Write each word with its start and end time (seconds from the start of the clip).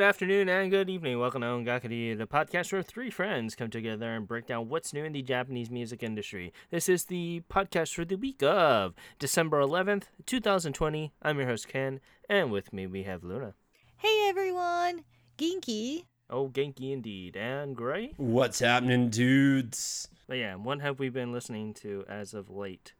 Well, 0.00 0.06
good 0.06 0.14
afternoon 0.14 0.48
and 0.48 0.70
good 0.70 0.88
evening. 0.88 1.18
Welcome 1.18 1.42
to 1.42 1.48
Ongakari, 1.48 2.16
the 2.16 2.26
podcast 2.26 2.72
where 2.72 2.82
three 2.82 3.10
friends 3.10 3.54
come 3.54 3.68
together 3.68 4.14
and 4.14 4.26
break 4.26 4.46
down 4.46 4.70
what's 4.70 4.94
new 4.94 5.04
in 5.04 5.12
the 5.12 5.20
Japanese 5.20 5.70
music 5.70 6.02
industry. 6.02 6.54
This 6.70 6.88
is 6.88 7.04
the 7.04 7.42
podcast 7.50 7.92
for 7.92 8.06
the 8.06 8.16
week 8.16 8.42
of 8.42 8.94
December 9.18 9.60
11th, 9.60 10.04
2020. 10.24 11.12
I'm 11.20 11.36
your 11.36 11.48
host, 11.48 11.68
Ken, 11.68 12.00
and 12.30 12.50
with 12.50 12.72
me 12.72 12.86
we 12.86 13.02
have 13.02 13.24
Luna. 13.24 13.52
Hey 13.98 14.26
everyone, 14.26 15.04
Ginky. 15.36 16.06
Oh, 16.30 16.48
Genki 16.48 16.92
indeed. 16.92 17.36
And 17.36 17.76
Gray. 17.76 18.14
What's 18.16 18.60
happening, 18.60 19.10
dudes? 19.10 20.08
But 20.26 20.38
yeah, 20.38 20.54
what 20.54 20.80
have 20.80 20.98
we 20.98 21.10
been 21.10 21.30
listening 21.30 21.74
to 21.74 22.06
as 22.08 22.32
of 22.32 22.48
late? 22.48 22.94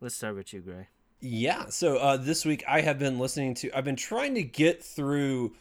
Let's 0.00 0.14
start 0.14 0.36
with 0.36 0.54
you, 0.54 0.60
Gray. 0.62 0.88
Yeah, 1.20 1.66
so 1.68 1.98
uh, 1.98 2.16
this 2.16 2.46
week 2.46 2.64
I 2.66 2.80
have 2.80 2.98
been 2.98 3.18
listening 3.18 3.52
to. 3.56 3.76
I've 3.76 3.84
been 3.84 3.94
trying 3.94 4.36
to 4.36 4.42
get 4.42 4.82
through 4.82 5.52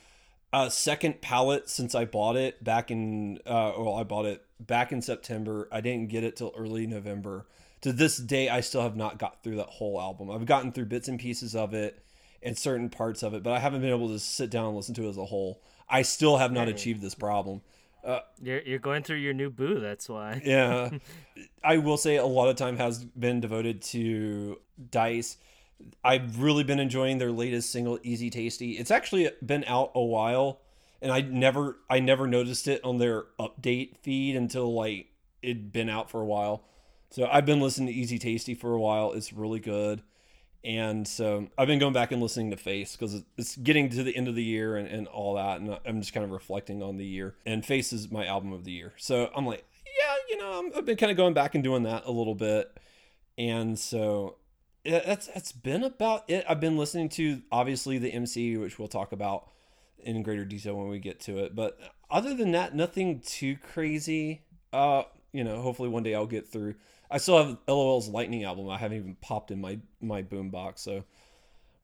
a 0.53 0.71
second 0.71 1.21
palette 1.21 1.69
since 1.69 1.93
I 1.95 2.05
bought 2.05 2.35
it 2.35 2.63
back 2.63 2.91
in. 2.91 3.39
Uh, 3.45 3.73
well, 3.77 3.95
I 3.95 4.03
bought 4.03 4.25
it 4.25 4.43
back 4.59 4.91
in 4.91 5.01
September. 5.01 5.67
I 5.71 5.81
didn't 5.81 6.09
get 6.09 6.23
it 6.23 6.35
till 6.35 6.53
early 6.57 6.87
November. 6.87 7.45
To 7.81 7.93
this 7.93 8.17
day, 8.17 8.49
I 8.49 8.61
still 8.61 8.81
have 8.81 8.95
not 8.95 9.19
got 9.19 9.43
through 9.43 9.57
that 9.57 9.67
whole 9.67 10.01
album. 10.01 10.31
I've 10.31 10.45
gotten 10.45 10.71
through 10.71 10.85
bits 10.85 11.07
and 11.07 11.19
pieces 11.19 11.55
of 11.55 11.73
it 11.73 12.03
and 12.41 12.57
certain 12.57 12.89
parts 12.89 13.23
of 13.23 13.33
it, 13.33 13.43
but 13.43 13.53
I 13.53 13.59
haven't 13.59 13.81
been 13.81 13.89
able 13.91 14.07
to 14.09 14.19
sit 14.19 14.49
down 14.49 14.65
and 14.67 14.75
listen 14.75 14.95
to 14.95 15.03
it 15.05 15.09
as 15.09 15.17
a 15.17 15.25
whole. 15.25 15.61
I 15.89 16.01
still 16.01 16.37
have 16.37 16.51
not 16.51 16.67
achieved 16.67 17.01
this 17.01 17.15
problem. 17.15 17.61
Uh, 18.03 18.19
You're 18.41 18.61
you're 18.61 18.79
going 18.79 19.03
through 19.03 19.17
your 19.17 19.33
new 19.33 19.49
boo. 19.49 19.79
That's 19.79 20.07
why. 20.07 20.41
yeah 20.45 20.89
i 21.63 21.77
will 21.77 21.97
say 21.97 22.15
a 22.15 22.25
lot 22.25 22.47
of 22.47 22.55
time 22.55 22.77
has 22.77 23.03
been 23.03 23.41
devoted 23.41 23.81
to 23.81 24.59
Da-iCE 24.91 25.35
i've 26.03 26.39
really 26.39 26.63
been 26.63 26.79
enjoying 26.79 27.17
their 27.17 27.31
latest 27.31 27.71
single 27.71 27.99
easy 28.03 28.29
tasty. 28.29 28.71
It's 28.73 28.91
actually 28.91 29.29
been 29.45 29.63
out 29.65 29.91
a 29.95 30.03
while 30.03 30.61
and 31.01 31.11
i 31.11 31.21
never 31.21 31.77
i 31.89 31.99
never 31.99 32.27
noticed 32.27 32.67
it 32.67 32.83
on 32.83 32.97
their 32.97 33.25
update 33.39 33.97
feed 33.97 34.35
until 34.35 34.73
like 34.73 35.07
it'd 35.41 35.71
been 35.71 35.89
out 35.89 36.09
for 36.09 36.21
a 36.21 36.25
while. 36.25 36.63
So 37.11 37.27
i've 37.31 37.45
been 37.45 37.61
listening 37.61 37.87
to 37.87 37.93
easy 37.93 38.19
tasty 38.19 38.55
for 38.55 38.73
a 38.73 38.79
while. 38.79 39.13
It's 39.13 39.33
really 39.33 39.59
good. 39.59 40.01
And 40.63 41.07
so 41.07 41.47
i've 41.57 41.67
been 41.67 41.79
going 41.79 41.93
back 41.93 42.11
and 42.11 42.21
listening 42.21 42.51
to 42.51 42.57
face 42.57 42.95
because 42.95 43.23
it's 43.37 43.55
getting 43.55 43.89
to 43.89 44.03
the 44.03 44.15
end 44.15 44.27
of 44.27 44.35
the 44.35 44.43
year 44.43 44.75
and, 44.75 44.87
and 44.87 45.07
all 45.07 45.35
that 45.35 45.61
and 45.61 45.77
i'm 45.85 46.01
just 46.01 46.13
kind 46.13 46.23
of 46.23 46.31
reflecting 46.31 46.81
on 46.81 46.97
the 46.97 47.05
year. 47.05 47.35
And 47.45 47.65
face 47.65 47.93
is 47.93 48.11
my 48.11 48.25
album 48.25 48.53
of 48.53 48.63
the 48.63 48.71
year. 48.71 48.93
So 48.97 49.29
i'm 49.35 49.45
like 49.45 49.65
yeah 49.85 50.15
you 50.29 50.37
know 50.37 50.59
I'm, 50.59 50.71
i've 50.77 50.85
been 50.85 50.97
kind 50.97 51.11
of 51.11 51.17
going 51.17 51.33
back 51.33 51.55
and 51.55 51.63
doing 51.63 51.83
that 51.83 52.05
a 52.05 52.11
little 52.11 52.35
bit. 52.35 52.75
And 53.37 53.77
so 53.77 54.37
that's 54.87 55.27
that's 55.27 55.51
been 55.51 55.83
about 55.83 56.23
it 56.29 56.45
i've 56.47 56.59
been 56.59 56.77
listening 56.77 57.09
to 57.09 57.41
obviously 57.51 57.97
the 57.97 58.11
mc 58.11 58.57
which 58.57 58.79
we'll 58.79 58.87
talk 58.87 59.11
about 59.11 59.49
in 59.99 60.23
greater 60.23 60.45
detail 60.45 60.75
when 60.75 60.87
we 60.87 60.99
get 60.99 61.19
to 61.19 61.37
it 61.39 61.55
but 61.55 61.79
other 62.09 62.33
than 62.33 62.51
that 62.51 62.73
nothing 62.73 63.19
too 63.19 63.57
crazy 63.57 64.41
uh 64.73 65.03
you 65.31 65.43
know 65.43 65.61
hopefully 65.61 65.89
one 65.89 66.03
day 66.03 66.15
i'll 66.15 66.25
get 66.25 66.47
through 66.47 66.75
I 67.09 67.17
still 67.17 67.37
have 67.37 67.57
LOL's 67.67 68.09
Lightning 68.09 68.43
album. 68.43 68.69
I 68.69 68.77
haven't 68.77 68.97
even 68.97 69.15
popped 69.21 69.51
in 69.51 69.61
my 69.61 69.79
my 70.01 70.23
boombox. 70.23 70.79
So 70.79 71.03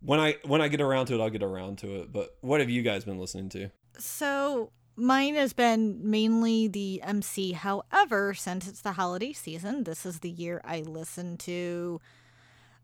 when 0.01 0.19
I 0.19 0.35
when 0.45 0.61
I 0.61 0.67
get 0.67 0.81
around 0.81 1.07
to 1.07 1.15
it, 1.15 1.21
I'll 1.21 1.29
get 1.29 1.43
around 1.43 1.77
to 1.79 2.01
it. 2.01 2.11
But 2.11 2.35
what 2.41 2.59
have 2.59 2.69
you 2.69 2.81
guys 2.81 3.05
been 3.05 3.19
listening 3.19 3.49
to? 3.49 3.69
So 3.97 4.71
mine 4.95 5.35
has 5.35 5.53
been 5.53 6.09
mainly 6.09 6.67
the 6.67 7.01
MC. 7.01 7.53
However, 7.53 8.33
since 8.33 8.67
it's 8.67 8.81
the 8.81 8.93
holiday 8.93 9.33
season, 9.33 9.85
this 9.85 10.05
is 10.05 10.19
the 10.19 10.29
year 10.29 10.61
I 10.65 10.81
listen 10.81 11.37
to 11.39 12.01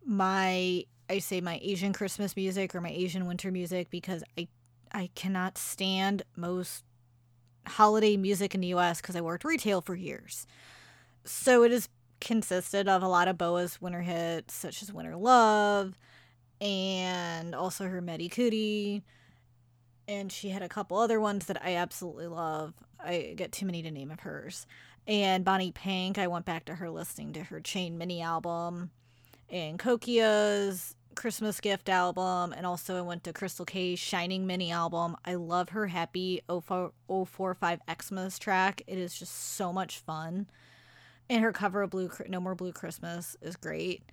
my 0.06 0.86
I 1.10 1.20
say 1.20 1.42
my 1.42 1.60
Asian 1.62 1.92
Christmas 1.92 2.36
music 2.36 2.76
or 2.76 2.82
my 2.82 2.92
Asian 2.92 3.26
winter 3.26 3.52
music 3.52 3.90
because 3.90 4.24
I 4.38 4.48
I 4.92 5.10
cannot 5.16 5.58
stand 5.58 6.24
most 6.36 6.84
holiday 7.68 8.18
music 8.18 8.56
in 8.56 8.62
the 8.62 8.68
US 8.68 9.02
because 9.02 9.16
I 9.16 9.22
worked 9.22 9.44
retail 9.44 9.82
for 9.82 9.96
years. 9.96 10.48
So 11.24 11.64
it 11.64 11.72
has 11.72 11.90
consisted 12.20 12.88
of 12.88 13.04
a 13.04 13.08
lot 13.08 13.28
of 13.28 13.38
BoA's 13.38 13.82
winter 13.82 14.02
hits, 14.02 14.54
such 14.54 14.82
as 14.82 14.92
Winter 14.92 15.16
Love, 15.16 15.98
and 16.60 17.54
also 17.54 17.88
her 17.88 18.02
Medi 18.02 18.30
Cootie. 18.30 19.04
And 20.08 20.32
she 20.32 20.50
had 20.50 20.64
a 20.64 20.70
couple 20.70 20.98
other 20.98 21.20
ones 21.20 21.46
that 21.46 21.64
I 21.64 21.76
absolutely 21.76 22.28
love. 22.28 22.74
I 23.00 23.34
get 23.36 23.52
too 23.52 23.66
many 23.66 23.84
to 23.84 23.92
name 23.92 24.12
of 24.12 24.22
hers. 24.22 24.66
And 25.08 25.46
Bonnie 25.46 25.72
Pink, 25.72 26.18
I 26.18 26.28
went 26.28 26.46
back 26.46 26.66
to 26.66 26.76
her 26.76 26.90
listening 26.90 27.34
to 27.34 27.44
her 27.44 27.60
Chain 27.60 27.98
mini 27.98 28.22
album 28.22 28.92
and 29.52 29.80
Kokia's 29.80 30.96
Christmas 31.16 31.60
gift 31.60 31.90
album. 31.90 32.54
And 32.54 32.66
also 32.66 32.98
I 32.98 33.02
went 33.02 33.24
to 33.26 33.34
Crystal 33.34 33.66
Kay's 33.66 34.00
Shining 34.00 34.48
mini 34.48 34.72
album. 34.72 35.16
I 35.26 35.36
love 35.36 35.70
her 35.70 35.88
Happy 35.88 36.42
045 36.48 37.80
Xmas 38.02 38.40
track. 38.40 38.82
It 38.88 38.98
is 38.98 39.18
just 39.18 39.56
so 39.56 39.74
much 39.74 40.00
fun 40.00 40.48
and 41.30 41.44
her 41.44 41.54
cover 41.54 41.84
of 41.84 41.92
Blue 41.92 42.10
No 42.28 42.40
More 42.40 42.56
Blue 42.56 42.72
Christmas 42.72 43.38
is 43.42 43.56
great. 43.56 44.04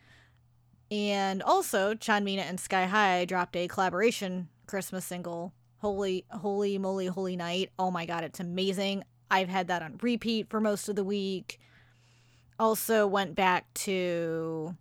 And 0.91 1.43
also, 1.43 1.95
Chanmina 1.95 2.43
and 2.43 2.61
SKY-HI 2.61 3.25
dropped 3.25 3.57
a 3.57 3.67
collaboration 3.67 4.49
Christmas 4.67 5.05
single, 5.05 5.53
Holy 5.79 6.25
Holy 6.31 6.79
Moly 6.79 7.07
Holy 7.07 7.37
Night. 7.37 7.71
Oh 7.79 7.91
my 7.91 8.07
god, 8.07 8.23
it's 8.23 8.41
amazing. 8.41 9.03
I've 9.31 9.49
had 9.49 9.69
that 9.69 9.83
on 9.83 9.99
repeat 10.03 10.49
for 10.49 10.61
most 10.61 10.89
of 10.89 10.97
the 10.97 11.05
week. 11.05 11.59
Also 12.59 13.07
went 13.07 13.35
back 13.35 13.73
to 13.75 14.77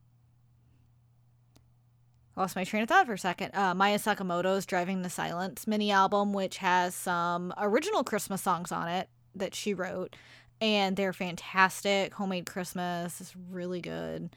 lost 2.36 2.56
my 2.56 2.64
train 2.64 2.84
of 2.84 2.90
thought 2.90 3.06
for 3.06 3.14
a 3.14 3.18
second. 3.18 3.56
Uh, 3.56 3.74
Maya 3.74 3.98
Sakamoto's 3.98 4.66
Driving 4.66 5.02
the 5.02 5.10
Silence 5.10 5.68
mini 5.68 5.92
album, 5.92 6.34
which 6.34 6.58
has 6.58 6.94
some 6.96 7.54
original 7.58 8.04
Christmas 8.04 8.42
songs 8.42 8.72
on 8.72 8.88
it 8.88 9.10
that 9.36 9.56
she 9.56 9.74
wrote 9.74 10.16
and 10.62 10.96
they're 10.96 11.14
fantastic. 11.14 12.14
Homemade 12.14 12.46
Christmas 12.46 13.20
is 13.22 13.34
really 13.52 13.82
good 13.82 14.36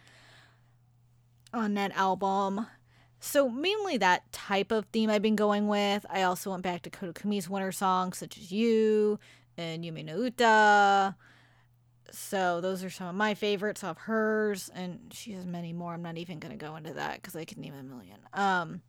on 1.52 1.74
that 1.74 1.92
album. 1.96 2.66
So 3.20 3.48
mainly 3.48 3.96
that 3.98 4.30
type 4.32 4.70
of 4.70 4.86
theme 4.86 5.10
I've 5.10 5.22
been 5.22 5.36
going 5.36 5.68
with. 5.68 6.04
I 6.08 6.22
also 6.22 6.50
went 6.50 6.62
back 6.62 6.82
to 6.82 6.90
Koda 6.90 7.12
Kumi's 7.12 7.48
winter 7.48 7.72
songs 7.72 8.18
such 8.18 8.36
as 8.36 8.52
You 8.52 9.18
and 9.56 9.84
Yume 9.84 10.04
no 10.04 10.22
Uta. 10.22 11.16
So 12.10 12.60
those 12.60 12.82
are 12.84 12.90
some 12.90 13.08
of 13.08 13.14
my 13.14 13.34
favorites 13.34 13.84
of 13.84 13.98
hers, 13.98 14.70
and 14.74 15.12
she 15.12 15.32
has 15.32 15.44
many 15.44 15.72
more. 15.72 15.94
I'm 15.94 16.02
not 16.02 16.18
even 16.18 16.38
gonna 16.38 16.56
go 16.56 16.76
into 16.76 16.94
that 16.94 17.16
because 17.16 17.36
I 17.36 17.44
could 17.44 17.58
name 17.58 17.74
a 17.74 17.82
million. 17.82 18.18
Um, 18.32 18.82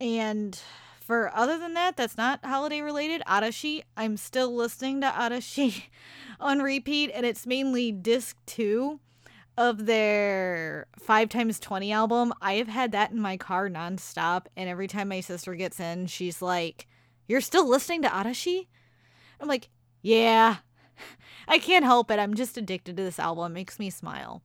and 0.00 0.60
for 1.00 1.34
other 1.34 1.58
than 1.58 1.74
that, 1.74 1.96
that's 1.96 2.16
not 2.16 2.44
holiday 2.44 2.80
related. 2.80 3.22
Arashi, 3.26 3.82
I'm 3.96 4.16
still 4.16 4.54
listening 4.54 5.00
to 5.00 5.08
Arashi 5.08 5.84
on 6.40 6.60
repeat, 6.60 7.10
and 7.12 7.26
it's 7.26 7.46
mainly 7.46 7.92
disc 7.92 8.36
two 8.46 9.00
of 9.56 9.86
their 9.86 10.86
5 10.98 11.28
times 11.28 11.60
20 11.60 11.92
album. 11.92 12.32
I 12.40 12.54
have 12.54 12.68
had 12.68 12.92
that 12.92 13.10
in 13.10 13.20
my 13.20 13.36
car 13.36 13.68
nonstop, 13.68 14.46
and 14.56 14.68
every 14.68 14.88
time 14.88 15.08
my 15.08 15.20
sister 15.20 15.54
gets 15.54 15.80
in, 15.80 16.06
she's 16.06 16.40
like, 16.40 16.86
You're 17.26 17.40
still 17.40 17.68
listening 17.68 18.02
to 18.02 18.08
Arashi? 18.08 18.66
I'm 19.40 19.48
like, 19.48 19.68
Yeah. 20.02 20.58
I 21.48 21.58
can't 21.58 21.84
help 21.84 22.10
it. 22.10 22.18
I'm 22.18 22.34
just 22.34 22.56
addicted 22.56 22.96
to 22.96 23.02
this 23.02 23.18
album. 23.18 23.52
It 23.52 23.54
makes 23.54 23.78
me 23.78 23.90
smile. 23.90 24.42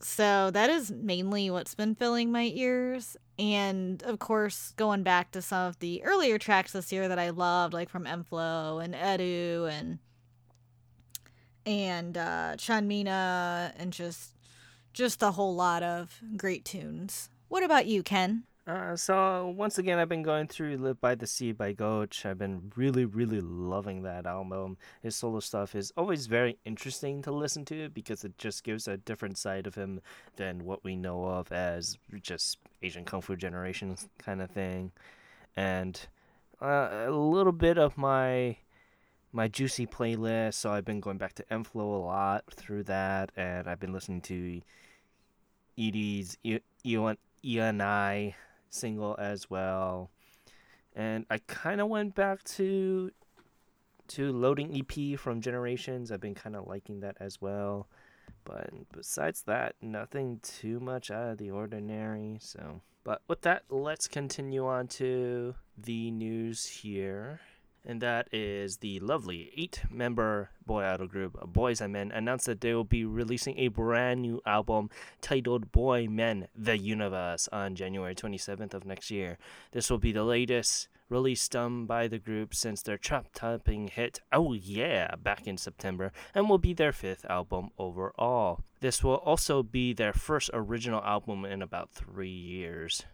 So 0.00 0.50
that 0.50 0.70
is 0.70 0.90
mainly 0.90 1.50
what's 1.50 1.74
been 1.74 1.94
filling 1.94 2.32
my 2.32 2.50
ears. 2.54 3.16
And 3.38 4.02
of 4.02 4.18
course, 4.18 4.72
going 4.76 5.02
back 5.02 5.30
to 5.32 5.42
some 5.42 5.68
of 5.68 5.78
the 5.78 6.02
earlier 6.04 6.38
tracks 6.38 6.72
this 6.72 6.90
year 6.92 7.08
that 7.08 7.18
I 7.18 7.30
loved, 7.30 7.74
like 7.74 7.88
from 7.88 8.04
Enflow 8.04 8.82
and 8.82 8.94
Edu 8.94 9.70
and 9.70 9.98
and 11.66 12.16
uh, 12.16 12.54
Chanmina 12.56 13.72
and 13.76 13.92
just 13.92 14.34
just 14.92 15.22
a 15.22 15.32
whole 15.32 15.54
lot 15.54 15.82
of 15.82 16.18
great 16.36 16.64
tunes. 16.64 17.28
What 17.48 17.62
about 17.62 17.86
you, 17.86 18.02
Ken? 18.02 18.44
Uh, 18.70 18.94
so 18.94 19.52
once 19.56 19.78
again, 19.78 19.98
I've 19.98 20.08
been 20.08 20.22
going 20.22 20.46
through 20.46 20.76
"Live 20.76 21.00
by 21.00 21.16
the 21.16 21.26
Sea" 21.26 21.50
by 21.50 21.72
Gotch. 21.72 22.24
I've 22.24 22.38
been 22.38 22.70
really, 22.76 23.04
really 23.04 23.40
loving 23.40 24.02
that 24.02 24.26
album. 24.26 24.76
His 25.02 25.16
solo 25.16 25.40
stuff 25.40 25.74
is 25.74 25.92
always 25.96 26.28
very 26.28 26.56
interesting 26.64 27.20
to 27.22 27.32
listen 27.32 27.64
to 27.64 27.88
because 27.88 28.22
it 28.24 28.38
just 28.38 28.62
gives 28.62 28.86
a 28.86 28.96
different 28.96 29.38
side 29.38 29.66
of 29.66 29.74
him 29.74 30.00
than 30.36 30.64
what 30.64 30.84
we 30.84 30.94
know 30.94 31.24
of 31.24 31.50
as 31.50 31.98
just 32.22 32.58
Asian 32.80 33.04
Kung 33.04 33.20
Fu 33.22 33.34
Generation 33.34 33.96
kind 34.18 34.40
of 34.40 34.52
thing, 34.52 34.92
and 35.56 36.06
uh, 36.62 37.06
a 37.06 37.10
little 37.10 37.52
bit 37.52 37.76
of 37.76 37.98
my 37.98 38.56
my 39.32 39.48
juicy 39.48 39.86
playlist. 39.86 40.54
So 40.54 40.70
I've 40.70 40.84
been 40.84 41.00
going 41.00 41.18
back 41.18 41.32
to 41.34 41.44
Enflow 41.50 42.02
a 42.02 42.04
lot 42.04 42.44
through 42.52 42.84
that, 42.84 43.32
and 43.36 43.66
I've 43.66 43.80
been 43.80 43.92
listening 43.92 44.20
to 44.22 44.62
Edie's 45.76 46.38
Ian 46.84 47.16
Ian 47.42 47.80
I 47.80 48.36
single 48.70 49.16
as 49.18 49.50
well. 49.50 50.10
And 50.94 51.26
I 51.30 51.38
kind 51.38 51.80
of 51.80 51.88
went 51.88 52.14
back 52.14 52.42
to 52.44 53.10
to 54.08 54.32
loading 54.32 54.76
EP 54.76 55.18
from 55.18 55.40
Generations. 55.40 56.10
I've 56.10 56.20
been 56.20 56.34
kind 56.34 56.56
of 56.56 56.66
liking 56.66 57.00
that 57.00 57.16
as 57.20 57.40
well. 57.40 57.86
But 58.44 58.70
besides 58.92 59.42
that, 59.42 59.76
nothing 59.80 60.40
too 60.42 60.80
much 60.80 61.10
out 61.10 61.30
of 61.30 61.38
the 61.38 61.50
ordinary. 61.52 62.38
So, 62.40 62.80
but 63.04 63.22
with 63.28 63.42
that, 63.42 63.62
let's 63.70 64.08
continue 64.08 64.66
on 64.66 64.88
to 64.88 65.54
the 65.78 66.10
news 66.10 66.66
here. 66.66 67.40
And 67.84 68.00
that 68.02 68.28
is 68.32 68.78
the 68.78 69.00
lovely 69.00 69.52
eight 69.56 69.82
member 69.90 70.50
boy 70.66 70.84
idol 70.84 71.06
group 71.06 71.40
Boys 71.46 71.80
and 71.80 71.92
Men 71.92 72.12
announced 72.12 72.46
that 72.46 72.60
they 72.60 72.74
will 72.74 72.84
be 72.84 73.04
releasing 73.04 73.58
a 73.58 73.68
brand 73.68 74.22
new 74.22 74.40
album 74.44 74.90
titled 75.20 75.72
Boy 75.72 76.06
Men 76.06 76.48
The 76.54 76.76
Universe 76.76 77.48
on 77.50 77.74
January 77.74 78.14
27th 78.14 78.74
of 78.74 78.84
next 78.84 79.10
year. 79.10 79.38
This 79.72 79.90
will 79.90 79.98
be 79.98 80.12
the 80.12 80.24
latest 80.24 80.88
release 81.08 81.48
done 81.48 81.86
by 81.86 82.06
the 82.06 82.18
group 82.18 82.54
since 82.54 82.82
their 82.82 82.98
chart 82.98 83.26
topping 83.34 83.88
hit 83.88 84.20
Oh 84.30 84.52
Yeah 84.52 85.16
back 85.16 85.46
in 85.46 85.56
September 85.56 86.12
and 86.34 86.48
will 86.48 86.58
be 86.58 86.74
their 86.74 86.92
fifth 86.92 87.24
album 87.28 87.70
overall. 87.78 88.60
This 88.80 89.02
will 89.02 89.16
also 89.16 89.62
be 89.62 89.92
their 89.92 90.12
first 90.12 90.50
original 90.52 91.02
album 91.02 91.44
in 91.44 91.62
about 91.62 91.90
three 91.90 92.28
years. 92.28 93.04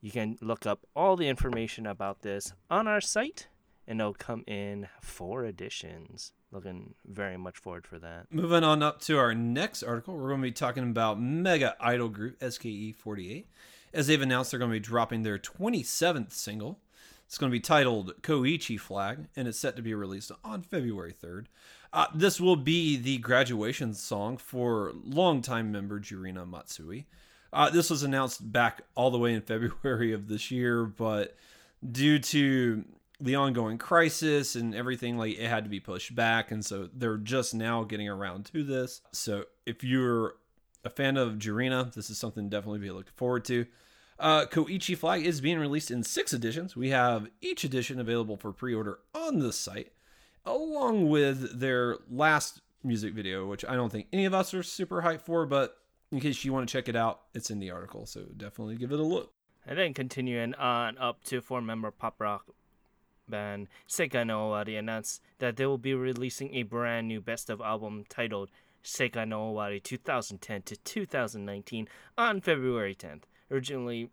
You 0.00 0.10
can 0.10 0.36
look 0.40 0.66
up 0.66 0.86
all 0.96 1.16
the 1.16 1.28
information 1.28 1.86
about 1.86 2.22
this 2.22 2.52
on 2.70 2.88
our 2.88 3.00
site 3.00 3.48
and 3.86 4.00
it'll 4.00 4.14
come 4.14 4.44
in 4.46 4.88
four 5.00 5.44
editions. 5.44 6.32
Looking 6.50 6.94
very 7.06 7.36
much 7.36 7.58
forward 7.58 7.86
for 7.86 7.98
that. 7.98 8.26
Moving 8.30 8.64
on 8.64 8.82
up 8.82 9.00
to 9.02 9.18
our 9.18 9.34
next 9.34 9.82
article, 9.82 10.16
we're 10.16 10.28
going 10.28 10.42
to 10.42 10.48
be 10.48 10.52
talking 10.52 10.84
about 10.84 11.20
mega 11.20 11.76
idol 11.80 12.08
group 12.08 12.38
SKE48. 12.40 13.46
As 13.94 14.06
they've 14.06 14.20
announced, 14.20 14.50
they're 14.50 14.60
going 14.60 14.70
to 14.70 14.76
be 14.76 14.80
dropping 14.80 15.22
their 15.22 15.38
27th 15.38 16.32
single. 16.32 16.80
It's 17.26 17.38
going 17.38 17.50
to 17.50 17.56
be 17.56 17.60
titled 17.60 18.12
Koichi 18.22 18.78
Flag, 18.78 19.28
and 19.34 19.48
it's 19.48 19.58
set 19.58 19.76
to 19.76 19.82
be 19.82 19.94
released 19.94 20.30
on 20.44 20.62
February 20.62 21.14
3rd. 21.14 21.46
Uh, 21.92 22.06
this 22.14 22.40
will 22.40 22.56
be 22.56 22.96
the 22.96 23.18
graduation 23.18 23.94
song 23.94 24.36
for 24.36 24.92
longtime 25.04 25.72
member 25.72 25.98
Jurina 26.00 26.48
Matsui. 26.48 27.06
Uh, 27.52 27.68
this 27.68 27.90
was 27.90 28.02
announced 28.02 28.52
back 28.52 28.82
all 28.94 29.10
the 29.10 29.18
way 29.18 29.34
in 29.34 29.40
February 29.42 30.12
of 30.12 30.28
this 30.28 30.50
year, 30.50 30.84
but 30.84 31.36
due 31.90 32.18
to 32.18 32.84
the 33.22 33.36
ongoing 33.36 33.78
crisis 33.78 34.56
and 34.56 34.74
everything 34.74 35.16
like 35.16 35.38
it 35.38 35.48
had 35.48 35.64
to 35.64 35.70
be 35.70 35.80
pushed 35.80 36.14
back 36.14 36.50
and 36.50 36.64
so 36.64 36.88
they're 36.92 37.16
just 37.16 37.54
now 37.54 37.84
getting 37.84 38.08
around 38.08 38.44
to 38.44 38.62
this 38.64 39.00
so 39.12 39.44
if 39.64 39.84
you're 39.84 40.34
a 40.84 40.90
fan 40.90 41.16
of 41.16 41.34
Jurina, 41.34 41.92
this 41.94 42.10
is 42.10 42.18
something 42.18 42.48
definitely 42.48 42.80
be 42.80 42.90
looking 42.90 43.12
forward 43.14 43.44
to 43.46 43.66
uh, 44.18 44.46
Koichi 44.46 44.96
Flag 44.96 45.26
is 45.26 45.40
being 45.40 45.58
released 45.58 45.90
in 45.90 46.04
six 46.04 46.32
editions. 46.32 46.76
We 46.76 46.90
have 46.90 47.28
each 47.40 47.64
edition 47.64 47.98
available 47.98 48.36
for 48.36 48.52
pre-order 48.52 49.00
on 49.14 49.40
the 49.40 49.52
site, 49.52 49.92
along 50.46 51.08
with 51.08 51.58
their 51.58 51.98
last 52.08 52.60
music 52.84 53.14
video, 53.14 53.46
which 53.46 53.64
I 53.64 53.74
don't 53.74 53.90
think 53.90 54.06
any 54.12 54.24
of 54.24 54.34
us 54.34 54.54
are 54.54 54.62
super 54.62 55.02
hyped 55.02 55.22
for, 55.22 55.44
but 55.44 55.76
in 56.12 56.20
case 56.20 56.44
you 56.44 56.52
want 56.52 56.68
to 56.68 56.72
check 56.72 56.88
it 56.88 56.94
out, 56.94 57.22
it's 57.34 57.50
in 57.50 57.58
the 57.58 57.72
article, 57.72 58.06
so 58.06 58.22
definitely 58.36 58.76
give 58.76 58.92
it 58.92 59.00
a 59.00 59.04
look. 59.04 59.32
And 59.66 59.78
then 59.78 59.94
continuing 59.94 60.54
on 60.54 60.98
up 60.98 61.24
to 61.24 61.40
four-member 61.40 61.90
pop 61.90 62.20
rock 62.20 62.44
band 63.32 63.68
Sekai 63.88 64.26
no 64.26 64.50
Owari 64.50 64.78
announced 64.78 65.22
that 65.38 65.56
they 65.56 65.66
will 65.66 65.78
be 65.78 65.94
releasing 65.94 66.54
a 66.54 66.62
brand 66.62 67.08
new 67.08 67.20
best 67.20 67.48
of 67.48 67.60
album 67.60 68.04
titled 68.08 68.50
Sekai 68.84 69.26
no 69.26 69.52
Owari 69.52 69.82
2010 69.82 70.62
to 70.62 70.76
2019 70.76 71.88
on 72.18 72.40
February 72.40 72.94
10th. 72.94 73.22
Originally 73.50 74.10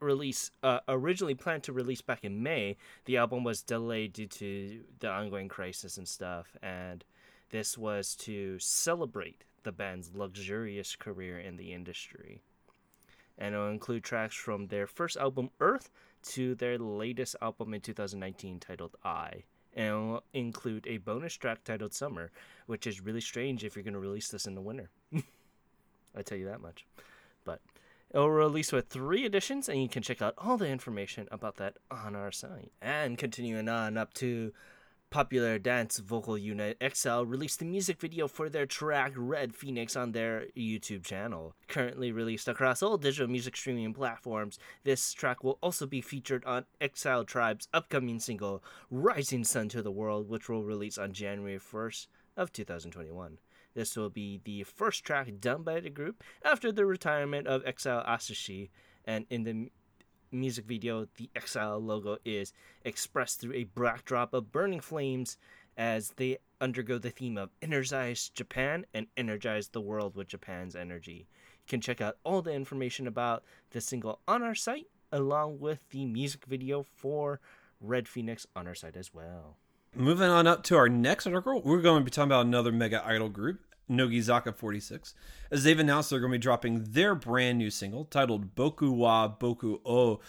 release 0.00 0.50
uh, 0.62 0.80
originally 0.88 1.34
planned 1.34 1.62
to 1.64 1.72
release 1.72 2.02
back 2.02 2.24
in 2.24 2.42
May, 2.42 2.76
the 3.04 3.18
album 3.18 3.44
was 3.44 3.62
delayed 3.62 4.14
due 4.14 4.26
to 4.26 4.80
the 5.00 5.10
ongoing 5.10 5.48
crisis 5.48 5.98
and 5.98 6.08
stuff 6.08 6.56
and 6.62 7.04
this 7.50 7.76
was 7.76 8.16
to 8.16 8.58
celebrate 8.58 9.44
the 9.62 9.72
band's 9.72 10.10
luxurious 10.14 10.96
career 10.96 11.38
in 11.38 11.56
the 11.56 11.72
industry. 11.72 12.40
And 13.36 13.54
it'll 13.54 13.68
include 13.68 14.04
tracks 14.04 14.36
from 14.36 14.68
their 14.68 14.86
first 14.86 15.16
album 15.16 15.50
Earth 15.60 15.90
to 16.28 16.54
their 16.54 16.78
latest 16.78 17.36
album 17.40 17.74
in 17.74 17.80
2019 17.80 18.60
titled 18.60 18.96
I. 19.04 19.44
And 19.76 19.86
it'll 19.86 20.24
include 20.32 20.86
a 20.86 20.98
bonus 20.98 21.34
track 21.34 21.64
titled 21.64 21.94
Summer, 21.94 22.30
which 22.66 22.86
is 22.86 23.00
really 23.00 23.20
strange 23.20 23.64
if 23.64 23.74
you're 23.74 23.82
going 23.82 23.94
to 23.94 24.00
release 24.00 24.28
this 24.28 24.46
in 24.46 24.54
the 24.54 24.60
winter. 24.60 24.90
I 26.16 26.22
tell 26.22 26.38
you 26.38 26.46
that 26.46 26.60
much. 26.60 26.86
But 27.44 27.60
it'll 28.10 28.30
release 28.30 28.72
with 28.72 28.88
three 28.88 29.24
editions, 29.24 29.68
and 29.68 29.82
you 29.82 29.88
can 29.88 30.02
check 30.02 30.22
out 30.22 30.34
all 30.38 30.56
the 30.56 30.68
information 30.68 31.28
about 31.32 31.56
that 31.56 31.76
on 31.90 32.14
our 32.14 32.30
site. 32.30 32.70
And 32.80 33.18
continuing 33.18 33.68
on 33.68 33.96
up 33.96 34.14
to 34.14 34.52
popular 35.10 35.58
dance 35.58 35.98
vocal 35.98 36.36
unit 36.36 36.76
EXILE 36.80 37.24
released 37.26 37.58
the 37.58 37.64
music 37.64 38.00
video 38.00 38.26
for 38.26 38.48
their 38.48 38.66
track 38.66 39.12
Red 39.16 39.54
Phoenix 39.54 39.94
on 39.96 40.12
their 40.12 40.46
YouTube 40.56 41.04
channel. 41.04 41.54
Currently 41.68 42.12
released 42.12 42.48
across 42.48 42.82
all 42.82 42.98
digital 42.98 43.28
music 43.28 43.56
streaming 43.56 43.94
platforms, 43.94 44.58
this 44.82 45.12
track 45.12 45.44
will 45.44 45.58
also 45.62 45.86
be 45.86 46.00
featured 46.00 46.44
on 46.44 46.66
EXILE 46.80 47.24
Tribe's 47.24 47.68
upcoming 47.72 48.18
single 48.18 48.62
Rising 48.90 49.44
Sun 49.44 49.68
to 49.70 49.82
the 49.82 49.92
World, 49.92 50.28
which 50.28 50.48
will 50.48 50.64
release 50.64 50.98
on 50.98 51.12
January 51.12 51.58
1st 51.58 52.08
of 52.36 52.52
2021. 52.52 53.38
This 53.74 53.96
will 53.96 54.10
be 54.10 54.40
the 54.44 54.62
first 54.62 55.04
track 55.04 55.28
done 55.40 55.62
by 55.62 55.80
the 55.80 55.90
group 55.90 56.22
after 56.44 56.70
the 56.70 56.86
retirement 56.86 57.46
of 57.46 57.64
EXILE 57.64 58.04
Atsushi 58.06 58.70
and 59.04 59.26
in 59.30 59.44
the 59.44 59.70
music 60.34 60.66
video, 60.66 61.06
the 61.16 61.30
Exile 61.34 61.78
logo 61.78 62.18
is 62.24 62.52
expressed 62.84 63.40
through 63.40 63.54
a 63.54 63.64
backdrop 63.64 64.34
of 64.34 64.52
burning 64.52 64.80
flames 64.80 65.38
as 65.76 66.12
they 66.16 66.38
undergo 66.60 66.98
the 66.98 67.10
theme 67.10 67.36
of 67.36 67.50
energize 67.62 68.28
Japan 68.28 68.86
and 68.94 69.06
energize 69.16 69.68
the 69.68 69.80
world 69.80 70.14
with 70.14 70.28
Japan's 70.28 70.76
energy. 70.76 71.26
You 71.66 71.68
can 71.68 71.80
check 71.80 72.00
out 72.00 72.16
all 72.24 72.42
the 72.42 72.52
information 72.52 73.06
about 73.06 73.44
the 73.70 73.80
single 73.80 74.20
on 74.28 74.42
our 74.42 74.54
site, 74.54 74.88
along 75.10 75.60
with 75.60 75.80
the 75.90 76.04
music 76.04 76.44
video 76.46 76.82
for 76.82 77.40
Red 77.80 78.08
Phoenix 78.08 78.46
on 78.54 78.66
our 78.66 78.74
site 78.74 78.96
as 78.96 79.12
well. 79.12 79.56
Moving 79.94 80.28
on 80.28 80.46
up 80.46 80.62
to 80.64 80.76
our 80.76 80.88
next 80.88 81.26
article, 81.26 81.62
we're 81.64 81.80
going 81.80 82.00
to 82.00 82.04
be 82.04 82.10
talking 82.10 82.28
about 82.28 82.46
another 82.46 82.72
mega 82.72 83.04
idol 83.06 83.28
group, 83.28 83.60
Nogizaka 83.90 84.54
46, 84.54 85.14
as 85.50 85.64
they've 85.64 85.78
announced 85.78 86.10
they're 86.10 86.20
going 86.20 86.32
to 86.32 86.38
be 86.38 86.42
dropping 86.42 86.84
their 86.84 87.14
brand 87.14 87.58
new 87.58 87.70
single 87.70 88.04
titled 88.04 88.54
Boku 88.54 88.90
wa 88.90 89.28
Boku 89.28 89.80
o 89.84 90.20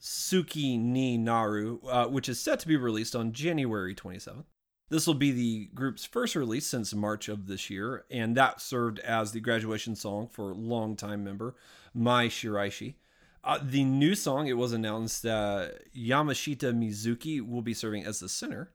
Suki 0.00 0.78
ni 0.78 1.16
Naru, 1.16 1.80
uh, 1.86 2.06
which 2.06 2.28
is 2.28 2.40
set 2.40 2.60
to 2.60 2.68
be 2.68 2.76
released 2.76 3.14
on 3.14 3.32
January 3.32 3.94
27th. 3.94 4.44
This 4.88 5.06
will 5.06 5.14
be 5.14 5.30
the 5.30 5.66
group's 5.72 6.04
first 6.04 6.34
release 6.34 6.66
since 6.66 6.92
March 6.92 7.28
of 7.28 7.46
this 7.46 7.70
year, 7.70 8.04
and 8.10 8.36
that 8.36 8.60
served 8.60 8.98
as 9.00 9.30
the 9.30 9.40
graduation 9.40 9.94
song 9.94 10.26
for 10.26 10.52
longtime 10.52 11.22
member 11.22 11.54
Mai 11.94 12.26
Shiraishi. 12.26 12.94
Uh, 13.44 13.58
the 13.62 13.84
new 13.84 14.14
song, 14.14 14.48
it 14.48 14.56
was 14.56 14.72
announced 14.72 15.22
that 15.22 15.94
Yamashita 15.94 16.74
Mizuki 16.74 17.40
will 17.40 17.62
be 17.62 17.72
serving 17.72 18.04
as 18.04 18.20
the 18.20 18.28
center, 18.28 18.72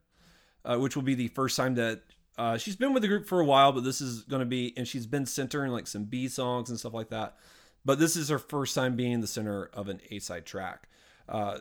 uh, 0.63 0.77
which 0.77 0.95
will 0.95 1.03
be 1.03 1.15
the 1.15 1.27
first 1.27 1.57
time 1.57 1.75
that 1.75 2.01
uh, 2.37 2.57
she's 2.57 2.75
been 2.75 2.93
with 2.93 3.01
the 3.01 3.07
group 3.07 3.27
for 3.27 3.39
a 3.39 3.45
while, 3.45 3.71
but 3.71 3.83
this 3.83 4.01
is 4.01 4.23
going 4.23 4.41
to 4.41 4.45
be, 4.45 4.73
and 4.75 4.87
she's 4.87 5.07
been 5.07 5.25
center 5.25 5.65
in 5.65 5.71
like 5.71 5.87
some 5.87 6.05
B 6.05 6.27
songs 6.27 6.69
and 6.69 6.79
stuff 6.79 6.93
like 6.93 7.09
that. 7.09 7.37
But 7.83 7.99
this 7.99 8.15
is 8.15 8.29
her 8.29 8.39
first 8.39 8.73
time 8.75 8.95
being 8.95 9.21
the 9.21 9.27
center 9.27 9.69
of 9.73 9.87
an 9.89 10.01
A 10.09 10.19
side 10.19 10.45
track. 10.45 10.89
Uh, 11.29 11.59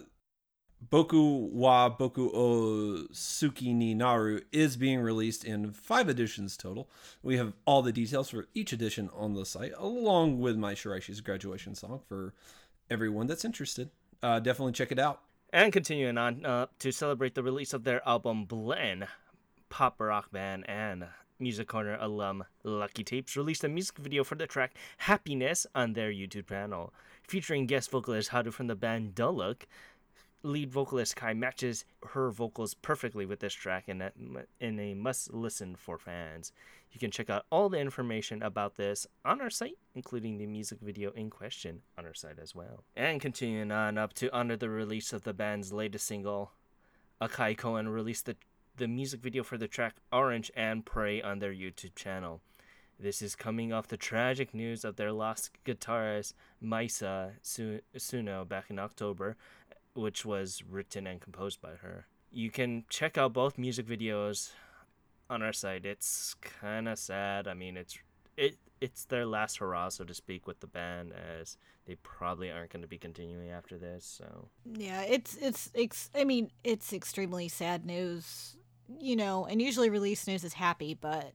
Boku 0.91 1.51
wa 1.51 1.95
Boku 1.95 2.31
o 2.35 3.07
Suki 3.13 3.75
ni 3.75 3.95
Naru 3.95 4.41
is 4.53 4.77
being 4.77 5.01
released 5.01 5.45
in 5.45 5.73
five 5.73 6.09
editions 6.09 6.57
total. 6.57 6.91
We 7.23 7.37
have 7.37 7.55
all 7.65 7.83
the 7.83 7.93
details 7.93 8.31
for 8.31 8.47
each 8.55 8.73
edition 8.73 9.11
on 9.15 9.35
the 9.35 9.47
site, 9.47 9.73
along 9.79 10.41
with 10.41 10.57
Mai 10.57 10.75
Shiraishi's 10.75 11.21
graduation 11.21 11.75
song 11.75 12.01
for 12.09 12.35
everyone 12.91 13.27
that's 13.27 13.45
interested. 13.45 13.91
Uh, 14.23 14.41
definitely 14.41 14.73
check 14.73 14.93
it 14.93 14.99
out. 14.99 15.21
And 15.53 15.73
continuing 15.73 16.19
on 16.19 16.45
uh, 16.45 16.67
to 16.81 16.91
celebrate 16.91 17.35
the 17.35 17.43
release 17.43 17.73
of 17.73 17.85
their 17.85 18.07
album 18.07 18.45
Blend, 18.45 19.07
pop 19.75 20.01
rock 20.01 20.31
band 20.31 20.65
and 20.71 21.05
Music 21.41 21.67
Corner 21.67 21.99
alum 22.01 22.45
Lucky 22.63 23.03
Tapes 23.03 23.37
released 23.37 23.65
a 23.65 23.69
music 23.69 23.99
video 23.99 24.23
for 24.23 24.37
the 24.37 24.47
track 24.47 24.77
Happiness 24.99 25.67
on 25.75 25.95
their 25.95 26.13
YouTube 26.13 26.49
channel. 26.49 26.95
Featuring 27.25 27.67
guest 27.67 27.91
vocalist 27.91 28.29
Haru 28.29 28.53
from 28.53 28.69
the 28.69 28.77
band 28.77 29.17
Duluk, 29.17 29.63
lead 30.45 30.71
vocalist 30.71 31.17
Kai 31.17 31.35
matches 31.35 31.85
her 32.11 32.31
vocals 32.31 32.75
perfectly 32.75 33.27
with 33.27 33.41
this 33.41 33.53
track 33.53 33.89
and 33.89 34.01
uh, 34.01 34.11
in 34.61 34.79
a 34.79 34.95
must 34.95 35.35
listen 35.35 35.75
for 35.75 35.99
fans. 35.99 36.53
You 36.93 37.01
can 37.01 37.11
check 37.11 37.29
out 37.29 37.45
all 37.51 37.69
the 37.69 37.81
information 37.81 38.45
about 38.45 38.77
this 38.77 39.09
on 39.25 39.41
our 39.41 39.51
site, 39.51 39.79
including 39.97 40.39
the 40.39 40.47
music 40.47 40.79
video 40.81 41.11
in 41.11 41.31
question 41.31 41.83
on 41.99 42.07
our 42.07 42.15
site 42.15 42.39
as 42.41 42.55
well. 42.55 42.85
And 42.95 43.21
continuing 43.21 43.73
on 43.73 43.99
up 43.99 44.13
to 44.15 44.33
honor 44.33 44.55
the 44.55 44.71
release 44.71 45.13
of 45.13 45.25
the 45.25 45.35
band's 45.35 45.73
latest 45.73 46.07
single, 46.07 46.53
Akai 47.21 47.59
Koen 47.59 47.89
released 47.89 48.27
the 48.27 48.37
the 48.77 48.89
music 48.89 49.21
video 49.21 49.43
for 49.43 49.57
the 49.57 49.69
track 49.69 49.97
Orange 50.13 50.51
and 50.57 50.85
Pray 50.85 51.23
on 51.23 51.39
their 51.39 51.53
YouTube 51.53 51.95
channel. 51.95 52.41
This 52.99 53.23
is 53.23 53.37
coming 53.37 53.73
off 53.73 53.89
the 53.89 53.97
tragic 53.97 54.55
news 54.55 54.85
of 54.85 54.97
their 54.97 55.13
lost 55.13 55.51
guitarist 55.65 56.35
Maisa 56.63 57.33
Tsuno 57.43 58.49
back 58.49 58.71
in 58.71 58.79
October, 58.79 59.37
which 59.95 60.25
was 60.25 60.63
written 60.69 61.07
and 61.07 61.21
composed 61.21 61.61
by 61.61 61.75
her. 61.83 62.07
You 62.33 62.51
can 62.51 62.85
check 62.89 63.17
out 63.17 63.33
both 63.33 63.59
music 63.59 63.87
videos 63.87 64.53
on 65.31 65.43
our 65.43 65.53
site. 65.53 65.87
It's 65.87 66.35
kind 66.35 66.89
of 66.89 66.99
sad. 66.99 67.47
I 67.47 67.55
mean, 67.55 67.77
it's 67.77 67.99
it 68.37 68.57
it's 68.81 69.05
their 69.05 69.25
last 69.25 69.59
hurrah, 69.59 69.89
so 69.89 70.05
to 70.05 70.15
speak, 70.15 70.47
with 70.47 70.61
the 70.61 70.67
band, 70.67 71.13
as 71.13 71.57
they 71.87 71.95
probably 71.97 72.51
aren't 72.51 72.71
going 72.71 72.83
to 72.83 72.89
be 72.89 72.99
continuing 72.99 73.51
after 73.51 73.79
this. 73.79 74.05
So 74.05 74.49
yeah, 74.65 75.03
it's 75.03 75.37
it's 75.37 75.71
it's. 75.75 76.11
I 76.15 76.25
mean, 76.25 76.51
it's 76.65 76.93
extremely 76.93 77.49
sad 77.49 77.87
news, 77.87 78.57
you 79.01 79.17
know. 79.17 79.47
And 79.47 79.61
usually, 79.61 79.91
release 79.91 80.27
news 80.27 80.45
is 80.45 80.55
happy, 80.55 80.95
but 80.95 81.33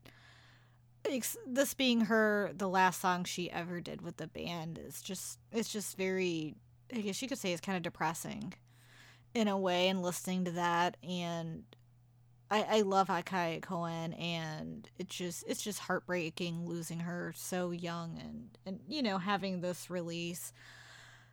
this 1.48 1.74
being 1.74 2.02
her 2.02 2.52
the 2.56 2.68
last 2.68 3.02
song 3.02 3.24
she 3.24 3.50
ever 3.52 3.82
did 3.82 4.02
with 4.02 4.18
the 4.18 4.28
band 4.28 4.78
is 4.78 5.02
just 5.02 5.40
it's 5.52 5.72
just 5.72 5.98
very 5.98 6.56
I 6.94 7.02
guess 7.02 7.22
you 7.22 7.28
could 7.28 7.38
say 7.38 7.52
it's 7.52 7.62
kind 7.62 7.78
of 7.78 7.84
depressing 7.84 8.54
in 9.34 9.48
a 9.48 9.58
way 9.58 9.90
and 9.90 10.02
listening 10.02 10.46
to 10.46 10.52
that 10.52 10.98
and 11.08 11.64
I, 12.52 12.66
I 12.70 12.82
love 12.82 13.10
Akai 13.10 13.62
Koen 13.62 14.14
and 14.14 14.90
it's 14.98 15.16
just 15.16 15.44
it's 15.48 15.62
just 15.62 15.80
heartbreaking 15.80 16.66
losing 16.66 17.00
her 17.02 17.34
so 17.36 17.72
young 17.72 18.20
and 18.20 18.50
and 18.66 18.80
you 18.88 19.02
know 19.02 19.18
having 19.18 19.62
this 19.62 19.90
release 19.90 20.52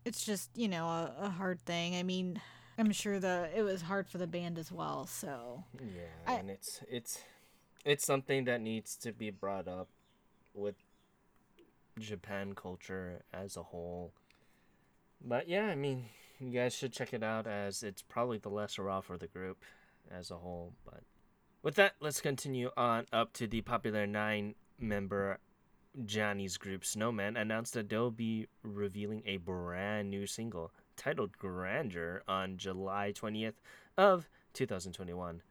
it's 0.04 0.24
just 0.24 0.50
you 0.54 0.68
know 0.68 0.86
a, 0.86 1.14
a 1.22 1.30
hard 1.30 1.60
thing 1.60 1.96
I 1.96 2.02
mean 2.02 2.40
I'm 2.78 2.92
sure 2.92 3.18
the 3.18 3.48
it 3.54 3.62
was 3.62 3.82
hard 3.82 4.08
for 4.08 4.18
the 4.18 4.26
band 4.26 4.58
as 4.58 4.70
well 4.70 5.06
so 5.06 5.64
yeah 5.80 6.02
I, 6.26 6.34
and 6.34 6.50
it's 6.50 6.80
it's 6.88 7.20
it's 7.84 8.04
something 8.04 8.44
that 8.44 8.60
needs 8.60 8.96
to 8.96 9.12
be 9.12 9.30
brought 9.30 9.68
up 9.68 9.88
with 10.52 10.74
Japan 11.98 12.54
culture 12.54 13.22
as 13.32 13.56
a 13.56 13.62
whole. 13.62 14.12
But 15.24 15.48
yeah, 15.48 15.66
I 15.66 15.74
mean, 15.74 16.06
you 16.38 16.50
guys 16.50 16.74
should 16.74 16.92
check 16.92 17.14
it 17.14 17.22
out 17.22 17.46
as 17.46 17.82
it's 17.82 18.02
probably 18.02 18.38
the 18.38 18.48
lesser 18.48 18.90
off 18.90 19.06
for 19.06 19.16
the 19.16 19.26
group 19.26 19.64
as 20.10 20.30
a 20.30 20.36
whole. 20.36 20.72
But 20.84 21.02
with 21.62 21.76
that, 21.76 21.94
let's 22.00 22.20
continue 22.20 22.70
on 22.76 23.06
up 23.12 23.32
to 23.34 23.46
the 23.46 23.62
popular 23.62 24.06
nine 24.06 24.54
member 24.78 25.38
Johnny's 26.04 26.58
group 26.58 26.84
Snow 26.84 27.10
Man 27.10 27.36
announced 27.36 27.74
that 27.74 27.88
they'll 27.88 28.10
be 28.10 28.48
revealing 28.62 29.22
a 29.24 29.38
brand 29.38 30.10
new 30.10 30.26
single 30.26 30.72
titled 30.96 31.38
Grandeur 31.38 32.22
on 32.26 32.56
July 32.56 33.12
20th 33.14 33.54
of 33.96 34.28
2021. 34.54 35.42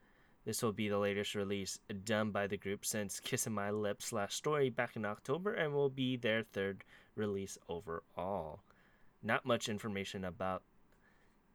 This 0.45 0.61
will 0.61 0.73
be 0.73 0.89
the 0.89 0.99
latest 0.99 1.33
release 1.33 1.79
done 2.03 2.31
by 2.31 2.45
the 2.45 2.57
group 2.57 2.85
since 2.85 3.19
Kissing 3.19 3.53
My 3.53 3.71
Lips 3.71 4.05
slash 4.05 4.35
story 4.35 4.69
back 4.69 4.95
in 4.95 5.05
October 5.05 5.53
and 5.53 5.73
will 5.73 5.89
be 5.89 6.17
their 6.17 6.43
third 6.43 6.83
release 7.15 7.57
overall. 7.67 8.59
Not 9.23 9.45
much 9.45 9.67
information 9.67 10.23
about 10.23 10.61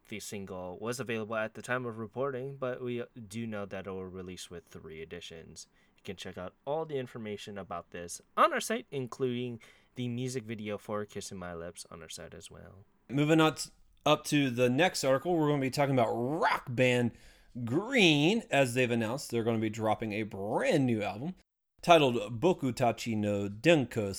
the 0.09 0.19
single 0.19 0.77
was 0.81 0.99
available 0.99 1.37
at 1.37 1.53
the 1.53 1.61
time 1.61 1.85
of 1.85 1.97
reporting, 1.97 2.57
but 2.59 2.83
we 2.83 3.01
do 3.29 3.47
know 3.47 3.65
that 3.65 3.87
it 3.87 3.91
will 3.91 4.05
release 4.05 4.49
with 4.49 4.65
three 4.65 5.01
editions. 5.01 5.67
You 5.97 6.03
can 6.03 6.17
check 6.17 6.37
out 6.37 6.53
all 6.65 6.83
the 6.83 6.97
information 6.97 7.57
about 7.57 7.91
this 7.91 8.21
on 8.35 8.51
our 8.51 8.59
site, 8.59 8.87
including 8.91 9.61
the 9.95 10.09
music 10.09 10.43
video 10.43 10.77
for 10.77 11.05
Kissing 11.05 11.37
My 11.37 11.53
Lips 11.53 11.85
on 11.89 12.01
our 12.01 12.09
site 12.09 12.33
as 12.33 12.51
well. 12.51 12.85
Moving 13.09 13.39
on 13.39 13.55
up 14.05 14.23
to 14.25 14.49
the 14.49 14.69
next 14.69 15.03
article, 15.03 15.35
we're 15.35 15.47
going 15.47 15.59
to 15.59 15.65
be 15.65 15.71
talking 15.71 15.95
about 15.95 16.11
rock 16.11 16.65
band 16.69 17.11
GReeeeN, 17.59 18.43
as 18.49 18.73
they've 18.73 18.91
announced, 18.91 19.29
they're 19.29 19.43
going 19.43 19.57
to 19.57 19.61
be 19.61 19.69
dropping 19.69 20.13
a 20.13 20.23
brand 20.23 20.85
new 20.85 21.01
album 21.01 21.35
titled 21.81 22.39
Bokutachi 22.39 23.17
no 23.17 23.49
Denko 23.49 24.11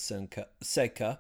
Seika, 0.63 1.19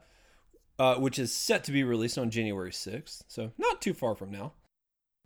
uh, 0.79 0.97
which 0.97 1.19
is 1.19 1.35
set 1.35 1.65
to 1.65 1.73
be 1.73 1.85
released 1.85 2.19
on 2.19 2.31
January 2.31 2.71
6th, 2.71 3.23
so 3.29 3.53
not 3.57 3.81
too 3.81 3.95
far 3.95 4.15
from 4.15 4.31
now. 4.31 4.53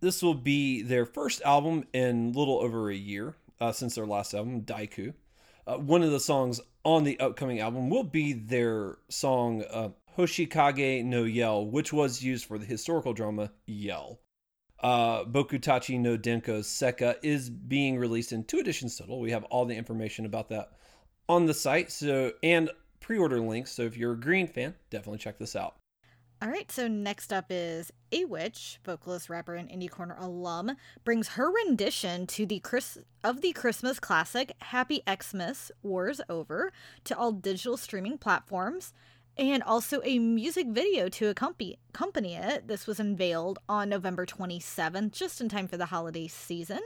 This 0.01 0.23
will 0.23 0.35
be 0.35 0.83
their 0.83 1.07
first 1.07 1.43
album 1.43 1.85
in 1.93 2.33
little 2.33 2.59
over 2.59 2.91
a 2.91 2.97
year 2.97 3.35
uh, 3.61 3.73
since 3.73 3.95
their 3.95 4.07
last 4.07 4.35
album, 4.35 4.63
Daiku. 4.63 5.15
Uh, 5.67 5.79
one 5.79 6.03
of 6.03 6.11
the 6.11 6.21
songs 6.21 6.61
on 6.85 7.03
the 7.03 7.19
upcoming 7.19 7.59
album 7.59 7.91
will 7.91 8.05
be 8.05 8.33
their 8.33 8.99
song 9.09 9.65
uh, 9.71 9.89
Hoshikage 10.17 11.05
no 11.05 11.25
Yell, 11.25 11.67
which 11.67 11.93
was 11.93 12.23
used 12.23 12.47
for 12.47 12.59
the 12.59 12.67
historical 12.67 13.13
drama 13.13 13.51
Yell 13.67 14.21
uh, 14.81 15.25
Bokutachi 15.25 15.99
no 15.99 16.17
Denko 16.17 16.61
Seka 16.61 17.17
is 17.23 17.49
being 17.49 17.99
released 17.99 18.33
in 18.33 18.45
two 18.45 18.59
editions 18.59 18.97
total. 18.97 19.21
We 19.21 19.31
have 19.31 19.45
all 19.45 19.65
the 19.65 19.75
information 19.75 20.27
about 20.27 20.49
that 20.51 20.73
on 21.29 21.47
the 21.47 21.55
site. 21.55 21.91
So 21.91 22.33
and 22.43 22.71
pre-order 23.01 23.41
links. 23.41 23.73
So 23.73 23.83
if 23.83 23.97
you're 23.97 24.13
a 24.13 24.17
GReeeeN 24.17 24.51
fan, 24.53 24.75
definitely 24.91 25.19
check 25.19 25.39
this 25.39 25.57
out. 25.57 25.77
All 26.43 26.51
right, 26.51 26.71
so 26.71 26.87
next 26.87 27.33
up 27.33 27.47
is 27.49 27.91
Awich, 28.13 28.77
vocalist, 28.85 29.31
rapper, 29.31 29.55
and 29.55 29.71
Indie 29.71 29.91
Corner 29.91 30.17
alum, 30.21 30.77
brings 31.03 31.29
her 31.29 31.51
rendition 31.51 32.27
to 32.27 32.45
the 32.45 32.59
Chris 32.61 32.99
of 33.25 33.41
the 33.41 33.53
Christmas 33.53 33.99
classic 33.99 34.53
"Happy 34.61 35.03
Xmas 35.11 35.73
War's 35.83 36.21
Over" 36.29 36.75
to 37.05 37.17
all 37.17 37.33
digital 37.33 37.79
streaming 37.79 38.19
platforms 38.19 38.93
and 39.39 39.63
also 39.63 40.01
a 40.05 40.19
music 40.19 40.67
video 40.69 41.09
to 41.11 41.29
accompany, 41.29 41.79
accompany 41.91 42.35
it. 42.35 42.69
This 42.69 42.87
was 42.87 42.99
unveiled 42.99 43.59
on 43.69 43.89
November 43.89 44.25
27th, 44.25 45.13
just 45.13 45.41
in 45.41 45.49
time 45.49 45.69
for 45.69 45.77
the 45.77 45.87
holiday 45.87 46.27
season. 46.27 46.81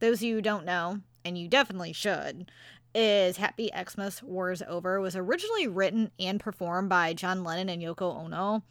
Those 0.00 0.18
of 0.18 0.22
you 0.22 0.34
who 0.36 0.42
don't 0.42 0.64
know, 0.64 1.00
and 1.24 1.38
you 1.38 1.48
definitely 1.48 1.92
should, 1.92 2.50
is 2.94 3.36
Happy 3.36 3.70
Xmas 3.76 4.22
War's 4.22 4.62
Over 4.62 5.00
was 5.00 5.14
originally 5.14 5.68
written 5.68 6.10
and 6.18 6.40
performed 6.40 6.88
by 6.88 7.12
John 7.14 7.44
Lennon 7.44 7.68
and 7.68 7.82
Yoko 7.82 8.24
Ono 8.24 8.62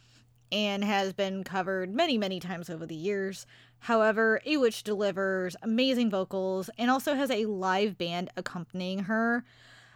and 0.52 0.84
has 0.84 1.14
been 1.14 1.44
covered 1.44 1.94
many, 1.94 2.18
many 2.18 2.40
times 2.40 2.70
over 2.70 2.86
the 2.86 2.96
years. 2.96 3.46
However, 3.80 4.42
Awich 4.46 4.84
delivers 4.84 5.56
amazing 5.62 6.10
vocals 6.10 6.70
and 6.78 6.90
also 6.92 7.16
has 7.16 7.32
a 7.32 7.46
live 7.46 7.98
band 7.98 8.30
accompanying 8.36 9.00
her 9.00 9.44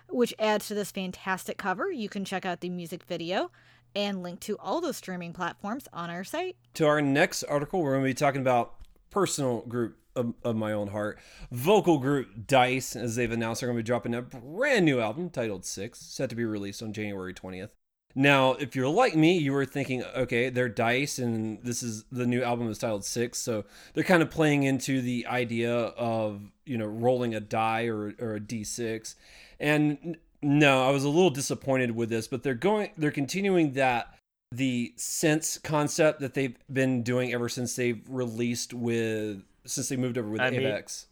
which 0.09 0.33
adds 0.39 0.67
to 0.67 0.73
this 0.73 0.91
fantastic 0.91 1.57
cover. 1.57 1.91
You 1.91 2.09
can 2.09 2.25
check 2.25 2.45
out 2.45 2.61
the 2.61 2.69
music 2.69 3.03
video 3.03 3.51
and 3.95 4.21
link 4.21 4.39
to 4.41 4.57
all 4.59 4.81
those 4.81 4.97
streaming 4.97 5.33
platforms 5.33 5.87
on 5.93 6.09
our 6.09 6.23
site. 6.23 6.55
To 6.75 6.85
our 6.85 7.01
next 7.01 7.43
article, 7.43 7.81
we're 7.81 7.93
going 7.93 8.03
to 8.03 8.09
be 8.09 8.13
talking 8.13 8.41
about 8.41 8.75
personal 9.09 9.61
group 9.61 9.97
of, 10.15 10.33
of, 10.43 10.55
my 10.55 10.73
own 10.73 10.89
heart, 10.89 11.19
vocal 11.51 11.97
group 11.97 12.47
Da-iCE, 12.47 12.95
as 12.95 13.15
they've 13.15 13.31
announced, 13.31 13.61
they're 13.61 13.67
going 13.69 13.77
to 13.77 13.83
be 13.83 13.87
dropping 13.87 14.15
a 14.15 14.21
brand 14.21 14.85
new 14.85 14.99
album 14.99 15.29
titled 15.29 15.65
Six, 15.65 15.99
set 15.99 16.29
to 16.29 16.35
be 16.35 16.45
released 16.45 16.83
on 16.83 16.93
January 16.93 17.33
20th. 17.33 17.69
Now, 18.15 18.53
if 18.53 18.75
you're 18.75 18.89
like 18.89 19.15
me, 19.15 19.37
you 19.37 19.53
were 19.53 19.65
thinking, 19.65 20.03
okay, 20.03 20.49
they're 20.49 20.67
Da-iCE, 20.67 21.19
and 21.19 21.63
this 21.63 21.83
is 21.83 22.05
the 22.11 22.25
new 22.25 22.43
album 22.43 22.69
is 22.69 22.79
titled 22.79 23.05
Six, 23.05 23.37
so 23.37 23.65
they're 23.93 24.03
kind 24.03 24.23
of 24.23 24.31
playing 24.31 24.63
into 24.63 25.01
the 25.01 25.27
idea 25.27 25.73
of 25.73 26.41
you 26.65 26.77
know 26.77 26.85
rolling 26.85 27.33
a 27.33 27.39
die 27.39 27.85
or, 27.85 28.13
or 28.19 28.35
a 28.35 28.39
d6 28.39 29.15
and 29.59 30.17
no, 30.41 30.87
I 30.87 30.91
was 30.91 31.03
a 31.03 31.09
little 31.09 31.29
disappointed 31.29 31.91
with 31.95 32.09
this, 32.09 32.27
but 32.27 32.43
they're 32.43 32.53
going 32.53 32.91
they're 32.97 33.11
continuing 33.11 33.73
that 33.73 34.15
the 34.51 34.93
sense 34.95 35.57
concept 35.57 36.21
that 36.21 36.33
they've 36.33 36.57
been 36.71 37.03
doing 37.03 37.33
ever 37.33 37.49
since 37.49 37.75
they've 37.75 38.01
released 38.09 38.73
with 38.73 39.43
since 39.65 39.89
they 39.89 39.95
moved 39.97 40.17
over 40.17 40.29
with 40.29 40.41
I 40.41 40.51
Avex. 40.51 41.05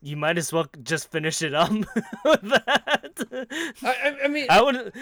you 0.00 0.16
might 0.16 0.38
as 0.38 0.52
well 0.52 0.66
just 0.82 1.10
finish 1.10 1.42
it 1.42 1.52
up 1.52 1.70
with 2.24 2.42
that. 2.42 3.46
I, 3.82 4.16
I 4.24 4.28
mean, 4.28 4.46
I 4.48 4.62
would 4.62 4.92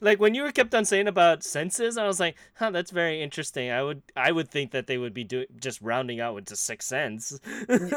like 0.00 0.20
when 0.20 0.34
you 0.34 0.42
were 0.42 0.52
kept 0.52 0.74
on 0.74 0.84
saying 0.84 1.08
about 1.08 1.42
senses, 1.42 1.96
I 1.96 2.06
was 2.06 2.20
like, 2.20 2.36
huh, 2.54 2.70
that's 2.70 2.90
very 2.90 3.22
interesting. 3.22 3.70
I 3.70 3.82
would 3.82 4.02
I 4.16 4.32
would 4.32 4.50
think 4.50 4.72
that 4.72 4.86
they 4.86 4.98
would 4.98 5.14
be 5.14 5.24
doing 5.24 5.46
just 5.58 5.80
rounding 5.80 6.20
out 6.20 6.34
with 6.34 6.46
the 6.46 6.56
sixth 6.56 6.88
sense. 6.88 7.38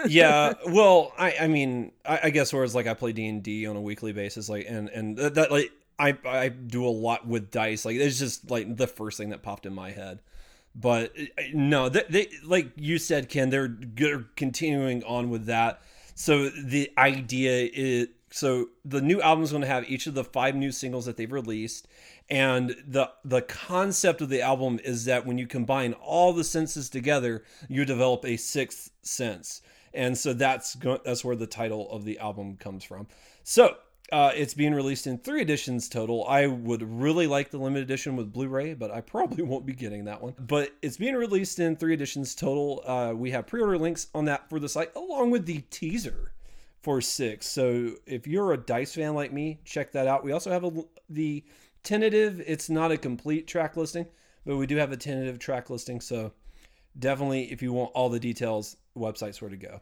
yeah, 0.08 0.54
well, 0.68 1.14
I 1.18 1.36
I 1.42 1.48
mean, 1.48 1.92
I, 2.06 2.20
I 2.24 2.30
guess 2.30 2.54
whereas 2.54 2.76
like 2.76 2.88
I 2.88 2.94
play 2.94 3.12
D 3.12 3.28
and 3.28 3.44
D 3.44 3.68
on 3.68 3.76
a 3.76 3.82
weekly 3.82 4.14
basis, 4.14 4.50
like 4.50 4.66
and 4.68 4.90
and 4.90 5.18
that, 5.18 5.36
that 5.36 5.52
like 5.52 5.72
I 5.98 6.18
I 6.26 6.50
do 6.50 6.86
a 6.86 6.90
lot 6.90 7.28
with 7.28 7.52
dice. 7.52 7.86
Like 7.86 7.98
it's 7.98 8.20
just 8.20 8.50
like 8.50 8.76
the 8.76 8.88
first 8.88 9.18
thing 9.18 9.30
that 9.30 9.44
popped 9.44 9.66
in 9.66 9.74
my 9.74 9.92
head. 9.92 10.20
But 10.76 11.14
uh, 11.18 11.44
no, 11.54 11.90
they, 11.90 12.04
they 12.10 12.30
like 12.44 12.72
you 12.76 12.98
said, 12.98 13.30
Ken, 13.30 13.50
they're, 13.50 13.76
they're 13.78 14.26
continuing 14.36 15.04
on 15.04 15.30
with 15.30 15.46
that. 15.48 15.82
So 16.16 16.50
the 16.50 16.92
idea 16.98 17.70
is 17.74 18.08
so 18.32 18.70
the 18.86 19.02
new 19.02 19.22
album 19.22 19.44
is 19.44 19.52
going 19.52 19.62
to 19.62 19.68
have 19.68 19.90
each 19.90 20.08
of 20.08 20.14
the 20.14 20.24
five 20.24 20.56
new 20.56 20.72
singles 20.72 21.06
that 21.06 21.18
they've 21.18 21.32
released 21.32 21.88
and 22.30 22.76
the 22.88 23.10
the 23.24 23.42
concept 23.42 24.22
of 24.22 24.30
the 24.30 24.42
album 24.42 24.80
is 24.84 25.06
that 25.06 25.26
when 25.26 25.38
you 25.38 25.48
combine 25.48 25.94
all 25.94 26.34
the 26.34 26.44
senses 26.44 26.90
together 26.90 27.44
you 27.68 27.86
develop 27.86 28.26
a 28.26 28.38
sixth 28.38 28.92
sense 29.02 29.62
and 29.94 30.18
so 30.18 30.34
that's 30.34 30.76
go- 30.76 31.00
that's 31.04 31.26
where 31.26 31.36
the 31.36 31.48
title 31.48 31.90
of 31.92 32.06
the 32.06 32.20
album 32.20 32.56
comes 32.58 32.84
from 32.84 33.08
so 33.44 33.76
uh, 34.12 34.32
it's 34.36 34.54
being 34.54 34.74
released 34.74 35.08
in 35.08 35.18
three 35.20 35.42
editions 35.42 35.88
total. 35.88 36.26
I 36.28 36.48
would 36.48 36.82
really 36.82 37.28
like 37.28 37.52
the 37.52 37.60
limited 37.60 37.84
edition 37.84 38.16
with 38.16 38.34
Blu-ray, 38.34 38.74
but 38.74 38.92
I 38.92 39.02
probably 39.02 39.44
won't 39.44 39.66
be 39.66 39.74
getting 39.74 40.06
that 40.06 40.22
one. 40.22 40.34
But 40.40 40.72
it's 40.82 40.98
being 40.98 41.16
released 41.16 41.60
in 41.60 41.76
three 41.76 41.94
editions 41.94 42.34
total. 42.34 42.84
Uh, 42.86 43.14
we 43.14 43.32
have 43.32 43.48
pre-order 43.48 43.78
links 43.78 44.08
on 44.16 44.26
that 44.26 44.50
for 44.50 44.60
the 44.60 44.70
site, 44.70 44.96
along 44.96 45.30
with 45.32 45.46
the 45.46 45.60
teaser 45.70 46.34
for 46.82 47.02
six. 47.02 47.48
So 47.48 47.94
if 48.06 48.28
you're 48.28 48.54
a 48.54 48.58
Da-iCE 48.58 48.96
fan 48.96 49.14
like 49.14 49.34
me, 49.34 49.60
check 49.66 49.92
that 49.94 50.08
out. 50.08 50.24
We 50.24 50.32
also 50.32 50.52
have 50.52 50.64
a, 50.64 50.72
the 51.10 51.44
tentative. 51.84 52.42
It's 52.46 52.70
not 52.70 52.92
a 52.92 52.98
complete 52.98 53.48
track 53.48 53.78
listing, 53.78 54.08
but 54.46 54.58
we 54.58 54.68
do 54.68 54.78
have 54.78 54.92
a 54.92 54.98
tentative 54.98 55.40
track 55.40 55.70
listing. 55.70 56.02
So 56.02 56.32
definitely, 56.98 57.52
if 57.52 57.62
you 57.62 57.74
want 57.74 57.92
all 57.94 58.10
the 58.10 58.20
details, 58.20 58.78
website's 58.98 59.42
where 59.42 59.50
to 59.50 59.58
go. 59.58 59.82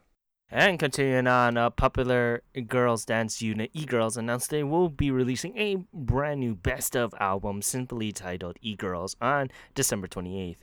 And 0.50 0.78
continuing 0.78 1.26
on, 1.26 1.58
uh, 1.58 1.68
popular 1.68 2.42
girls 2.68 3.04
dance 3.04 3.42
unit 3.42 3.70
E 3.74 3.84
Girls 3.84 4.16
announced 4.16 4.48
they 4.48 4.64
will 4.64 4.88
be 4.88 5.10
releasing 5.10 5.56
a 5.58 5.76
brand 5.92 6.40
new 6.40 6.54
best 6.54 6.96
of 6.96 7.14
album 7.20 7.60
simply 7.60 8.12
titled 8.12 8.56
E 8.62 8.74
Girls 8.74 9.14
on 9.20 9.50
December 9.74 10.08
28th. 10.08 10.56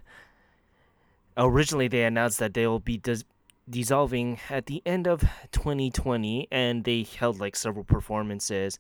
Originally, 1.38 1.88
they 1.88 2.04
announced 2.04 2.40
that 2.40 2.56
they 2.56 2.66
will 2.66 2.80
be 2.80 2.98
dis- 2.98 3.26
dissolving 3.70 4.40
at 4.50 4.68
the 4.68 4.82
end 4.86 5.08
of 5.08 5.22
2020, 5.52 6.48
and 6.52 6.84
they 6.84 7.04
held 7.04 7.40
like 7.40 7.56
several 7.56 7.84
performances 7.84 8.80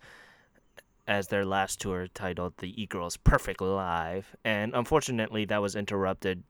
as 1.07 1.27
their 1.27 1.45
last 1.45 1.79
tour 1.79 2.07
titled 2.07 2.53
the 2.57 2.81
E 2.81 2.85
Girls 2.85 3.17
Perfect 3.17 3.61
Live. 3.61 4.35
And 4.43 4.73
unfortunately, 4.73 5.45
that 5.45 5.61
was 5.61 5.75
interrupted 5.75 6.43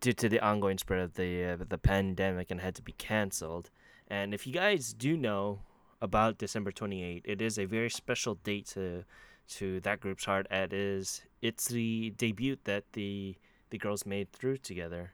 due 0.00 0.12
to 0.12 0.28
the 0.28 0.40
ongoing 0.40 0.78
spread 0.78 1.00
of 1.00 1.14
the 1.14 1.44
uh, 1.44 1.56
the 1.68 1.78
pandemic 1.78 2.50
and 2.50 2.60
had 2.60 2.74
to 2.76 2.82
be 2.82 2.92
canceled. 2.92 3.70
And 4.08 4.34
if 4.34 4.46
you 4.46 4.52
guys 4.52 4.92
do 4.92 5.16
know 5.16 5.60
about 6.00 6.38
December 6.38 6.72
28th, 6.72 7.22
it 7.24 7.40
is 7.40 7.58
a 7.58 7.64
very 7.64 7.88
special 7.88 8.34
date 8.34 8.66
to 8.68 9.04
to 9.48 9.80
that 9.80 10.00
group's 10.00 10.24
heart. 10.24 10.46
It 10.50 10.72
is 10.72 11.22
it's 11.40 11.68
the 11.68 12.10
debut 12.16 12.56
that 12.64 12.84
the 12.92 13.36
the 13.70 13.78
girls 13.78 14.04
made 14.04 14.32
through 14.32 14.58
together. 14.58 15.12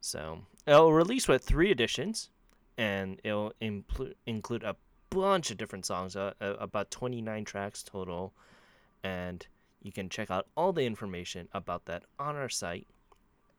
So 0.00 0.40
it'll 0.66 0.92
release 0.92 1.28
with 1.28 1.44
three 1.44 1.70
editions, 1.70 2.30
and 2.76 3.20
it'll 3.24 3.52
impl- 3.60 4.14
include 4.26 4.62
a 4.62 4.76
bunch 5.10 5.50
of 5.50 5.56
different 5.56 5.86
songs, 5.86 6.16
uh, 6.16 6.32
uh, 6.40 6.54
about 6.58 6.90
29 6.90 7.44
tracks 7.44 7.82
total, 7.82 8.32
and 9.02 9.46
you 9.82 9.92
can 9.92 10.08
check 10.08 10.30
out 10.30 10.46
all 10.56 10.72
the 10.72 10.84
information 10.84 11.48
about 11.52 11.86
that 11.86 12.04
on 12.18 12.36
our 12.36 12.48
site, 12.48 12.86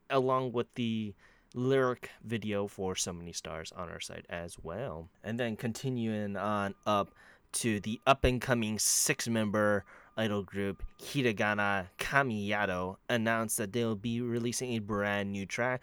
along 0.08 0.52
with 0.52 0.72
the 0.74 1.14
lyric 1.54 2.10
video 2.24 2.66
for 2.66 2.94
So 2.94 3.12
Many 3.12 3.32
Stars 3.32 3.72
on 3.72 3.88
our 3.88 4.00
site 4.00 4.26
as 4.28 4.56
well. 4.62 5.08
And 5.24 5.38
then 5.38 5.56
continuing 5.56 6.36
on 6.36 6.74
up 6.86 7.10
to 7.52 7.80
the 7.80 8.00
up 8.06 8.24
and 8.24 8.40
coming 8.40 8.78
six 8.78 9.26
member 9.26 9.84
idol 10.16 10.42
group 10.42 10.84
Hiragana 11.00 11.88
Kamiyado 11.98 12.96
announced 13.08 13.56
that 13.56 13.72
they'll 13.72 13.96
be 13.96 14.20
releasing 14.20 14.74
a 14.74 14.78
brand 14.78 15.32
new 15.32 15.46
track 15.46 15.82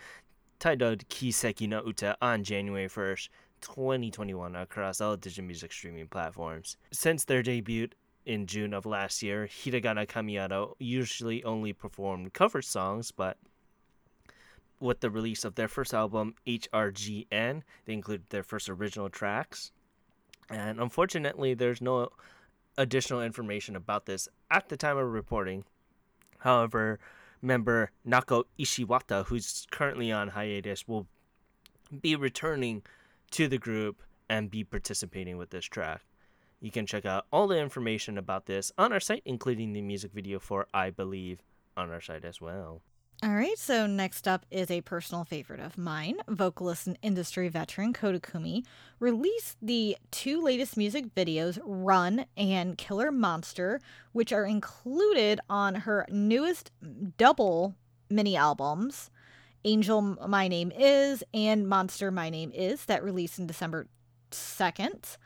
titled 0.59 1.07
Kiseki 1.09 1.67
no 1.69 1.83
Uta 1.85 2.17
on 2.21 2.43
January 2.43 2.87
1st, 2.87 3.29
2021 3.61 4.55
across 4.55 5.01
all 5.01 5.15
digital 5.17 5.45
music 5.45 5.71
streaming 5.71 6.07
platforms. 6.07 6.77
Since 6.91 7.25
their 7.25 7.43
debut 7.43 7.89
in 8.25 8.45
June 8.45 8.73
of 8.73 8.85
last 8.85 9.23
year, 9.23 9.47
Hiragana 9.47 10.07
Kamiyado 10.07 10.73
usually 10.79 11.43
only 11.43 11.73
performed 11.73 12.33
cover 12.33 12.61
songs, 12.61 13.11
but 13.11 13.37
with 14.79 14.99
the 14.99 15.09
release 15.09 15.43
of 15.43 15.55
their 15.55 15.67
first 15.67 15.93
album, 15.93 16.35
HRGN, 16.45 17.63
they 17.85 17.93
included 17.93 18.29
their 18.29 18.43
first 18.43 18.69
original 18.69 19.09
tracks. 19.09 19.71
And 20.49 20.79
unfortunately, 20.79 21.53
there's 21.53 21.81
no 21.81 22.09
additional 22.77 23.21
information 23.21 23.75
about 23.75 24.05
this 24.05 24.27
at 24.51 24.69
the 24.69 24.77
time 24.77 24.97
of 24.97 25.11
reporting. 25.11 25.65
However, 26.39 26.99
member 27.41 27.91
Nako 28.05 28.43
Ishiwata, 28.59 29.25
who's 29.25 29.67
currently 29.71 30.11
on 30.11 30.29
hiatus, 30.29 30.87
will 30.87 31.07
be 32.01 32.15
returning 32.15 32.83
to 33.31 33.47
the 33.47 33.57
group 33.57 34.01
and 34.29 34.51
be 34.51 34.63
participating 34.63 35.37
with 35.37 35.49
this 35.49 35.65
track. 35.65 36.01
You 36.59 36.71
can 36.71 36.85
check 36.85 37.05
out 37.05 37.25
all 37.31 37.47
the 37.47 37.59
information 37.59 38.17
about 38.17 38.45
this 38.45 38.71
on 38.77 38.91
our 38.91 38.99
site, 38.99 39.21
including 39.25 39.73
the 39.73 39.81
music 39.81 40.11
video 40.11 40.39
for 40.39 40.67
I 40.73 40.89
Believe 40.89 41.39
on 41.75 41.91
our 41.91 42.01
site 42.01 42.25
as 42.25 42.41
well. 42.41 42.81
All 43.23 43.33
right, 43.33 43.57
so 43.57 43.87
next 43.87 44.27
up 44.27 44.45
is 44.51 44.69
a 44.69 44.81
personal 44.81 45.23
favorite 45.23 45.59
of 45.59 45.75
mine. 45.75 46.17
Vocalist 46.27 46.85
and 46.85 46.99
industry 47.01 47.49
veteran 47.49 47.91
Koda 47.91 48.19
Kumi 48.19 48.63
released 48.99 49.57
the 49.59 49.97
two 50.11 50.39
latest 50.39 50.77
music 50.77 51.15
videos, 51.15 51.57
Run 51.63 52.25
and 52.37 52.77
Killer 52.77 53.11
Monster, 53.11 53.81
which 54.11 54.31
are 54.31 54.45
included 54.45 55.39
on 55.49 55.73
her 55.73 56.05
newest 56.11 56.71
double 57.17 57.73
mini 58.07 58.37
albums, 58.37 59.09
Angel 59.65 59.99
My 60.27 60.47
Name 60.47 60.71
Is 60.77 61.23
and 61.33 61.67
Monster 61.67 62.11
My 62.11 62.29
Name 62.29 62.51
Is, 62.53 62.85
that 62.85 63.03
released 63.03 63.39
in 63.39 63.47
December 63.47 63.87
2nd. 64.29 65.17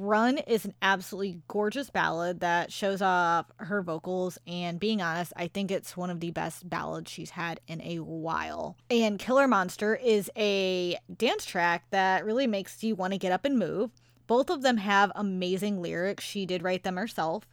Run 0.00 0.38
is 0.38 0.64
an 0.64 0.74
absolutely 0.80 1.40
gorgeous 1.48 1.90
ballad 1.90 2.38
that 2.38 2.72
shows 2.72 3.02
off 3.02 3.46
her 3.56 3.82
vocals, 3.82 4.38
and 4.46 4.78
being 4.78 5.02
honest, 5.02 5.32
I 5.34 5.48
think 5.48 5.72
it's 5.72 5.96
one 5.96 6.08
of 6.08 6.20
the 6.20 6.30
best 6.30 6.70
ballads 6.70 7.10
she's 7.10 7.30
had 7.30 7.58
in 7.66 7.82
a 7.82 7.96
while. 7.96 8.76
And 8.88 9.18
Killer 9.18 9.48
Monster 9.48 9.96
is 9.96 10.30
a 10.36 10.96
dance 11.16 11.44
track 11.44 11.82
that 11.90 12.24
really 12.24 12.46
makes 12.46 12.80
you 12.84 12.94
want 12.94 13.12
to 13.12 13.18
get 13.18 13.32
up 13.32 13.44
and 13.44 13.58
move. 13.58 13.90
Both 14.28 14.50
of 14.50 14.62
them 14.62 14.76
have 14.76 15.10
amazing 15.16 15.82
lyrics. 15.82 16.22
She 16.22 16.46
did 16.46 16.62
write 16.62 16.84
them 16.84 16.96
herself, 16.96 17.48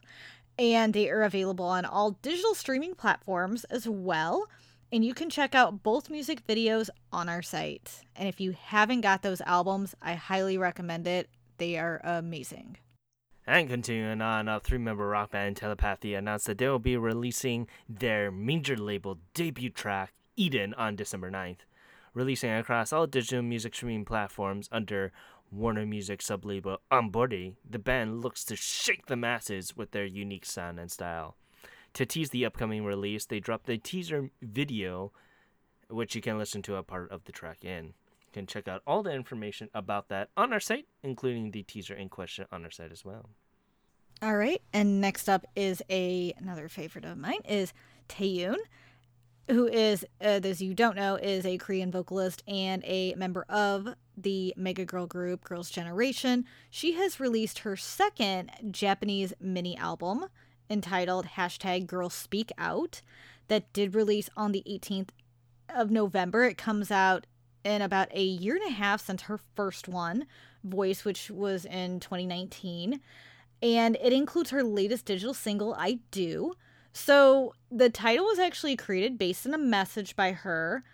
and 0.56 0.94
they 0.94 1.10
are 1.10 1.24
available 1.24 1.64
on 1.64 1.84
all 1.84 2.12
digital 2.12 2.54
streaming 2.54 2.94
platforms 2.94 3.64
as 3.64 3.88
well. 3.88 4.46
And 4.92 5.04
you 5.04 5.14
can 5.14 5.30
check 5.30 5.56
out 5.56 5.82
both 5.82 6.10
music 6.10 6.46
videos 6.46 6.90
on 7.10 7.28
our 7.28 7.42
site. 7.42 8.02
And 8.14 8.28
if 8.28 8.40
you 8.40 8.52
haven't 8.52 9.00
got 9.00 9.22
those 9.22 9.40
albums, 9.40 9.96
I 10.00 10.14
highly 10.14 10.56
recommend 10.58 11.08
it. 11.08 11.28
They 11.58 11.78
are 11.78 12.00
amazing. 12.04 12.78
And 13.46 13.68
continuing 13.68 14.20
on, 14.20 14.48
a 14.48 14.60
three 14.60 14.78
member 14.78 15.06
rock 15.06 15.30
band 15.30 15.56
Telepathy 15.56 16.14
announced 16.14 16.46
that 16.46 16.58
they 16.58 16.68
will 16.68 16.80
be 16.80 16.96
releasing 16.96 17.68
their 17.88 18.30
major 18.30 18.76
label 18.76 19.18
debut 19.34 19.70
track, 19.70 20.12
Eden, 20.36 20.74
on 20.74 20.96
December 20.96 21.30
9th. 21.30 21.60
Releasing 22.12 22.50
across 22.50 22.92
all 22.92 23.06
digital 23.06 23.42
music 23.42 23.74
streaming 23.74 24.04
platforms 24.04 24.68
under 24.72 25.12
Warner 25.52 25.86
Music 25.86 26.20
sublabel 26.20 26.78
unBORDE, 26.90 27.54
the 27.68 27.78
band 27.78 28.20
looks 28.20 28.44
to 28.44 28.56
shake 28.56 29.06
the 29.06 29.16
masses 29.16 29.76
with 29.76 29.92
their 29.92 30.04
unique 30.04 30.44
sound 30.44 30.80
and 30.80 30.90
style. 30.90 31.36
To 31.94 32.04
tease 32.04 32.30
the 32.30 32.44
upcoming 32.44 32.84
release, 32.84 33.26
they 33.26 33.38
dropped 33.38 33.68
a 33.68 33.78
teaser 33.78 34.30
video, 34.42 35.12
which 35.88 36.14
you 36.16 36.20
can 36.20 36.36
listen 36.36 36.62
to 36.62 36.76
a 36.76 36.82
part 36.82 37.12
of 37.12 37.24
the 37.24 37.32
track 37.32 37.64
in 37.64 37.94
can 38.36 38.46
check 38.46 38.68
out 38.68 38.82
all 38.86 39.02
the 39.02 39.12
information 39.12 39.70
about 39.72 40.10
that 40.10 40.28
on 40.36 40.52
our 40.52 40.60
site, 40.60 40.86
including 41.02 41.52
the 41.52 41.62
teaser 41.62 41.94
in 41.94 42.10
question 42.10 42.44
on 42.52 42.64
our 42.64 42.70
site 42.70 42.92
as 42.92 43.02
well. 43.02 43.30
All 44.20 44.36
right, 44.36 44.60
and 44.74 45.00
next 45.00 45.26
up 45.26 45.46
is 45.56 45.80
a 45.88 46.34
another 46.36 46.68
favorite 46.68 47.06
of 47.06 47.16
mine 47.16 47.40
is 47.48 47.72
Taeyeon, 48.10 48.58
who 49.48 49.66
is, 49.66 50.04
uh, 50.20 50.40
as 50.44 50.60
you 50.60 50.74
don't 50.74 50.96
know, 50.96 51.16
is 51.16 51.46
a 51.46 51.56
Korean 51.56 51.90
vocalist 51.90 52.42
and 52.46 52.84
a 52.84 53.14
member 53.14 53.46
of 53.48 53.94
the 54.18 54.52
mega 54.54 54.84
girl 54.84 55.06
group 55.06 55.42
Girls' 55.42 55.70
Generation. 55.70 56.44
She 56.68 56.92
has 56.92 57.18
released 57.18 57.60
her 57.60 57.74
second 57.74 58.50
Japanese 58.70 59.32
mini 59.40 59.78
album 59.78 60.26
entitled 60.68 61.26
hashtag 61.36 61.86
Girls 61.86 62.12
Speak 62.12 62.52
Out 62.58 63.00
that 63.48 63.72
did 63.72 63.94
release 63.94 64.28
on 64.36 64.52
the 64.52 64.62
18th 64.68 65.08
of 65.70 65.90
November. 65.90 66.44
It 66.44 66.58
comes 66.58 66.90
out 66.90 67.26
in 67.66 67.82
about 67.82 68.08
a 68.12 68.22
year 68.22 68.54
and 68.54 68.66
a 68.66 68.72
half 68.72 69.04
since 69.04 69.22
her 69.22 69.38
first 69.56 69.88
one, 69.88 70.26
Voice, 70.64 71.04
which 71.04 71.30
was 71.30 71.64
in 71.64 72.00
2019. 72.00 73.00
And 73.62 73.96
it 74.02 74.12
includes 74.12 74.50
her 74.50 74.62
latest 74.62 75.04
digital 75.06 75.34
single, 75.34 75.74
I 75.74 75.98
Do. 76.10 76.54
So 76.92 77.52
the 77.70 77.90
title 77.90 78.24
was 78.24 78.38
actually 78.38 78.76
created 78.76 79.18
based 79.18 79.46
on 79.46 79.54
a 79.54 79.58
message 79.58 80.16
by 80.16 80.32
her. 80.32 80.84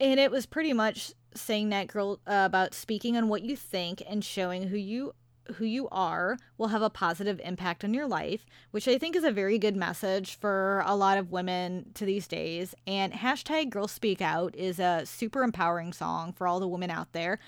And 0.00 0.18
it 0.18 0.30
was 0.30 0.46
pretty 0.46 0.72
much 0.72 1.12
saying 1.34 1.68
that 1.68 1.88
girl 1.88 2.20
uh, 2.26 2.42
about 2.46 2.74
speaking 2.74 3.16
on 3.16 3.28
what 3.28 3.42
you 3.42 3.56
think 3.56 4.02
and 4.08 4.24
showing 4.24 4.68
who 4.68 4.76
you 4.76 5.12
who 5.54 5.64
you 5.64 5.88
are 5.90 6.36
will 6.58 6.68
have 6.68 6.82
a 6.82 6.90
positive 6.90 7.40
impact 7.44 7.84
on 7.84 7.94
your 7.94 8.06
life, 8.06 8.46
which 8.70 8.88
I 8.88 8.98
think 8.98 9.16
is 9.16 9.24
a 9.24 9.30
very 9.32 9.58
good 9.58 9.76
message 9.76 10.38
for 10.38 10.82
a 10.86 10.96
lot 10.96 11.18
of 11.18 11.32
women 11.32 11.90
to 11.94 12.04
these 12.04 12.26
days. 12.26 12.74
And 12.86 13.12
hashtag 13.12 13.70
Girls 13.70 13.92
Speak 13.92 14.20
Out 14.20 14.54
is 14.56 14.78
a 14.78 15.02
super 15.04 15.42
empowering 15.42 15.92
song 15.92 16.32
for 16.32 16.46
all 16.46 16.60
the 16.60 16.68
women 16.68 16.90
out 16.90 17.12
there. 17.12 17.38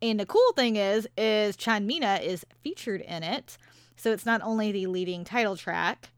And 0.00 0.18
the 0.18 0.26
cool 0.26 0.52
thing 0.56 0.76
is, 0.76 1.08
is 1.16 1.56
Chanmina 1.56 2.22
is 2.22 2.44
featured 2.62 3.02
in 3.02 3.22
it. 3.22 3.56
So 3.96 4.12
it's 4.12 4.26
not 4.26 4.42
only 4.42 4.72
the 4.72 4.86
leading 4.88 5.24
title 5.24 5.56
track, 5.56 6.08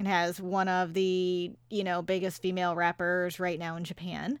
it 0.00 0.06
has 0.06 0.40
one 0.40 0.68
of 0.68 0.94
the, 0.94 1.52
you 1.70 1.84
know, 1.84 2.02
biggest 2.02 2.40
female 2.40 2.74
rappers 2.74 3.38
right 3.38 3.58
now 3.58 3.76
in 3.76 3.84
Japan. 3.84 4.38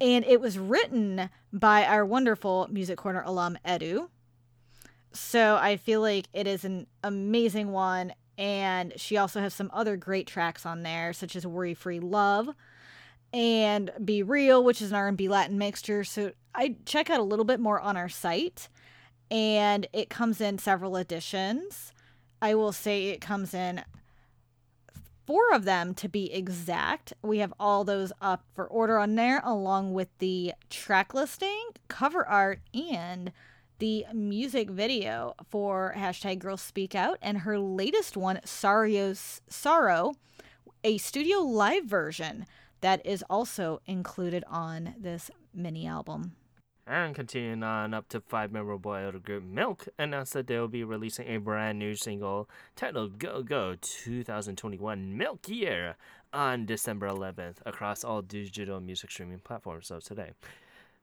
And 0.00 0.24
it 0.24 0.40
was 0.40 0.58
written 0.58 1.30
by 1.52 1.84
our 1.84 2.04
wonderful 2.04 2.68
Music 2.70 2.98
Corner 2.98 3.22
alum 3.24 3.58
Edu, 3.66 4.08
so 5.12 5.56
I 5.56 5.76
feel 5.76 6.00
like 6.00 6.26
it 6.32 6.46
is 6.46 6.64
an 6.64 6.86
amazing 7.02 7.72
one. 7.72 8.12
And 8.36 8.92
she 8.96 9.16
also 9.16 9.40
has 9.40 9.52
some 9.52 9.70
other 9.72 9.96
great 9.96 10.26
tracks 10.28 10.64
on 10.64 10.82
there, 10.84 11.12
such 11.12 11.34
as 11.34 11.46
Worry 11.46 11.74
Free 11.74 11.98
Love 11.98 12.50
and 13.32 13.90
Be 14.04 14.22
Real, 14.22 14.62
which 14.62 14.80
is 14.80 14.90
an 14.90 14.96
R&B 14.96 15.28
Latin 15.28 15.58
mixture. 15.58 16.04
So 16.04 16.32
I 16.54 16.76
check 16.86 17.10
out 17.10 17.20
a 17.20 17.24
little 17.24 17.44
bit 17.44 17.58
more 17.58 17.80
on 17.80 17.96
our 17.96 18.08
site. 18.08 18.68
And 19.30 19.86
it 19.92 20.08
comes 20.08 20.40
in 20.40 20.58
several 20.58 20.96
editions. 20.96 21.92
I 22.40 22.54
will 22.54 22.72
say 22.72 23.08
it 23.08 23.20
comes 23.20 23.52
in 23.52 23.82
four 25.26 25.52
of 25.52 25.64
them 25.64 25.92
to 25.94 26.08
be 26.08 26.32
exact. 26.32 27.12
We 27.20 27.38
have 27.38 27.52
all 27.60 27.84
those 27.84 28.12
up 28.22 28.44
for 28.54 28.66
order 28.66 28.98
on 28.98 29.16
there, 29.16 29.42
along 29.44 29.92
with 29.92 30.08
the 30.20 30.54
track 30.70 31.12
listing, 31.12 31.68
cover 31.88 32.26
art, 32.26 32.60
and 32.72 33.32
the 33.78 34.06
music 34.12 34.70
video 34.70 35.34
for 35.48 35.94
hashtag 35.96 36.40
Girls 36.40 36.62
Speak 36.62 36.94
Out 36.94 37.18
and 37.22 37.38
her 37.38 37.58
latest 37.58 38.16
one, 38.16 38.40
Sario's 38.44 39.40
Sorrow, 39.48 40.14
a 40.82 40.98
studio 40.98 41.38
live 41.38 41.84
version 41.84 42.46
that 42.80 43.04
is 43.04 43.24
also 43.30 43.80
included 43.86 44.44
on 44.48 44.94
this 44.98 45.30
mini 45.54 45.86
album. 45.86 46.32
And 46.86 47.14
continuing 47.14 47.62
on 47.62 47.92
up 47.92 48.08
to 48.08 48.20
five 48.20 48.50
member 48.50 48.76
boy 48.78 49.06
idol 49.06 49.20
group 49.20 49.44
Milk 49.44 49.88
announced 49.98 50.32
that 50.32 50.46
they 50.46 50.58
will 50.58 50.68
be 50.68 50.84
releasing 50.84 51.28
a 51.28 51.36
brand 51.36 51.78
new 51.78 51.94
single 51.94 52.48
titled 52.76 53.18
Go 53.18 53.42
Go 53.42 53.76
2021 53.78 55.16
Milk 55.16 55.48
Year 55.48 55.96
on 56.32 56.64
December 56.64 57.08
11th 57.08 57.56
across 57.66 58.04
all 58.04 58.22
digital 58.22 58.80
music 58.80 59.10
streaming 59.10 59.40
platforms 59.40 59.90
of 59.90 60.02
today. 60.02 60.30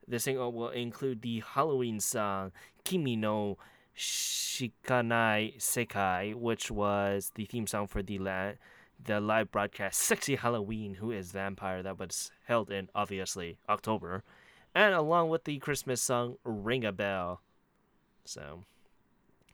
The 0.08 0.20
single 0.20 0.52
will 0.52 0.70
include 0.70 1.22
the 1.22 1.42
Halloween 1.46 2.00
song 2.00 2.52
Kimi 2.84 3.16
no 3.16 3.58
Shikanai 3.98 5.58
Sekai, 5.58 6.36
which 6.36 6.70
was 6.70 7.32
the 7.36 7.46
theme 7.46 7.68
song 7.68 7.88
for 7.88 8.04
the 8.04 8.20
la- 8.20 8.54
the 9.04 9.20
live 9.20 9.52
broadcast 9.52 10.00
Sexy 10.00 10.36
Halloween 10.36 10.96
Who 10.96 11.12
is 11.12 11.32
Vampire 11.32 11.84
that 11.84 12.00
was 12.00 12.32
held 12.46 12.70
in 12.70 12.90
obviously 12.96 13.58
October 13.68 14.24
and 14.74 14.94
along 14.94 15.30
with 15.30 15.46
the 15.46 15.58
Christmas 15.58 16.02
song 16.02 16.36
Ring 16.44 16.84
a 16.84 16.92
Bell. 16.92 17.42
So, 18.26 18.64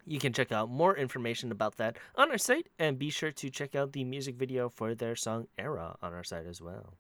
you 0.06 0.20
can 0.20 0.34
check 0.34 0.52
out 0.52 0.70
more 0.70 0.98
information 0.98 1.52
about 1.52 1.78
that 1.78 1.98
on 2.16 2.32
our 2.32 2.38
site 2.38 2.68
and 2.80 2.98
be 2.98 3.12
sure 3.12 3.32
to 3.32 3.50
check 3.50 3.76
out 3.76 3.94
the 3.94 4.04
music 4.04 4.36
video 4.36 4.68
for 4.68 4.96
their 4.96 5.16
song 5.16 5.48
Era 5.58 5.96
on 6.02 6.14
our 6.14 6.24
site 6.24 6.48
as 6.48 6.62
well. 6.62 6.96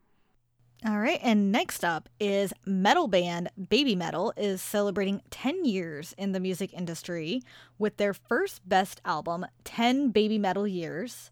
All 0.84 0.98
right, 0.98 1.20
and 1.22 1.52
next 1.52 1.86
up 1.86 2.10
is 2.20 2.54
metal 2.65 3.08
band 3.08 3.52
BABYMETAL 3.56 4.34
is 4.36 4.63
celebrating 4.63 5.22
10 5.30 5.63
years 5.63 6.15
in 6.17 6.32
the 6.32 6.39
music 6.39 6.74
industry 6.74 7.44
with 7.78 7.98
their 7.98 8.15
first 8.15 8.67
best 8.67 9.00
album, 9.06 9.46
10 9.63 10.12
BABYMETAL 10.12 10.74
Years. 10.74 11.30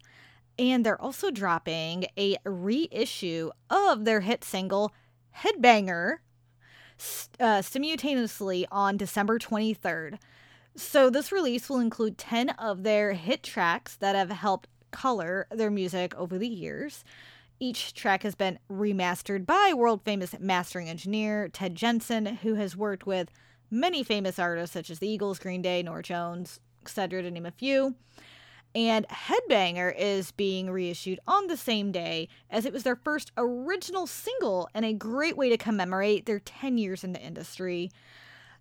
And 0.56 0.86
they're 0.86 1.00
also 1.00 1.32
dropping 1.32 2.06
a 2.16 2.36
reissue 2.44 3.50
of 3.68 4.04
their 4.04 4.20
hit 4.20 4.44
single 4.44 4.92
Headbanger 5.38 6.18
uh, 7.40 7.62
simultaneously 7.62 8.68
on 8.70 8.96
December 8.96 9.40
23rd. 9.40 10.20
So, 10.76 11.10
this 11.10 11.32
release 11.32 11.68
will 11.68 11.80
include 11.80 12.18
10 12.18 12.50
of 12.50 12.84
their 12.84 13.14
hit 13.14 13.42
tracks 13.42 13.96
that 13.96 14.14
have 14.14 14.30
helped 14.30 14.68
color 14.92 15.48
their 15.50 15.72
music 15.72 16.14
over 16.16 16.38
the 16.38 16.46
years. 16.46 17.02
Each 17.62 17.92
track 17.92 18.22
has 18.22 18.34
been 18.34 18.58
remastered 18.70 19.44
by 19.44 19.74
world 19.76 20.00
famous 20.02 20.34
mastering 20.40 20.88
engineer 20.88 21.46
Ted 21.50 21.74
Jensen, 21.74 22.24
who 22.36 22.54
has 22.54 22.74
worked 22.74 23.06
with 23.06 23.30
many 23.70 24.02
famous 24.02 24.38
artists 24.38 24.72
such 24.72 24.88
as 24.88 24.98
the 24.98 25.06
Eagles, 25.06 25.38
Green 25.38 25.60
Day, 25.60 25.82
Norah 25.82 26.02
Jones, 26.02 26.58
etc., 26.80 27.20
to 27.20 27.30
name 27.30 27.44
a 27.44 27.50
few. 27.50 27.96
And 28.74 29.06
Headbanger 29.08 29.94
is 29.94 30.32
being 30.32 30.70
reissued 30.70 31.20
on 31.26 31.48
the 31.48 31.56
same 31.58 31.92
day 31.92 32.28
as 32.48 32.64
it 32.64 32.72
was 32.72 32.82
their 32.82 32.96
first 32.96 33.30
original 33.36 34.06
single 34.06 34.70
and 34.72 34.86
a 34.86 34.94
great 34.94 35.36
way 35.36 35.50
to 35.50 35.58
commemorate 35.58 36.24
their 36.24 36.40
10 36.40 36.78
years 36.78 37.04
in 37.04 37.12
the 37.12 37.20
industry. 37.20 37.90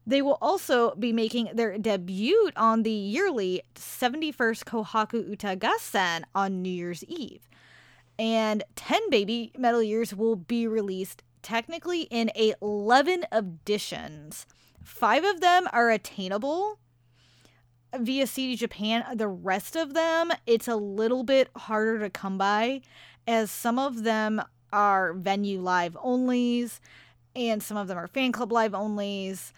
They 0.06 0.22
will 0.22 0.38
also 0.42 0.94
be 0.96 1.14
making 1.14 1.52
their 1.54 1.78
debut 1.78 2.50
on 2.58 2.84
the 2.84 2.92
yearly 2.92 3.62
71st 3.76 4.66
Kohaku 4.66 5.30
Uta 5.30 5.56
Gassen 5.56 6.24
on 6.36 6.62
New 6.62 6.70
Year's 6.70 7.06
Eve. 7.06 7.48
And 8.20 8.64
10 8.76 9.10
BABYMETAL 9.10 9.88
Years 9.88 10.14
will 10.14 10.36
be 10.36 10.68
released 10.68 11.24
technically 11.42 12.02
in 12.12 12.30
11 12.36 13.24
editions. 13.32 14.46
Five 14.84 15.24
of 15.24 15.40
them 15.40 15.70
are 15.72 15.90
attainable 15.90 16.80
via 17.98 18.28
CD 18.28 18.58
Japan. 18.58 19.06
The 19.16 19.30
rest 19.30 19.78
of 19.78 19.94
them, 19.94 20.34
it's 20.46 20.68
a 20.68 20.76
little 20.76 21.24
bit 21.24 21.50
harder 21.56 21.98
to 22.00 22.10
come 22.10 22.38
by, 22.38 22.82
as 23.26 23.50
some 23.50 23.80
of 23.80 24.04
them 24.04 24.42
are 24.74 25.14
venue 25.14 25.62
live 25.62 25.94
onlys, 25.94 26.82
and 27.36 27.64
some 27.64 27.78
of 27.78 27.88
them 27.88 27.98
are 27.98 28.08
fan 28.08 28.34
club 28.34 28.52
live 28.52 28.74
onlys, 28.74 29.54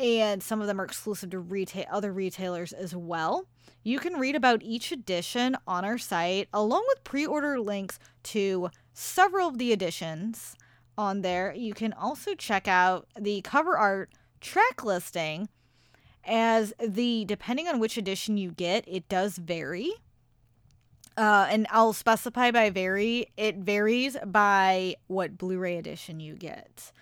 and 0.00 0.42
some 0.42 0.60
of 0.60 0.66
them 0.66 0.80
are 0.80 0.84
exclusive 0.84 1.30
to 1.30 1.38
retail 1.38 1.84
other 1.90 2.12
retailers 2.12 2.72
as 2.72 2.96
well. 2.96 3.46
You 3.82 3.98
can 3.98 4.14
read 4.14 4.34
about 4.34 4.62
each 4.62 4.92
edition 4.92 5.56
on 5.66 5.84
our 5.84 5.98
site, 5.98 6.48
along 6.52 6.84
with 6.88 7.04
pre-order 7.04 7.60
links 7.60 7.98
to 8.24 8.70
several 8.94 9.48
of 9.48 9.58
the 9.58 9.72
editions 9.72 10.56
on 10.96 11.20
there. 11.20 11.54
You 11.54 11.74
can 11.74 11.92
also 11.92 12.34
check 12.34 12.66
out 12.66 13.06
the 13.18 13.42
cover 13.42 13.76
art 13.76 14.10
track 14.40 14.82
listing 14.84 15.48
as 16.24 16.72
the 16.78 17.24
depending 17.26 17.68
on 17.68 17.78
which 17.78 17.96
edition 17.96 18.36
you 18.36 18.50
get, 18.50 18.84
it 18.86 19.08
does 19.08 19.36
vary. 19.36 19.92
Uh, 21.16 21.46
and 21.50 21.66
I'll 21.70 21.92
specify 21.92 22.50
by 22.50 22.70
vary. 22.70 23.26
It 23.36 23.56
varies 23.56 24.16
by 24.24 24.96
what 25.06 25.36
Blu-ray 25.36 25.76
edition 25.76 26.20
you 26.20 26.34
get. 26.34 26.92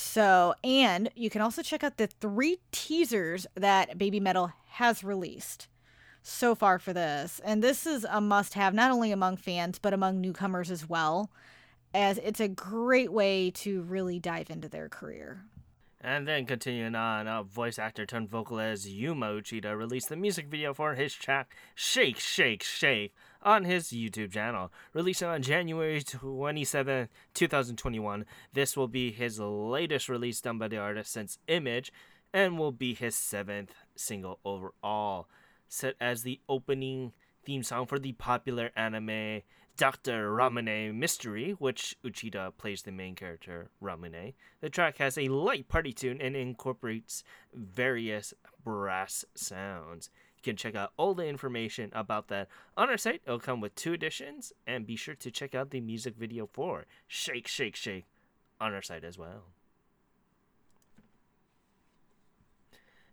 So, 0.00 0.54
and 0.64 1.10
you 1.14 1.28
can 1.28 1.42
also 1.42 1.62
check 1.62 1.84
out 1.84 1.98
the 1.98 2.06
three 2.06 2.58
teasers 2.72 3.46
that 3.54 3.98
BABYMETAL 3.98 4.52
has 4.70 5.04
released 5.04 5.68
so 6.22 6.54
far 6.54 6.78
for 6.78 6.94
this. 6.94 7.40
And 7.44 7.62
this 7.62 7.86
is 7.86 8.06
a 8.08 8.20
must 8.20 8.54
have, 8.54 8.72
not 8.72 8.90
only 8.90 9.12
among 9.12 9.36
fans, 9.36 9.78
but 9.78 9.92
among 9.92 10.20
newcomers 10.20 10.70
as 10.70 10.88
well, 10.88 11.30
as 11.92 12.18
it's 12.18 12.40
a 12.40 12.48
great 12.48 13.12
way 13.12 13.50
to 13.50 13.82
really 13.82 14.18
dive 14.18 14.48
into 14.48 14.68
their 14.68 14.88
career. 14.88 15.42
And 16.00 16.26
then 16.26 16.46
continuing 16.46 16.94
on, 16.94 17.28
uh, 17.28 17.42
voice 17.42 17.78
actor 17.78 18.06
turned 18.06 18.30
vocalist 18.30 18.88
Yuma 18.88 19.26
Uchida 19.26 19.76
released 19.76 20.08
the 20.08 20.16
music 20.16 20.46
video 20.46 20.72
for 20.72 20.94
his 20.94 21.12
track 21.12 21.54
Shake, 21.74 22.18
Shake, 22.18 22.62
Shake 22.62 23.14
on 23.42 23.64
his 23.64 23.88
YouTube 23.88 24.32
channel. 24.32 24.72
Released 24.92 25.22
on 25.22 25.42
January 25.42 26.02
27, 26.02 27.08
2021. 27.34 28.24
This 28.52 28.76
will 28.76 28.88
be 28.88 29.10
his 29.10 29.38
latest 29.38 30.08
release 30.08 30.40
done 30.40 30.58
by 30.58 30.68
the 30.68 30.78
artist 30.78 31.12
since 31.12 31.38
Image 31.48 31.92
and 32.32 32.58
will 32.58 32.72
be 32.72 32.94
his 32.94 33.14
seventh 33.14 33.74
single 33.96 34.38
overall. 34.44 35.28
Set 35.68 35.94
as 36.00 36.22
the 36.22 36.40
opening 36.48 37.12
theme 37.44 37.62
song 37.62 37.86
for 37.86 37.98
the 37.98 38.12
popular 38.12 38.70
anime 38.76 39.42
Dr. 39.76 40.30
Ramune 40.30 40.94
Mystery, 40.94 41.52
which 41.52 41.96
Uchida 42.04 42.52
plays 42.58 42.82
the 42.82 42.92
main 42.92 43.14
character, 43.14 43.70
Ramune. 43.82 44.34
The 44.60 44.68
track 44.68 44.98
has 44.98 45.16
a 45.16 45.28
light 45.28 45.68
party 45.68 45.94
tune 45.94 46.20
and 46.20 46.36
incorporates 46.36 47.24
various 47.54 48.34
brass 48.62 49.24
sounds. 49.34 50.10
You 50.42 50.52
can 50.52 50.56
check 50.56 50.74
out 50.74 50.92
all 50.96 51.12
the 51.12 51.26
information 51.26 51.90
about 51.92 52.28
that 52.28 52.48
on 52.74 52.88
our 52.88 52.96
site. 52.96 53.20
It'll 53.26 53.38
come 53.38 53.60
with 53.60 53.74
two 53.74 53.92
editions, 53.92 54.54
and 54.66 54.86
be 54.86 54.96
sure 54.96 55.14
to 55.16 55.30
check 55.30 55.54
out 55.54 55.70
the 55.70 55.80
music 55.80 56.16
video 56.16 56.48
for 56.50 56.86
Shake, 57.06 57.46
Shake, 57.46 57.76
Shake 57.76 58.06
on 58.58 58.72
our 58.72 58.80
site 58.80 59.04
as 59.04 59.18
well. 59.18 59.44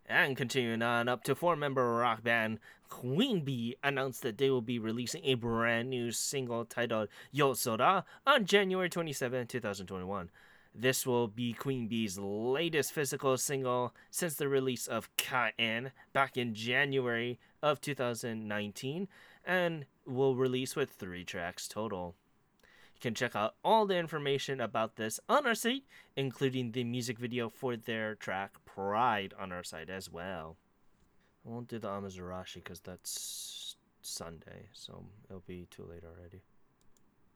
And 0.06 0.38
continuing 0.38 0.80
on 0.80 1.06
up 1.06 1.22
to 1.24 1.34
four 1.34 1.54
member 1.54 1.96
rock 1.96 2.22
band 2.22 2.60
Queen 2.88 3.44
Bee 3.44 3.76
announced 3.84 4.22
that 4.22 4.38
they 4.38 4.48
will 4.48 4.62
be 4.62 4.78
releasing 4.78 5.22
a 5.24 5.34
brand 5.34 5.90
new 5.90 6.10
single 6.10 6.64
titled 6.64 7.10
Yosora 7.34 8.04
on 8.26 8.46
January 8.46 8.88
27, 8.88 9.46
2021. 9.46 10.30
This 10.74 11.06
will 11.06 11.28
be 11.28 11.52
Queen 11.52 11.88
Bee's 11.88 12.18
latest 12.18 12.92
physical 12.92 13.36
single 13.36 13.94
since 14.10 14.34
the 14.34 14.48
release 14.48 14.86
of 14.86 15.14
Kain 15.16 15.92
back 16.12 16.36
in 16.36 16.54
January 16.54 17.38
of 17.62 17.80
2019 17.80 19.08
and 19.44 19.86
will 20.06 20.36
release 20.36 20.76
with 20.76 20.90
three 20.90 21.24
tracks 21.24 21.66
total. 21.66 22.14
You 22.94 23.00
can 23.00 23.14
check 23.14 23.34
out 23.34 23.54
all 23.64 23.86
the 23.86 23.96
information 23.96 24.60
about 24.60 24.96
this 24.96 25.20
on 25.28 25.46
our 25.46 25.54
site, 25.54 25.84
including 26.16 26.72
the 26.72 26.84
music 26.84 27.18
video 27.18 27.48
for 27.48 27.76
their 27.76 28.14
track 28.14 28.52
Pride 28.64 29.34
on 29.38 29.52
our 29.52 29.64
site 29.64 29.90
as 29.90 30.10
well. 30.10 30.56
I 31.44 31.50
won't 31.50 31.68
do 31.68 31.78
the 31.78 31.88
Amazurashi 31.88 32.56
because 32.56 32.80
that's 32.80 33.76
Sunday, 34.02 34.68
so 34.72 35.04
it'll 35.28 35.42
be 35.46 35.66
too 35.70 35.84
late 35.84 36.04
already. 36.04 36.42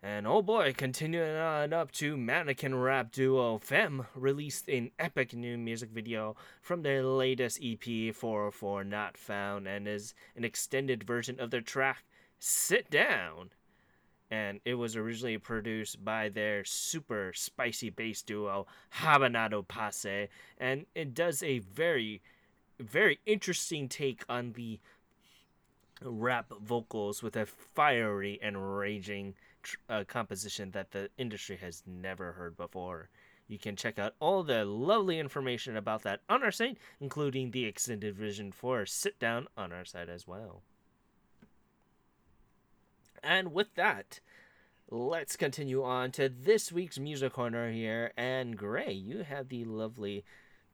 And 0.05 0.27
oh 0.27 0.43
boy, 0.43 0.75
continuing 0.77 1.37
on 1.37 1.73
up 1.73 1.93
to 1.93 2.17
Mannequin 2.17 2.75
rap 2.75 3.12
duo 3.12 3.61
FEMM 3.61 4.07
released 4.17 4.69
an 4.69 4.91
epic 4.99 5.33
new 5.33 5.57
music 5.57 5.91
video 5.91 6.35
from 6.61 6.83
their 6.83 7.05
latest 7.05 7.61
EP 7.62 8.12
404 8.12 8.83
Not 8.83 9.17
Found 9.17 9.69
and 9.69 9.87
is 9.87 10.12
an 10.35 10.43
extended 10.43 11.05
version 11.05 11.38
of 11.38 11.53
their 11.53 11.61
track 11.61 12.03
Sit 12.41 12.91
Down. 12.91 13.51
And 14.29 14.59
it 14.65 14.75
was 14.75 14.97
originally 14.97 15.38
produced 15.38 16.05
by 16.05 16.29
their 16.29 16.65
super 16.65 17.33
spicy 17.33 17.91
bass 17.91 18.23
duo 18.23 18.67
Habanero 19.03 19.69
Posse, 19.69 20.27
and 20.59 20.87
it 20.97 21.15
does 21.15 21.45
a 21.45 21.61
very, 21.61 22.23
very 22.81 23.21
interesting 23.25 23.88
take 23.88 24.25
on 24.29 24.55
the 24.55 24.81
rap 26.05 26.53
vocals 26.61 27.23
with 27.23 27.37
a 27.37 27.47
fiery 27.47 28.41
and 28.43 28.77
raging 28.77 29.35
uh, 29.88 30.05
composition 30.07 30.70
that 30.72 30.90
the 30.92 31.11
industry 31.18 31.57
has 31.57 31.83
never 31.87 32.33
heard 32.33 32.57
before. 32.57 33.09
You 33.48 33.59
can 33.59 33.77
check 33.77 33.98
out 33.98 34.14
all 34.20 34.42
the 34.42 34.64
lovely 34.64 35.18
information 35.18 35.77
about 35.77 36.03
that 36.03 36.20
on 36.29 36.42
our 36.42 36.51
site, 36.51 36.79
including 37.01 37.51
the 37.51 37.66
extended 37.66 38.16
version 38.16 38.53
for 38.53 38.87
Sit 38.87 39.18
Down 39.18 39.46
on 39.57 39.72
our 39.72 39.85
site 39.85 40.09
as 40.09 40.27
well. 40.27 40.62
And 43.22 43.53
with 43.53 43.75
that, 43.75 44.20
let's 44.90 45.37
continue 45.37 45.83
on 45.83 46.11
to 46.12 46.29
this 46.29 46.72
week's 46.72 46.98
music 46.98 47.35
corner 47.35 47.70
here. 47.70 48.12
And 48.16 48.57
Gray, 48.57 48.92
you 48.92 49.22
have 49.22 49.48
the 49.48 49.64
lovely 49.64 50.25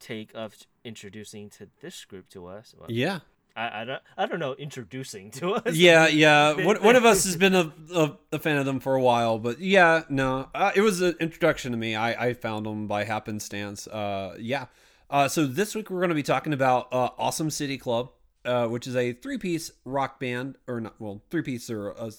take 0.01 0.31
of 0.35 0.57
introducing 0.85 1.51
to 1.51 1.69
this 1.81 2.05
group 2.05 2.29
to 2.31 2.47
us. 2.47 2.75
Well, 2.79 2.91
Yeah. 2.91 3.21
I, 3.59 3.83
I 3.83 3.85
don't 3.85 4.03
I 4.17 4.27
don't 4.27 4.39
know 4.39 4.55
introducing 4.55 5.33
to 5.33 5.55
us. 5.55 5.75
Yeah, 5.75 6.07
yeah. 6.07 6.53
One, 6.65 6.77
one 6.77 6.97
of 6.97 7.05
us 7.05 7.25
has 7.25 7.37
been 7.37 7.55
a, 7.55 7.73
a, 7.93 8.17
a 8.33 8.39
fan 8.39 8.57
of 8.57 8.67
them 8.67 8.79
for 8.79 8.95
a 8.95 9.03
while, 9.03 9.39
but 9.39 9.59
yeah, 9.59 10.03
no, 10.09 10.49
uh, 10.55 10.71
it 10.77 10.81
was 10.81 11.01
an 11.01 11.17
introduction 11.19 11.73
to 11.73 11.79
me. 11.79 11.97
I, 11.97 12.29
I 12.29 12.35
found 12.35 12.67
them 12.67 12.87
by 12.87 13.05
happenstance. 13.05 13.89
Uh, 13.89 14.37
yeah. 14.39 14.67
Uh, 15.11 15.27
so 15.27 15.47
this 15.47 15.75
week 15.75 15.91
we're 15.91 16.01
going 16.01 16.11
to 16.11 16.15
be 16.15 16.23
talking 16.23 16.53
about 16.53 16.93
uh, 16.93 17.11
Awesome 17.19 17.51
City 17.51 17.79
Club, 17.79 18.11
uh, 18.45 18.67
which 18.67 18.87
is 18.87 18.95
a 18.95 19.13
three-piece 19.15 19.73
rock 19.85 20.21
band, 20.21 20.57
or 20.67 20.81
not? 20.81 20.95
Well, 21.01 21.23
three-piece 21.31 21.71
or 21.71 21.91
a 21.91 22.13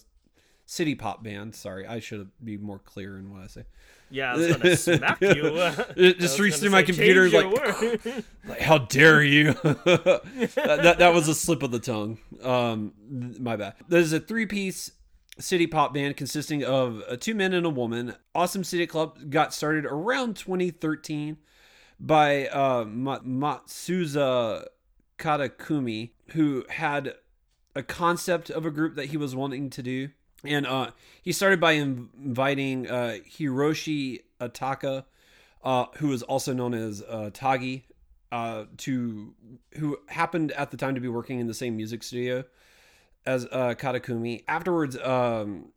city 0.69 0.93
pop 0.93 1.23
band. 1.23 1.55
Sorry, 1.55 1.87
I 1.87 1.99
should 1.99 2.29
be 2.43 2.55
more 2.55 2.77
clear 2.77 3.17
in 3.17 3.31
what 3.31 3.41
I 3.41 3.47
say. 3.47 3.63
Yeah, 4.11 4.33
I 4.33 4.37
was 4.37 4.55
gonna 4.55 4.75
smack 4.77 5.19
you. 5.19 5.73
It 5.95 6.19
just 6.19 6.39
reached 6.39 6.59
through 6.59 6.69
my 6.69 6.83
computer 6.83 7.27
like, 7.29 8.05
like, 8.47 8.59
how 8.61 8.77
dare 8.77 9.23
you? 9.23 9.53
that, 9.63 10.21
that, 10.55 10.99
that 10.99 11.13
was 11.13 11.27
a 11.27 11.33
slip 11.35 11.63
of 11.63 11.71
the 11.71 11.79
tongue. 11.79 12.19
Um, 12.43 12.93
my 13.39 13.55
bad. 13.55 13.73
There's 13.87 14.13
a 14.13 14.19
three 14.19 14.45
piece 14.45 14.91
city 15.39 15.65
pop 15.65 15.93
band 15.93 16.17
consisting 16.17 16.63
of 16.63 17.01
uh, 17.09 17.17
two 17.17 17.33
men 17.33 17.53
and 17.53 17.65
a 17.65 17.69
woman. 17.69 18.15
Awesome 18.35 18.63
City 18.63 18.85
Club 18.85 19.31
got 19.31 19.55
started 19.55 19.85
around 19.85 20.35
2013 20.35 21.37
by 21.99 22.47
uh, 22.47 22.85
Ma- 22.85 23.19
Matsuza 23.19 24.65
Katakumi, 25.17 26.11
who 26.33 26.63
had 26.69 27.15
a 27.75 27.81
concept 27.81 28.51
of 28.51 28.65
a 28.65 28.71
group 28.71 28.95
that 28.95 29.07
he 29.07 29.17
was 29.17 29.35
wanting 29.35 29.71
to 29.71 29.81
do. 29.81 30.09
And 30.43 30.65
uh, 30.65 30.91
he 31.21 31.31
started 31.31 31.59
by 31.59 31.75
inv- 31.75 32.07
inviting 32.23 32.89
uh, 32.89 33.17
Hiroshi 33.29 34.21
Ataka, 34.39 35.05
uh, 35.63 35.85
who 35.97 36.13
is 36.13 36.23
also 36.23 36.53
known 36.53 36.73
as 36.73 37.03
uh, 37.07 37.29
Tagi, 37.33 37.83
to 38.31 39.33
who 39.73 39.97
happened 40.07 40.51
at 40.53 40.71
the 40.71 40.77
time 40.77 40.95
to 40.95 41.01
be 41.01 41.07
working 41.07 41.39
in 41.39 41.47
the 41.47 41.53
same 41.53 41.75
music 41.75 42.03
studio 42.03 42.43
as 43.25 43.45
Katakumi. 43.45 44.43
Afterwards, 44.47 44.97
um, 44.97 45.71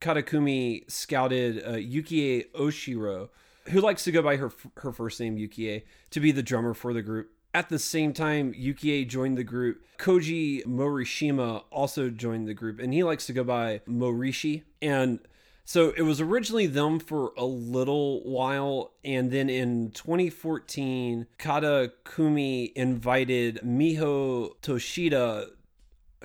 Katakumi 0.00 0.90
scouted 0.90 1.62
uh, 1.64 1.72
Yukie 1.72 2.50
Oshiro, 2.52 3.30
who 3.68 3.80
likes 3.80 4.04
to 4.04 4.12
go 4.12 4.22
by 4.22 4.36
her 4.36 4.50
her 4.76 4.92
first 4.92 5.18
name 5.20 5.36
Yukie, 5.36 5.82
to 6.10 6.20
be 6.20 6.32
the 6.32 6.42
drummer 6.42 6.72
for 6.72 6.94
the 6.94 7.02
group. 7.02 7.30
At 7.54 7.68
the 7.68 7.78
same 7.78 8.12
time, 8.12 8.52
Yukie 8.52 9.08
joined 9.08 9.38
the 9.38 9.44
group. 9.44 9.82
Koji 9.98 10.64
Morishima 10.66 11.64
also 11.72 12.10
joined 12.10 12.46
the 12.46 12.54
group, 12.54 12.78
and 12.78 12.92
he 12.92 13.02
likes 13.02 13.26
to 13.26 13.32
go 13.32 13.42
by 13.42 13.80
Morishi. 13.88 14.62
And 14.82 15.20
so 15.64 15.92
it 15.96 16.02
was 16.02 16.20
originally 16.20 16.66
them 16.66 16.98
for 16.98 17.32
a 17.36 17.44
little 17.44 18.22
while, 18.22 18.92
and 19.04 19.30
then 19.30 19.50
in 19.50 19.90
2014, 19.90 21.26
Katakumi 21.38 22.72
invited 22.74 23.60
Miho 23.64 24.52
Toshida, 24.62 25.48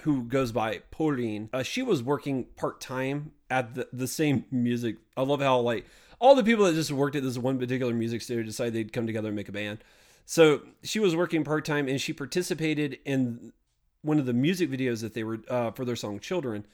who 0.04 0.24
goes 0.24 0.52
by 0.52 0.82
Pauline. 0.92 1.50
Uh, 1.52 1.64
she 1.64 1.82
was 1.82 2.04
working 2.04 2.46
part 2.56 2.80
time 2.80 3.32
at 3.50 3.76
the, 3.76 3.88
the 3.92 4.08
same 4.08 4.46
music. 4.50 4.98
I 5.18 5.24
love 5.24 5.42
how 5.42 5.60
like 5.60 5.86
all 6.20 6.36
the 6.36 6.44
people 6.44 6.64
that 6.66 6.76
just 6.76 6.92
worked 6.92 7.18
at 7.18 7.24
this 7.24 7.38
one 7.38 7.60
particular 7.60 7.94
music 7.94 8.22
studio 8.22 8.44
decided 8.44 8.74
they'd 8.74 8.94
come 8.94 9.06
together 9.06 9.28
and 9.28 9.36
make 9.36 9.50
a 9.50 9.52
band. 9.52 9.84
So 10.26 10.62
she 10.84 11.00
was 11.00 11.16
working 11.16 11.44
part 11.44 11.66
time, 11.66 11.88
and 11.88 12.00
she 12.00 12.14
participated 12.14 13.00
in 13.06 13.54
one 14.02 14.20
of 14.20 14.26
the 14.26 14.34
music 14.34 14.70
videos 14.70 15.02
that 15.02 15.14
they 15.14 15.24
were 15.24 15.40
uh, 15.50 15.72
for 15.72 15.86
their 15.86 15.96
song 15.96 16.20
"Children." 16.20 16.66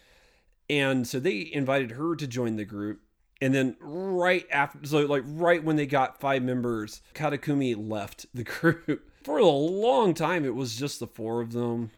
And 0.70 1.08
so 1.08 1.20
they 1.20 1.50
invited 1.52 1.92
her 1.92 2.16
to 2.16 2.28
join 2.28 2.56
the 2.56 2.66
group. 2.66 3.02
And 3.42 3.56
then 3.56 3.76
right 3.80 4.46
after, 4.52 4.86
so 4.86 5.00
like 5.06 5.24
right 5.26 5.64
when 5.64 5.78
they 5.78 5.88
got 5.88 6.20
five 6.20 6.44
members, 6.44 7.02
Katakumi 7.16 7.76
left 7.76 8.26
the 8.34 8.44
group. 8.60 9.10
For 9.24 9.38
a 9.38 9.46
long 9.46 10.14
time, 10.14 10.46
it 10.46 10.56
was 10.56 10.76
just 10.76 11.00
the 11.00 11.08
four 11.08 11.42
of 11.42 11.54
them 11.54 11.92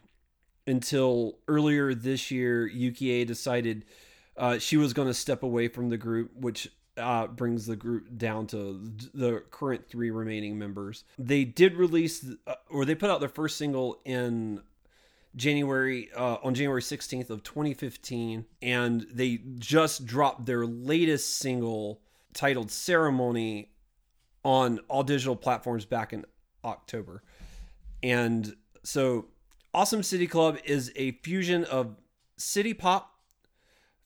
until 0.66 1.38
earlier 1.48 1.94
this 1.94 2.30
year, 2.30 2.68
Yukie 2.68 3.26
decided 3.26 3.84
uh, 4.36 4.58
she 4.58 4.76
was 4.76 4.92
going 4.92 5.08
to 5.08 5.14
step 5.14 5.42
away 5.42 5.68
from 5.68 5.90
the 5.90 5.96
group, 5.96 6.30
which 6.34 6.68
uh, 7.02 7.26
brings 7.26 7.66
the 7.66 7.76
group 7.76 8.16
down 8.16 8.46
to 8.48 8.80
the 9.12 9.42
current 9.50 9.88
three 9.88 10.10
remaining 10.10 10.58
members. 10.58 11.04
They 11.18 11.44
did 11.44 11.76
release, 11.76 12.24
uh, 12.46 12.54
or 12.70 12.84
they 12.84 12.94
put 12.94 13.10
out 13.10 13.20
their 13.20 13.28
first 13.28 13.56
single 13.56 14.00
in 14.04 14.62
January 15.34 16.10
uh, 16.16 16.36
on 16.42 16.54
January 16.54 16.82
16th 16.82 17.30
of 17.30 17.42
2015 17.42 18.44
and 18.60 19.06
they 19.10 19.40
just 19.58 20.04
dropped 20.04 20.44
their 20.44 20.66
latest 20.66 21.38
single 21.38 22.02
titled 22.34 22.70
Ceremony 22.70 23.70
on 24.44 24.78
all 24.88 25.02
digital 25.02 25.36
platforms 25.36 25.84
back 25.84 26.12
in 26.12 26.24
October. 26.64 27.22
And 28.02 28.56
so 28.82 29.26
Awesome 29.74 30.02
City 30.02 30.26
Club 30.26 30.58
is 30.64 30.92
a 30.96 31.12
fusion 31.22 31.64
of 31.64 31.96
city 32.36 32.74
pop, 32.74 33.14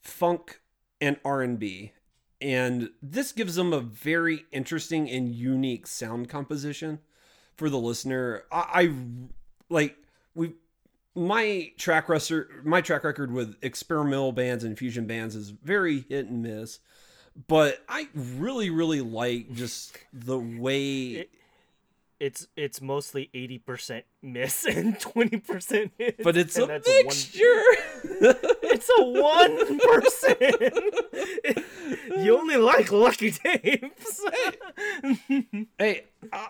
funk 0.00 0.60
and 1.00 1.18
R&B. 1.24 1.92
And 2.40 2.90
this 3.02 3.32
gives 3.32 3.54
them 3.54 3.72
a 3.72 3.80
very 3.80 4.44
interesting 4.52 5.08
and 5.10 5.28
unique 5.34 5.86
sound 5.86 6.28
composition 6.28 6.98
for 7.56 7.70
the 7.70 7.78
listener. 7.78 8.44
I, 8.52 8.64
I 8.74 8.92
like 9.70 9.96
we 10.34 10.52
my 11.14 11.72
track 11.78 12.08
record 12.10 12.48
my 12.64 12.82
track 12.82 13.04
record 13.04 13.32
with 13.32 13.56
experimental 13.62 14.32
bands 14.32 14.64
and 14.64 14.76
fusion 14.78 15.06
bands 15.06 15.34
is 15.34 15.48
very 15.48 16.04
hit 16.10 16.26
and 16.26 16.42
miss 16.42 16.78
but 17.48 17.82
i 17.88 18.06
really 18.14 18.68
really 18.68 19.00
like 19.00 19.50
just 19.54 19.96
the 20.12 20.38
way 20.38 20.80
It- 21.14 21.30
it's 22.18 22.46
it's 22.56 22.80
mostly 22.80 23.28
eighty 23.34 23.58
percent 23.58 24.04
miss 24.22 24.64
and 24.66 24.98
twenty 25.00 25.38
percent 25.38 25.92
hit. 25.98 26.22
but 26.22 26.34
it's 26.36 26.56
and 26.56 26.64
a 26.64 26.66
that's 26.68 26.86
one- 26.88 27.04
mixture 27.04 27.62
It's 28.68 28.90
a 28.98 29.04
one 29.04 29.78
percent. 29.80 31.64
You 32.18 32.38
only 32.38 32.56
like 32.56 32.90
lucky 32.92 33.30
tapes. 33.30 34.24
hey 35.78 36.04
uh, 36.32 36.46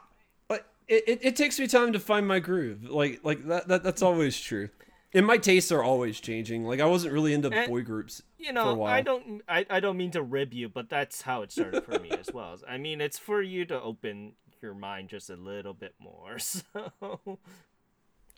it, 0.89 1.05
it, 1.09 1.19
it 1.23 1.37
takes 1.37 1.59
me 1.59 1.67
time 1.67 1.93
to 1.93 1.99
find 1.99 2.29
my 2.29 2.39
groove 2.39 2.85
like 2.85 3.21
like 3.25 3.47
that, 3.47 3.69
that 3.69 3.83
that's 3.83 4.03
always 4.03 4.39
true 4.39 4.69
and 5.13 5.27
my 5.27 5.37
tastes 5.37 5.73
are 5.73 5.83
always 5.83 6.21
changing 6.21 6.65
like 6.65 6.81
i 6.81 6.85
wasn't 6.85 7.13
really 7.13 7.33
into 7.33 7.51
And- 7.51 7.69
boy 7.69 7.83
groups 7.83 8.23
you 8.39 8.47
for 8.47 8.51
a 8.61 8.65
know, 8.65 8.75
while. 8.75 8.93
I 8.93 9.01
don't, 9.01 9.43
I, 9.49 9.67
I 9.69 9.81
don't 9.81 9.97
mean 9.97 10.13
to 10.13 10.23
rib 10.23 10.53
you, 10.53 10.69
but 10.69 10.89
that's 10.89 11.23
how 11.23 11.43
it 11.43 11.51
started 11.51 11.85
for 11.85 11.99
me 11.99 12.11
as 12.11 12.31
well. 12.33 12.57
I 12.69 12.79
mean, 12.79 13.01
it's 13.01 13.19
for 13.19 13.43
you 13.43 13.65
to 13.67 13.81
open 13.81 14.33
your 14.63 14.75
mind 14.75 15.09
just 15.09 15.31
a 15.31 15.37
little 15.37 15.75
bit 15.75 15.95
more. 15.99 16.39
So, 16.39 17.39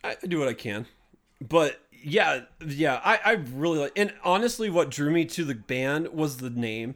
I 0.03 0.15
I 0.23 0.25
do 0.27 0.39
what 0.39 0.47
I 0.47 0.53
can. 0.53 0.85
But 1.41 1.79
yeah, 2.03 2.41
yeah, 2.65 3.01
I, 3.03 3.19
I 3.23 3.31
really 3.53 3.79
like 3.79 3.93
and 3.95 4.13
honestly 4.23 4.69
what 4.69 4.89
drew 4.89 5.11
me 5.11 5.25
to 5.25 5.43
the 5.43 5.55
band 5.55 6.09
was 6.09 6.37
the 6.37 6.49
name. 6.49 6.95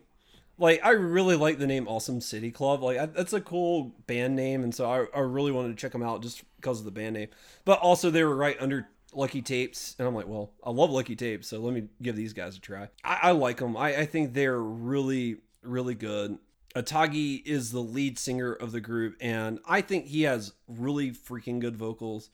Like 0.58 0.82
I 0.84 0.91
really 0.91 1.36
like 1.36 1.58
the 1.58 1.67
name 1.67 1.88
Awesome 1.88 2.21
City 2.21 2.51
Club. 2.51 2.84
Like 2.84 2.97
I, 2.97 3.06
that's 3.08 3.34
a 3.34 3.41
cool 3.41 3.93
band 4.08 4.36
name 4.36 4.63
and 4.63 4.73
so 4.73 4.89
I, 4.89 5.17
I 5.17 5.21
really 5.21 5.51
wanted 5.51 5.69
to 5.69 5.75
check 5.75 5.91
them 5.91 6.03
out 6.03 6.21
just 6.21 6.43
because 6.58 6.79
of 6.79 6.86
the 6.86 6.91
band 6.91 7.15
name. 7.15 7.29
But 7.65 7.79
also 7.79 8.10
they 8.10 8.23
were 8.23 8.36
right 8.36 8.58
under 8.60 8.88
Lucky 9.13 9.41
Tapes 9.41 9.95
and 9.97 10.08
I'm 10.08 10.15
like, 10.15 10.27
well, 10.27 10.51
I 10.63 10.71
love 10.71 10.89
Lucky 10.89 11.15
Tapes, 11.15 11.47
so 11.47 11.60
let 11.60 11.73
me 11.73 11.88
give 12.01 12.15
these 12.15 12.34
guys 12.34 12.58
a 12.58 12.60
try. 12.60 12.89
I, 13.03 13.19
I 13.23 13.32
like 13.32 13.58
them. 13.58 13.77
I, 13.77 13.97
I 13.97 14.06
think 14.06 14.34
they're 14.34 14.60
really 14.62 15.38
really 15.63 15.95
good. 15.95 16.38
Atagi 16.75 17.45
is 17.45 17.71
the 17.71 17.79
lead 17.79 18.17
singer 18.17 18.51
of 18.51 18.71
the 18.71 18.82
group 18.82 19.15
and 19.21 19.60
I 19.67 19.82
think 19.82 20.06
he 20.08 20.23
has 20.23 20.53
really 20.67 21.12
freaking 21.12 21.60
good 21.60 21.77
vocals 21.77 22.29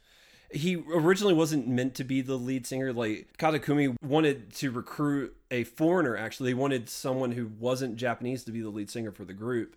he 0.52 0.76
originally 0.76 1.34
wasn't 1.34 1.68
meant 1.68 1.96
to 1.96 2.04
be 2.04 2.22
the 2.22 2.36
lead 2.36 2.66
singer. 2.66 2.92
Like 2.94 3.38
Katakumi 3.38 3.96
wanted 4.02 4.54
to 4.56 4.72
recruit 4.72 5.36
a 5.52 5.64
foreigner. 5.64 6.18
Actually, 6.18 6.52
they 6.52 6.56
wanted 6.56 6.90
someone 6.90 7.32
who 7.32 7.48
wasn't 7.60 7.96
Japanese 7.96 8.44
to 8.46 8.52
be 8.52 8.62
the 8.62 8.70
lead 8.70 8.90
singer 8.90 9.12
for 9.12 9.26
the 9.26 9.34
group. 9.34 9.76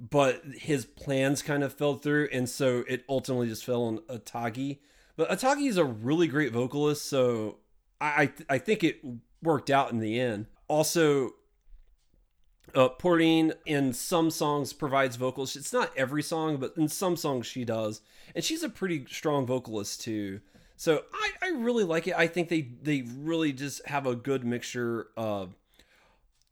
But 0.00 0.42
his 0.56 0.84
plans 0.84 1.42
kind 1.42 1.64
of 1.64 1.72
fell 1.72 1.96
through, 1.96 2.28
and 2.32 2.48
so 2.48 2.84
it 2.88 3.04
ultimately 3.08 3.48
just 3.48 3.64
fell 3.64 3.82
on 3.84 3.98
Atagi. 4.08 4.78
But 5.16 5.28
Atagi 5.28 5.68
is 5.68 5.76
a 5.76 5.84
really 5.84 6.28
great 6.28 6.52
vocalist, 6.52 7.06
so 7.06 7.58
I 8.00 8.06
I, 8.06 8.54
I 8.54 8.58
think 8.58 8.84
it 8.84 9.00
worked 9.42 9.70
out 9.70 9.90
in 9.90 9.98
the 9.98 10.20
end. 10.20 10.46
Also, 10.68 11.32
uh, 12.78 12.88
Pauline 12.88 13.54
in 13.66 13.92
some 13.92 14.30
songs 14.30 14.72
provides 14.72 15.16
vocals. 15.16 15.56
It's 15.56 15.72
not 15.72 15.90
every 15.96 16.22
song, 16.22 16.58
but 16.58 16.74
in 16.76 16.86
some 16.86 17.16
songs 17.16 17.44
she 17.44 17.64
does, 17.64 18.02
and 18.36 18.44
she's 18.44 18.62
a 18.62 18.68
pretty 18.68 19.04
strong 19.10 19.46
vocalist 19.46 20.00
too. 20.00 20.40
So 20.76 21.02
I, 21.12 21.30
I 21.42 21.48
really 21.56 21.82
like 21.82 22.06
it. 22.06 22.14
I 22.16 22.28
think 22.28 22.48
they 22.48 22.68
they 22.80 23.02
really 23.02 23.52
just 23.52 23.84
have 23.88 24.06
a 24.06 24.14
good 24.14 24.44
mixture 24.44 25.08
of 25.16 25.56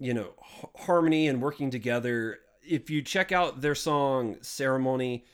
you 0.00 0.14
know 0.14 0.34
h- 0.40 0.70
harmony 0.78 1.28
and 1.28 1.40
working 1.40 1.70
together. 1.70 2.40
if 2.60 2.90
you 2.90 3.02
check 3.02 3.30
out 3.30 3.60
their 3.60 3.76
song 3.76 4.36
Ceremony, 4.40 5.24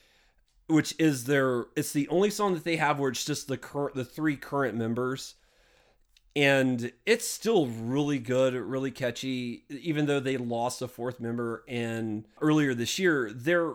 which 0.66 0.94
is 0.98 1.24
their 1.24 1.68
it's 1.74 1.94
the 1.94 2.06
only 2.08 2.28
song 2.28 2.52
that 2.52 2.64
they 2.64 2.76
have 2.76 2.98
where 2.98 3.10
it's 3.10 3.24
just 3.24 3.48
the 3.48 3.56
current 3.56 3.94
the 3.94 4.04
three 4.04 4.36
current 4.36 4.76
members 4.76 5.36
and 6.34 6.92
it's 7.04 7.28
still 7.28 7.66
really 7.66 8.18
good 8.18 8.54
really 8.54 8.90
catchy. 8.90 9.64
Even 9.68 10.06
though 10.06 10.20
they 10.20 10.36
lost 10.36 10.82
a 10.82 10.88
fourth 10.88 11.20
member 11.20 11.64
and 11.68 12.24
earlier 12.40 12.74
this 12.74 12.98
year 12.98 13.30
they're 13.32 13.74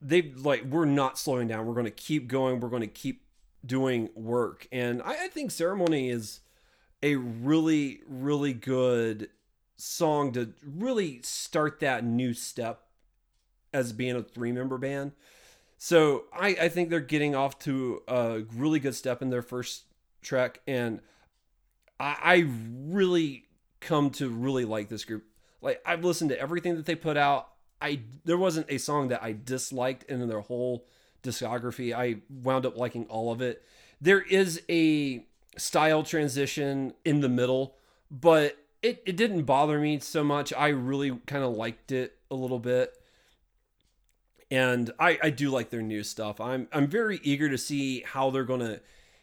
they 0.00 0.22
like 0.22 0.64
we're 0.64 0.84
not 0.84 1.18
slowing 1.18 1.48
down. 1.48 1.66
We're 1.66 1.74
going 1.74 1.84
to 1.84 1.90
keep 1.90 2.28
going. 2.28 2.60
We're 2.60 2.68
going 2.68 2.82
to 2.82 2.86
keep 2.86 3.22
doing 3.64 4.08
work. 4.14 4.66
And 4.72 5.02
I, 5.02 5.24
I 5.24 5.28
think 5.28 5.50
ceremony 5.50 6.10
is 6.10 6.40
a 7.02 7.16
really 7.16 8.00
really 8.06 8.52
good 8.52 9.28
song 9.76 10.32
to 10.32 10.52
really 10.64 11.20
start 11.22 11.80
that 11.80 12.04
new 12.04 12.34
step 12.34 12.82
as 13.72 13.92
being 13.92 14.16
a 14.16 14.22
three 14.22 14.52
member 14.52 14.78
band. 14.78 15.12
So 15.78 16.24
I, 16.32 16.48
I 16.48 16.68
think 16.68 16.90
they're 16.90 17.00
getting 17.00 17.34
off 17.34 17.58
to 17.60 18.02
a 18.06 18.42
really 18.54 18.80
good 18.80 18.94
step 18.94 19.22
in 19.22 19.30
their 19.30 19.42
first 19.42 19.84
track, 20.20 20.60
and 20.66 21.00
I, 22.00 22.16
I 22.22 22.46
really 22.88 23.44
come 23.80 24.10
to 24.10 24.28
really 24.28 24.64
like 24.64 24.88
this 24.88 25.04
group. 25.04 25.24
Like 25.62 25.80
I've 25.86 26.04
listened 26.04 26.30
to 26.30 26.40
everything 26.40 26.76
that 26.76 26.86
they 26.86 26.94
put 26.94 27.16
out. 27.16 27.48
I 27.80 28.00
there 28.24 28.38
wasn't 28.38 28.66
a 28.68 28.78
song 28.78 29.08
that 29.08 29.22
I 29.22 29.36
disliked 29.44 30.04
in 30.04 30.26
their 30.28 30.40
whole 30.40 30.86
discography. 31.22 31.94
I 31.94 32.22
wound 32.28 32.66
up 32.66 32.76
liking 32.76 33.06
all 33.06 33.30
of 33.30 33.40
it. 33.40 33.62
There 34.00 34.22
is 34.22 34.62
a 34.68 35.24
style 35.56 36.02
transition 36.02 36.94
in 37.04 37.20
the 37.20 37.28
middle, 37.28 37.76
but 38.10 38.56
it, 38.82 39.02
it 39.04 39.16
didn't 39.16 39.42
bother 39.42 39.78
me 39.78 39.98
so 39.98 40.24
much. 40.24 40.52
I 40.54 40.68
really 40.68 41.18
kind 41.26 41.44
of 41.44 41.52
liked 41.52 41.92
it 41.92 42.16
a 42.30 42.34
little 42.34 42.58
bit 42.58 42.94
and 44.50 44.90
I, 44.98 45.18
I 45.22 45.30
do 45.30 45.50
like 45.50 45.70
their 45.70 45.82
new 45.82 46.02
stuff. 46.02 46.40
I'm 46.40 46.68
I'm 46.72 46.88
very 46.88 47.20
eager 47.22 47.48
to 47.48 47.58
see 47.58 48.02
how 48.02 48.30
they're 48.30 48.44
gonna 48.44 48.80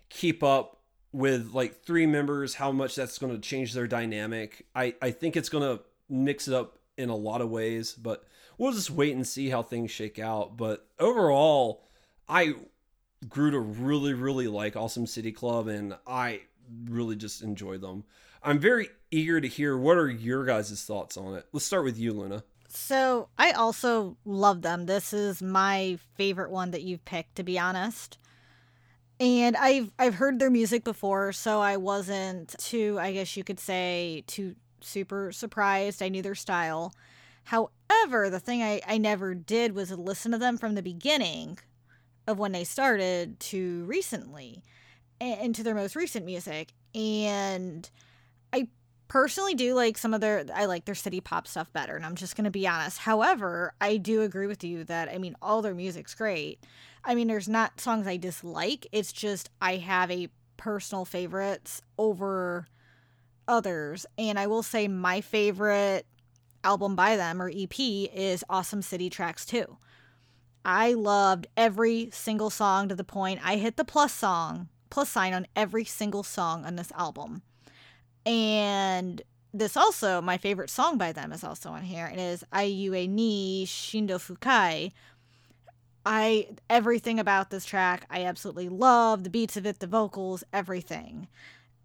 keep 0.10 0.42
up 0.42 0.77
with 1.18 1.52
like 1.52 1.82
three 1.82 2.06
members, 2.06 2.54
how 2.54 2.72
much 2.72 2.96
that's 2.96 3.18
gonna 3.18 3.40
change 3.40 3.74
their 3.74 3.88
dynamic. 3.88 4.68
I, 4.76 4.94
I 5.02 5.10
think 5.10 5.36
it's 5.36 5.50
gonna 5.50 5.80
mix 6.08 6.48
it 6.48 6.54
up 6.54 6.78
in 6.96 7.10
a 7.10 7.16
lot 7.16 7.42
of 7.42 7.50
ways, 7.50 7.94
but 7.94 8.24
we'll 8.60 8.72
just 8.72 8.92
wait 8.92 9.16
and 9.16 9.26
see 9.26 9.50
how 9.50 9.64
things 9.64 9.90
shake 9.90 10.20
out. 10.20 10.58
But 10.58 10.88
overall, 11.00 11.84
I 12.30 12.54
grew 13.28 13.50
to 13.50 13.60
really, 13.60 14.14
really 14.14 14.48
like 14.48 14.76
Awesome 14.76 15.08
City 15.08 15.32
Club 15.32 15.68
and 15.68 15.98
I 16.06 16.42
really 16.86 17.16
just 17.16 17.42
enjoy 17.42 17.80
them. 17.80 18.04
I'm 18.44 18.60
very 18.60 18.90
eager 19.10 19.42
to 19.42 19.48
hear 19.48 19.76
what 19.76 19.98
are 19.98 20.10
your 20.10 20.46
guys' 20.46 20.84
thoughts 20.84 21.18
on 21.18 21.36
it. 21.36 21.48
Let's 21.52 21.66
start 21.66 21.84
with 21.84 21.98
you, 21.98 22.14
Luna. 22.14 22.44
So 22.70 23.30
I 23.40 23.52
also 23.54 24.18
love 24.24 24.62
them. 24.62 24.86
This 24.86 25.14
is 25.14 25.42
my 25.42 25.98
favorite 26.16 26.52
one 26.52 26.70
that 26.72 26.84
you've 26.84 27.06
picked, 27.06 27.38
to 27.38 27.44
be 27.44 27.58
honest. 27.58 28.20
And 29.20 29.58
I've 29.58 29.92
I've 29.98 30.16
heard 30.16 30.40
their 30.40 30.52
music 30.52 30.84
before, 30.84 31.32
so 31.34 31.60
I 31.60 31.78
wasn't 31.78 32.56
too, 32.60 32.98
I 33.00 33.14
guess 33.14 33.36
you 33.36 33.44
could 33.44 33.60
say, 33.60 34.24
too 34.28 34.56
super 34.82 35.32
surprised. 35.32 36.04
I 36.04 36.10
knew 36.10 36.22
their 36.22 36.36
style. 36.36 36.94
However, 37.46 38.30
the 38.30 38.40
thing 38.40 38.62
I, 38.62 38.82
I 38.86 38.98
never 38.98 39.34
did 39.34 39.74
was 39.74 39.92
listen 39.92 40.34
to 40.34 40.38
them 40.38 40.58
from 40.58 40.76
the 40.76 40.84
beginning 40.84 41.58
of 42.28 42.38
when 42.38 42.52
they 42.52 42.64
started 42.64 43.40
to 43.40 43.86
recently 43.86 44.64
and 45.20 45.56
to 45.56 45.64
their 45.64 45.74
most 45.74 45.96
recent 45.96 46.26
music. 46.26 46.74
And 46.94 47.90
I 48.54 48.68
personally 49.08 49.56
do 49.56 49.74
like 49.74 49.98
some 49.98 50.14
of 50.14 50.22
their 50.22 50.46
I 50.54 50.66
like 50.66 50.86
their 50.86 50.96
city 50.96 51.22
pop 51.22 51.48
stuff 51.48 51.72
better 51.72 51.96
and 51.96 52.06
I'm 52.06 52.16
just 52.16 52.36
to 52.36 52.52
be 52.52 52.68
honest. 52.68 53.00
However, 53.00 53.74
I 53.80 53.98
do 53.98 54.22
agree 54.22 54.48
with 54.48 54.64
you 54.64 54.84
that 54.86 55.10
I 55.10 55.18
mean 55.18 55.36
all 55.42 55.62
their 55.62 55.74
music's 55.74 56.14
great. 56.14 56.60
I 57.08 57.16
mean 57.16 57.28
there's 57.28 57.48
not 57.48 57.80
songs 57.80 58.06
I 58.06 58.18
dislike. 58.18 58.86
It's 58.92 59.14
just 59.14 59.50
I 59.62 59.78
have 59.78 60.12
a 60.12 60.28
personal 60.58 61.06
favorites 61.06 61.82
over 61.98 62.68
others 63.48 64.06
and 64.18 64.38
I 64.38 64.48
will 64.48 64.62
say 64.62 64.90
my 64.90 65.22
favorite 65.22 66.06
album 66.66 66.98
by 66.98 67.16
them 67.16 67.42
or 67.42 67.50
EP 67.50 67.80
is 67.80 68.44
Awesome 68.50 68.82
City 68.82 69.10
Tracks 69.10 69.46
2. 69.46 69.78
I 70.66 70.94
loved 70.94 71.48
every 71.56 72.10
single 72.12 72.50
song 72.50 72.90
to 72.90 72.96
the 72.96 73.06
point 73.06 73.40
I 73.42 73.56
hit 73.56 73.78
the 73.78 73.86
plus 73.86 74.14
song, 74.14 74.68
plus 74.90 75.08
sign 75.10 75.34
on 75.34 75.48
every 75.56 75.86
single 75.86 76.24
song 76.24 76.66
on 76.66 76.76
this 76.76 76.92
album. 76.92 77.42
And 78.26 79.22
this 79.54 79.78
also, 79.78 80.20
my 80.22 80.38
favorite 80.38 80.70
song 80.70 80.98
by 80.98 81.14
them 81.14 81.32
is 81.32 81.42
also 81.42 81.70
on 81.70 81.84
here. 81.84 82.08
It 82.08 82.20
is 82.20 82.44
Aiue 82.52 83.08
ni 83.08 83.66
Shindo 83.66 84.20
Fukai. 84.20 84.92
I 86.10 86.48
everything 86.70 87.20
about 87.20 87.50
this 87.50 87.66
track 87.66 88.06
I 88.10 88.24
absolutely 88.24 88.70
love 88.70 89.26
the 89.26 89.30
beats 89.30 89.58
of 89.58 89.66
it, 89.66 89.80
the 89.80 89.88
vocals, 89.88 90.46
everything. 90.54 91.28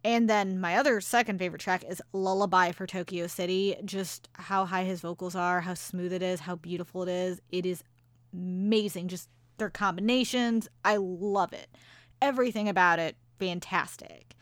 And 0.04 0.30
then 0.30 0.60
my 0.60 0.76
other 0.76 1.00
second 1.00 1.38
favorite 1.38 1.60
track 1.60 1.84
is 1.88 2.00
Lullaby 2.12 2.70
for 2.72 2.86
Tokyo 2.86 3.26
City. 3.26 3.76
Just 3.84 4.28
how 4.34 4.64
high 4.64 4.84
his 4.84 5.00
vocals 5.00 5.34
are, 5.34 5.60
how 5.62 5.74
smooth 5.74 6.12
it 6.12 6.22
is, 6.22 6.40
how 6.40 6.56
beautiful 6.56 7.02
it 7.02 7.08
is. 7.08 7.40
It 7.50 7.66
is 7.66 7.82
amazing. 8.32 9.08
Just 9.08 9.28
their 9.58 9.70
combinations. 9.70 10.68
I 10.84 10.96
love 10.96 11.52
it. 11.52 11.68
Everything 12.20 12.68
about 12.68 13.00
it, 13.00 13.16
fantastic 13.40 14.36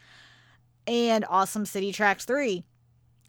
and 0.87 1.25
Awesome 1.29 1.67
City 1.67 1.93
Tracks 1.93 2.25
3. 2.25 2.65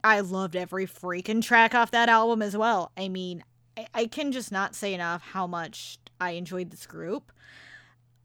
I 0.03 0.21
loved 0.21 0.55
every 0.55 0.87
freaking 0.87 1.43
track 1.43 1.75
off 1.75 1.91
that 1.91 2.09
album 2.09 2.41
as 2.41 2.57
well. 2.57 2.91
I 2.97 3.07
mean, 3.07 3.43
I, 3.77 3.88
I 3.93 4.05
can 4.05 4.31
just 4.31 4.51
not 4.51 4.75
say 4.75 4.93
enough 4.93 5.21
how 5.21 5.47
much 5.47 5.99
I 6.19 6.31
enjoyed 6.31 6.71
this 6.71 6.86
group. 6.86 7.31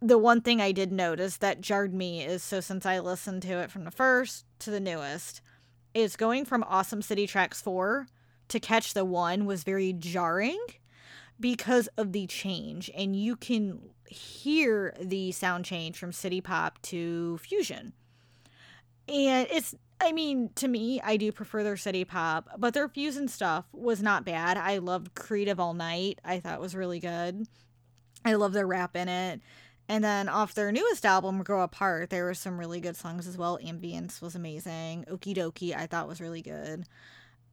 The 0.01 0.19
one 0.19 0.41
thing 0.41 0.61
I 0.61 0.73
did 0.73 0.93
notice 0.93 1.39
that 1.39 1.61
jarred 1.61 1.95
me 1.95 2.23
is 2.23 2.43
so 2.43 2.61
since 2.61 2.85
I 2.85 2.99
listened 2.99 3.43
to 3.43 3.61
it 3.61 3.71
from 3.71 3.85
the 3.85 3.91
first 3.91 4.45
to 4.61 4.71
the 4.71 4.81
newest, 4.81 5.41
is 5.95 6.17
going 6.17 6.45
from 6.45 6.63
Awesome 6.65 7.01
City 7.01 7.27
Tracks 7.27 7.63
4 7.63 8.07
to 8.49 8.61
Catch 8.61 8.93
the 8.93 9.05
One 9.05 9.47
was 9.47 9.65
very 9.65 9.95
jarring 9.95 10.61
because 11.41 11.89
of 11.97 12.13
the 12.13 12.27
change. 12.27 12.91
And 12.95 13.17
you 13.17 13.35
can 13.37 13.81
hear 14.07 14.95
the 15.01 15.33
sound 15.33 15.65
change 15.65 15.99
from 15.99 16.13
city 16.13 16.41
pop 16.41 16.81
to 16.83 17.39
fusion 17.39 17.95
and 19.09 19.47
it's 19.51 19.75
I 20.01 20.13
mean, 20.13 20.51
to 20.57 20.69
me, 20.69 21.01
I 21.03 21.17
do 21.17 21.33
prefer 21.33 21.65
their 21.65 21.77
city 21.77 22.05
pop, 22.05 22.49
but 22.59 22.75
their 22.75 22.89
fusion 22.89 23.29
stuff 23.29 23.65
was 23.73 24.03
not 24.03 24.25
bad. 24.25 24.57
I 24.57 24.79
loved 24.79 25.15
Creative 25.15 25.59
All 25.59 25.75
Night. 25.75 26.21
I 26.25 26.39
thought 26.39 26.61
was 26.61 26.75
really 26.75 27.01
good. 27.01 27.47
I 28.25 28.35
love 28.35 28.53
their 28.53 28.67
rap 28.67 28.95
in 28.95 29.09
it. 29.09 29.41
And 29.89 30.03
then 30.03 30.29
off 30.29 30.55
their 30.55 30.73
newest 30.73 31.07
album, 31.07 31.43
Grow 31.43 31.63
Apart, 31.63 32.11
there 32.11 32.25
were 32.25 32.35
some 32.35 32.59
really 32.59 32.81
good 32.81 32.97
songs 32.97 33.27
as 33.27 33.39
well. 33.39 33.59
Ambience 33.63 34.21
was 34.21 34.35
amazing. 34.35 35.05
Okie 35.09 35.35
Dokie, 35.35 35.77
I 35.77 35.87
thought 35.87 36.09
was 36.09 36.21
really 36.21 36.43
good. 36.43 36.87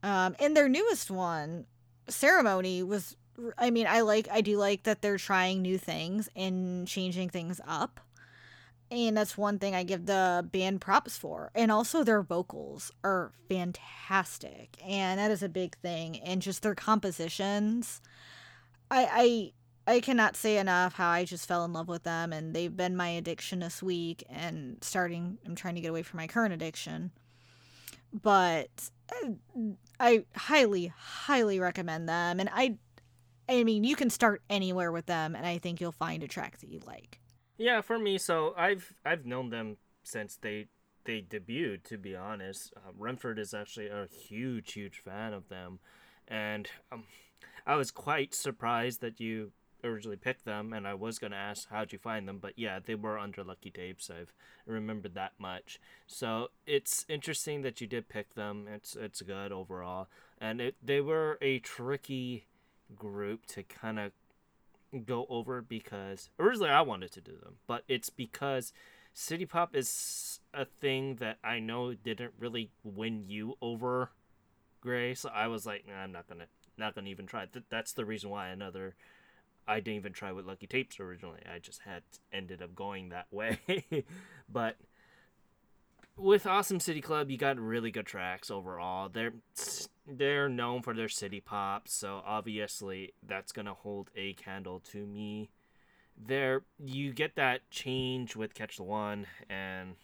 Um, 0.02 0.34
and 0.40 0.56
their 0.56 0.68
newest 0.68 1.10
one, 1.10 1.66
Ceremony, 2.08 2.82
was 2.82 3.16
I 3.58 3.70
mean, 3.70 3.86
I 3.88 4.00
like 4.00 4.28
I 4.30 4.40
do 4.40 4.58
like 4.58 4.82
that 4.84 5.00
they're 5.00 5.16
trying 5.16 5.62
new 5.62 5.78
things 5.78 6.28
and 6.36 6.86
changing 6.86 7.30
things 7.30 7.60
up 7.66 8.00
and 8.94 9.16
that's 9.16 9.36
one 9.36 9.58
thing 9.58 9.74
I 9.74 9.84
give 9.84 10.06
the 10.06 10.48
band 10.50 10.80
props 10.80 11.16
for. 11.16 11.50
And 11.54 11.70
also 11.70 12.02
their 12.04 12.22
vocals 12.22 12.90
are 13.02 13.32
fantastic, 13.48 14.76
and 14.84 15.18
that 15.18 15.30
is 15.30 15.42
a 15.42 15.48
big 15.48 15.76
thing. 15.78 16.20
And 16.20 16.42
just 16.42 16.62
their 16.62 16.74
compositions, 16.74 18.00
I 18.90 19.52
I 19.86 19.96
I 19.96 20.00
cannot 20.00 20.36
say 20.36 20.58
enough 20.58 20.94
how 20.94 21.10
I 21.10 21.24
just 21.24 21.46
fell 21.46 21.64
in 21.64 21.72
love 21.72 21.88
with 21.88 22.04
them, 22.04 22.32
and 22.32 22.54
they've 22.54 22.76
been 22.76 22.96
my 22.96 23.08
addiction 23.08 23.60
this 23.60 23.82
week. 23.82 24.24
And 24.30 24.78
starting, 24.82 25.38
I'm 25.44 25.54
trying 25.54 25.74
to 25.74 25.80
get 25.80 25.90
away 25.90 26.02
from 26.02 26.18
my 26.18 26.26
current 26.26 26.54
addiction, 26.54 27.10
but 28.12 28.90
I, 30.00 30.24
highly 30.34 30.92
highly 30.96 31.60
recommend 31.60 32.08
them. 32.08 32.40
And 32.40 32.48
I 32.52 32.78
I 33.48 33.64
mean, 33.64 33.84
you 33.84 33.96
can 33.96 34.10
start 34.10 34.42
anywhere 34.48 34.90
with 34.90 35.06
them, 35.06 35.34
and 35.34 35.46
I 35.46 35.58
think 35.58 35.80
you'll 35.80 35.92
find 35.92 36.22
a 36.22 36.28
track 36.28 36.58
that 36.58 36.70
you 36.70 36.80
like. 36.86 37.20
Yeah, 37.56 37.80
for 37.82 37.98
me, 37.98 38.18
so 38.18 38.52
I've 38.56 38.94
I've 39.04 39.26
known 39.26 39.50
them 39.50 39.76
since 40.02 40.36
they 40.36 40.66
they 41.04 41.22
debuted. 41.22 41.84
To 41.84 41.98
be 41.98 42.16
honest, 42.16 42.72
uh, 42.76 42.90
Renford 42.98 43.38
is 43.38 43.54
actually 43.54 43.88
a 43.88 44.06
huge 44.06 44.72
huge 44.72 44.98
fan 44.98 45.32
of 45.32 45.48
them, 45.48 45.78
and 46.26 46.68
um, 46.90 47.04
I 47.66 47.76
was 47.76 47.90
quite 47.90 48.34
surprised 48.34 49.00
that 49.02 49.20
you 49.20 49.52
originally 49.84 50.16
picked 50.16 50.44
them, 50.44 50.72
and 50.72 50.86
I 50.88 50.94
was 50.94 51.18
gonna 51.20 51.36
ask 51.36 51.68
how'd 51.68 51.92
you 51.92 51.98
find 51.98 52.26
them, 52.26 52.38
but 52.38 52.58
yeah, 52.58 52.80
they 52.84 52.96
were 52.96 53.18
under 53.18 53.44
Lucky 53.44 53.70
Tapes. 53.70 54.10
I've 54.10 54.32
remembered 54.66 55.14
that 55.14 55.32
much. 55.38 55.78
So 56.08 56.48
it's 56.66 57.04
interesting 57.08 57.62
that 57.62 57.80
you 57.80 57.86
did 57.86 58.08
pick 58.08 58.34
them. 58.34 58.66
It's 58.68 58.96
it's 58.96 59.22
good 59.22 59.52
overall, 59.52 60.08
and 60.40 60.60
it 60.60 60.74
they 60.82 61.00
were 61.00 61.38
a 61.40 61.60
tricky 61.60 62.46
group 62.96 63.46
to 63.46 63.62
kind 63.62 63.98
of 64.00 64.12
go 65.02 65.26
over 65.28 65.62
because 65.62 66.30
originally 66.38 66.70
I 66.70 66.82
wanted 66.82 67.12
to 67.12 67.20
do 67.20 67.32
them, 67.32 67.56
but 67.66 67.84
it's 67.88 68.10
because 68.10 68.72
City 69.12 69.46
Pop 69.46 69.74
is 69.76 70.40
a 70.52 70.64
thing 70.64 71.16
that 71.16 71.38
I 71.42 71.60
know 71.60 71.94
didn't 71.94 72.32
really 72.38 72.70
win 72.82 73.24
you 73.28 73.56
over, 73.62 74.10
Gray. 74.80 75.14
So 75.14 75.30
I 75.32 75.46
was 75.46 75.64
like, 75.66 75.86
nah, 75.86 75.94
I'm 75.94 76.12
not 76.12 76.28
gonna 76.28 76.46
not 76.76 76.94
gonna 76.94 77.08
even 77.08 77.26
try. 77.26 77.46
Th- 77.46 77.64
that's 77.68 77.92
the 77.92 78.04
reason 78.04 78.30
why 78.30 78.48
another. 78.48 78.94
I 79.66 79.76
didn't 79.76 79.96
even 79.96 80.12
try 80.12 80.30
with 80.32 80.44
Lucky 80.44 80.66
Tapes 80.66 81.00
originally. 81.00 81.40
I 81.50 81.58
just 81.58 81.80
had 81.82 82.02
ended 82.30 82.60
up 82.60 82.74
going 82.74 83.08
that 83.08 83.28
way, 83.30 83.60
but 84.52 84.76
with 86.16 86.46
Awesome 86.46 86.80
City 86.80 87.00
Club, 87.00 87.30
you 87.30 87.38
got 87.38 87.58
really 87.58 87.90
good 87.90 88.04
tracks 88.06 88.50
overall. 88.50 89.08
They're 89.08 89.32
they're 90.06 90.48
known 90.48 90.82
for 90.82 90.94
their 90.94 91.08
city 91.08 91.40
pop, 91.40 91.88
so 91.88 92.22
obviously 92.24 93.14
that's 93.26 93.52
gonna 93.52 93.74
hold 93.74 94.10
a 94.16 94.34
candle 94.34 94.80
to 94.92 95.06
me. 95.06 95.50
There, 96.16 96.62
you 96.78 97.12
get 97.12 97.34
that 97.36 97.68
change 97.70 98.36
with 98.36 98.54
Catch 98.54 98.76
the 98.76 98.84
One, 98.84 99.26
and 99.48 99.96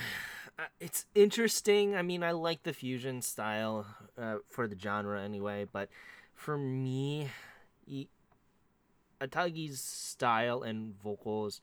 it's 0.79 1.05
interesting. 1.13 1.95
I 1.95 2.01
mean, 2.01 2.23
I 2.23 2.31
like 2.31 2.63
the 2.63 2.73
fusion 2.73 3.21
style 3.21 3.85
uh, 4.17 4.37
for 4.49 4.67
the 4.67 4.77
genre 4.77 5.21
anyway, 5.21 5.67
but 5.71 5.89
for 6.33 6.57
me, 6.57 7.29
Atagi's 9.21 9.79
style 9.79 10.63
and 10.63 10.99
vocals 11.01 11.61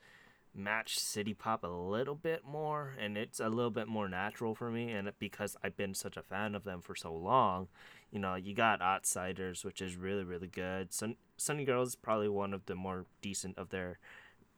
match 0.59 0.99
city 0.99 1.33
pop 1.33 1.63
a 1.63 1.69
little 1.69 2.15
bit 2.15 2.45
more 2.45 2.95
and 3.01 3.17
it's 3.17 3.41
a 3.41 3.49
little 3.49 3.71
bit 3.71 3.87
more 3.87 4.09
natural 4.09 4.55
for 4.55 4.71
me 4.71 4.91
and 4.91 5.11
because 5.19 5.57
I've 5.63 5.77
been 5.77 5.95
such 5.95 6.17
a 6.17 6.23
fan 6.23 6.55
of 6.55 6.65
them 6.65 6.81
for 6.81 6.95
so 6.95 7.15
long 7.15 7.69
you 8.11 8.19
know 8.19 8.35
you 8.35 8.55
got 8.55 8.83
outsiders 8.83 9.65
which 9.65 9.81
is 9.81 9.97
really 9.97 10.25
really 10.25 10.49
good. 10.49 10.93
Sun- 10.93 11.17
sunny 11.37 11.65
girls 11.65 11.91
is 11.91 11.97
probably 11.97 12.29
one 12.29 12.53
of 12.53 12.67
the 12.67 12.75
more 12.75 13.07
decent 13.23 13.57
of 13.57 13.71
their 13.71 13.99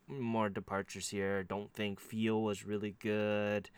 more 0.08 0.48
departures 0.48 1.10
here. 1.10 1.42
Don't 1.42 1.72
think 1.72 2.00
feel 2.00 2.42
was 2.42 2.64
really 2.66 2.96
good. 2.98 3.70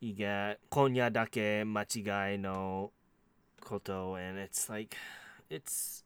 You 0.00 0.12
get 0.12 0.58
konya 0.70 1.10
dake 1.12 1.64
machigai 1.64 2.38
no 2.38 2.90
koto 3.60 4.16
and 4.16 4.38
it's 4.38 4.68
like 4.68 4.96
it's 5.48 6.02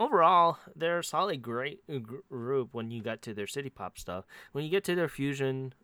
overall, 0.00 0.58
they're 0.74 1.00
a 1.00 1.04
solid, 1.04 1.42
great 1.42 1.80
uh, 1.88 1.98
group 1.98 2.70
when 2.72 2.90
you 2.90 3.02
get 3.02 3.22
to 3.22 3.34
their 3.34 3.46
city 3.46 3.68
pop 3.68 3.98
stuff. 3.98 4.24
When 4.52 4.64
you 4.64 4.70
get 4.70 4.82
to 4.84 4.94
their 4.94 5.08
fusion, 5.08 5.74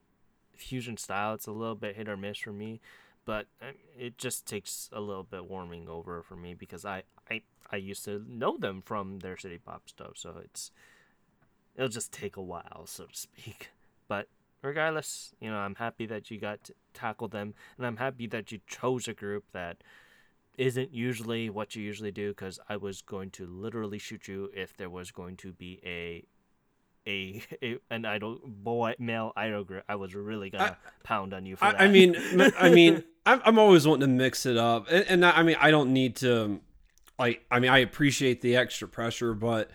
fusion 0.56 0.96
style, 0.96 1.34
it's 1.34 1.46
a 1.46 1.52
little 1.52 1.74
bit 1.74 1.96
hit 1.96 2.08
or 2.08 2.16
miss 2.16 2.38
for 2.38 2.52
me. 2.52 2.80
But 3.26 3.46
uh, 3.60 3.72
it 3.98 4.18
just 4.18 4.46
takes 4.46 4.88
a 4.92 5.00
little 5.00 5.24
bit 5.24 5.48
warming 5.48 5.88
over 5.88 6.22
for 6.22 6.36
me 6.36 6.54
because 6.54 6.84
I, 6.84 7.02
I, 7.30 7.42
I 7.70 7.76
used 7.76 8.04
to 8.06 8.24
know 8.28 8.56
them 8.56 8.82
from 8.84 9.18
their 9.18 9.36
city 9.36 9.58
pop 9.58 9.88
stuff, 9.88 10.12
so 10.14 10.40
it's 10.42 10.70
it'll 11.74 11.88
just 11.88 12.12
take 12.12 12.36
a 12.36 12.42
while, 12.42 12.84
so 12.86 13.04
to 13.04 13.16
speak. 13.16 13.70
But 14.08 14.28
regardless, 14.62 15.34
you 15.40 15.50
know, 15.50 15.56
I'm 15.56 15.74
happy 15.74 16.06
that 16.06 16.30
you 16.30 16.38
got 16.38 16.62
to 16.64 16.74
tackle 16.94 17.26
them, 17.26 17.54
and 17.76 17.84
I'm 17.84 17.96
happy 17.96 18.28
that 18.28 18.52
you 18.52 18.60
chose 18.68 19.08
a 19.08 19.12
group 19.12 19.44
that 19.52 19.78
isn't 20.58 20.92
usually 20.92 21.50
what 21.50 21.74
you 21.74 21.82
usually 21.82 22.10
do 22.10 22.30
because 22.30 22.58
I 22.68 22.76
was 22.76 23.02
going 23.02 23.30
to 23.32 23.46
literally 23.46 23.98
shoot 23.98 24.28
you 24.28 24.50
if 24.54 24.76
there 24.76 24.90
was 24.90 25.10
going 25.10 25.36
to 25.38 25.52
be 25.52 25.80
a 25.84 26.26
a, 27.06 27.42
a 27.62 27.78
an 27.90 28.04
idol 28.04 28.40
boy 28.44 28.94
male 28.98 29.32
idol 29.36 29.64
group. 29.64 29.84
I 29.88 29.96
was 29.96 30.14
really 30.14 30.50
gonna 30.50 30.64
I, 30.64 30.90
pound 31.02 31.32
on 31.32 31.46
you 31.46 31.56
for 31.56 31.66
I, 31.66 31.72
that. 31.72 31.80
I 31.80 31.88
mean, 31.88 32.16
I 32.58 32.70
mean, 32.70 33.04
I'm 33.24 33.40
I'm 33.44 33.58
always 33.58 33.86
wanting 33.86 34.08
to 34.08 34.14
mix 34.14 34.46
it 34.46 34.56
up, 34.56 34.86
and, 34.90 35.04
and 35.08 35.24
I 35.24 35.42
mean, 35.42 35.56
I 35.60 35.70
don't 35.70 35.92
need 35.92 36.16
to. 36.16 36.60
Like, 37.18 37.46
I 37.50 37.60
mean, 37.60 37.70
I 37.70 37.78
appreciate 37.78 38.42
the 38.42 38.56
extra 38.56 38.86
pressure, 38.86 39.32
but 39.32 39.70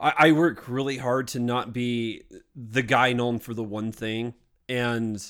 I, 0.00 0.14
I 0.16 0.32
work 0.32 0.66
really 0.66 0.96
hard 0.96 1.28
to 1.28 1.38
not 1.38 1.74
be 1.74 2.22
the 2.54 2.82
guy 2.82 3.12
known 3.12 3.38
for 3.38 3.52
the 3.52 3.62
one 3.62 3.92
thing, 3.92 4.32
and 4.68 5.22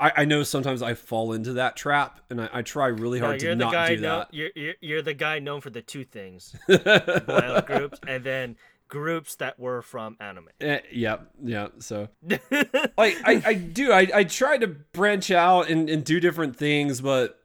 I, 0.00 0.12
I 0.18 0.24
know 0.24 0.42
sometimes 0.42 0.82
I 0.82 0.94
fall 0.94 1.32
into 1.32 1.54
that 1.54 1.76
trap, 1.76 2.20
and 2.30 2.40
I, 2.40 2.48
I 2.52 2.62
try 2.62 2.86
really 2.86 3.18
hard 3.18 3.42
no, 3.42 3.48
to 3.48 3.56
not 3.56 3.88
do 3.88 3.96
known, 3.96 4.02
that. 4.02 4.34
You're, 4.34 4.50
you're, 4.54 4.74
you're 4.80 5.02
the 5.02 5.14
guy 5.14 5.38
known 5.38 5.60
for 5.60 5.70
the 5.70 5.82
two 5.82 6.04
things: 6.04 6.54
boy 6.68 7.62
groups, 7.66 7.98
and 8.06 8.22
then 8.22 8.56
groups 8.88 9.36
that 9.36 9.58
were 9.58 9.82
from 9.82 10.16
anime. 10.20 10.48
Eh, 10.60 10.80
yeah, 10.92 11.18
yeah. 11.42 11.68
So, 11.78 12.08
like, 12.22 13.16
I, 13.24 13.42
I 13.44 13.54
do. 13.54 13.92
I, 13.92 14.08
I 14.14 14.24
try 14.24 14.58
to 14.58 14.66
branch 14.66 15.30
out 15.30 15.68
and, 15.68 15.88
and 15.90 16.04
do 16.04 16.20
different 16.20 16.56
things, 16.56 17.00
but 17.00 17.40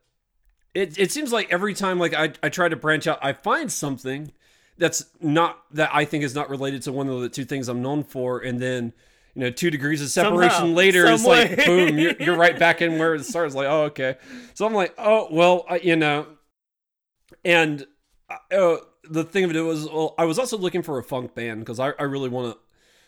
it 0.73 0.97
it 0.97 1.11
seems 1.11 1.31
like 1.31 1.51
every 1.51 1.73
time, 1.73 1.99
like 1.99 2.13
I, 2.13 2.33
I 2.41 2.49
try 2.49 2.69
to 2.69 2.75
branch 2.75 3.07
out, 3.07 3.19
I 3.21 3.33
find 3.33 3.71
something 3.71 4.31
that's 4.77 5.05
not 5.19 5.63
that 5.71 5.89
I 5.93 6.05
think 6.05 6.23
is 6.23 6.33
not 6.35 6.49
related 6.49 6.81
to 6.83 6.91
one 6.91 7.07
of 7.07 7.21
the 7.21 7.29
two 7.29 7.45
things 7.45 7.67
I'm 7.67 7.81
known 7.81 8.03
for, 8.03 8.39
and 8.39 8.59
then 8.59 8.93
you 9.35 9.41
know, 9.41 9.49
two 9.49 9.71
degrees 9.71 10.01
of 10.01 10.09
separation 10.09 10.51
Somehow, 10.51 10.75
later, 10.75 11.05
it's 11.07 11.25
like 11.25 11.65
boom, 11.65 11.97
you're, 11.97 12.15
you're 12.19 12.37
right 12.37 12.57
back 12.57 12.81
in 12.81 12.99
where 12.99 13.15
it 13.15 13.23
starts. 13.25 13.55
Like, 13.55 13.67
oh, 13.67 13.83
okay. 13.83 14.17
So 14.53 14.65
I'm 14.65 14.73
like, 14.73 14.93
oh, 14.97 15.27
well, 15.31 15.65
uh, 15.69 15.79
you 15.81 15.95
know, 15.95 16.27
and 17.43 17.85
uh, 18.51 18.77
the 19.09 19.23
thing 19.23 19.43
of 19.43 19.55
it 19.55 19.61
was, 19.61 19.85
well, 19.87 20.13
I 20.17 20.25
was 20.25 20.37
also 20.37 20.57
looking 20.57 20.83
for 20.83 20.99
a 20.99 21.03
funk 21.03 21.33
band 21.33 21.61
because 21.61 21.79
I, 21.79 21.93
I 21.99 22.03
really 22.03 22.29
want 22.29 22.53
to 22.53 22.59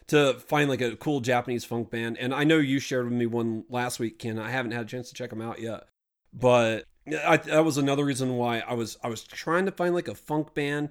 to 0.08 0.40
find 0.40 0.70
like 0.70 0.82
a 0.82 0.96
cool 0.96 1.20
Japanese 1.20 1.66
funk 1.66 1.90
band. 1.90 2.18
And 2.20 2.34
I 2.34 2.44
know 2.44 2.58
you 2.58 2.80
shared 2.80 3.06
with 3.06 3.14
me 3.14 3.26
one 3.26 3.66
last 3.70 4.00
week, 4.00 4.20
Ken. 4.20 4.38
I 4.38 4.52
haven't 4.52 4.72
had 4.72 4.86
a 4.86 4.88
chance 4.88 5.10
to 5.10 5.16
check 5.16 5.32
them 5.32 5.42
out 5.42 5.60
yet, 5.60 5.86
but 6.32 6.86
I, 7.26 7.38
that 7.38 7.66
was 7.66 7.78
another 7.78 8.06
reason 8.06 8.36
why 8.36 8.60
I 8.60 8.74
was 8.74 8.98
I 9.04 9.08
was 9.08 9.24
trying 9.24 9.66
to 9.66 9.72
find 9.72 9.96
like 9.96 10.08
a 10.08 10.16
funk 10.16 10.54
band 10.54 10.90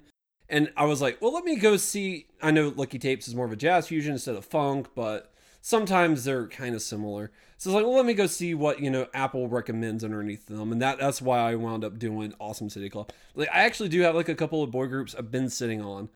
and 0.49 0.71
I 0.77 0.85
was 0.85 1.01
like, 1.01 1.21
well, 1.21 1.33
let 1.33 1.43
me 1.43 1.55
go 1.55 1.77
see. 1.77 2.27
I 2.41 2.51
know 2.51 2.73
Lucky 2.75 2.99
Tapes 2.99 3.27
is 3.27 3.35
more 3.35 3.45
of 3.45 3.51
a 3.51 3.55
jazz 3.55 3.87
fusion 3.87 4.13
instead 4.13 4.35
of 4.35 4.45
funk, 4.45 4.89
but 4.95 5.33
sometimes 5.61 6.23
they're 6.23 6.47
kind 6.47 6.75
of 6.75 6.81
similar. 6.81 7.31
So 7.57 7.69
it's 7.69 7.75
like, 7.75 7.85
well, 7.85 7.95
let 7.95 8.05
me 8.05 8.13
go 8.13 8.27
see 8.27 8.53
what 8.53 8.79
you 8.79 8.89
know 8.89 9.07
Apple 9.13 9.47
recommends 9.47 10.03
underneath 10.03 10.45
them, 10.45 10.71
and 10.71 10.81
that 10.81 10.99
that's 10.99 11.21
why 11.21 11.39
I 11.39 11.55
wound 11.55 11.83
up 11.83 11.97
doing 11.97 12.33
Awesome 12.39 12.69
City 12.69 12.89
Club. 12.89 13.11
Like, 13.33 13.49
I 13.51 13.63
actually 13.65 13.89
do 13.89 14.01
have 14.01 14.15
like 14.15 14.29
a 14.29 14.35
couple 14.35 14.61
of 14.61 14.71
boy 14.71 14.87
groups 14.87 15.15
I've 15.15 15.31
been 15.31 15.49
sitting 15.49 15.81
on, 15.81 16.09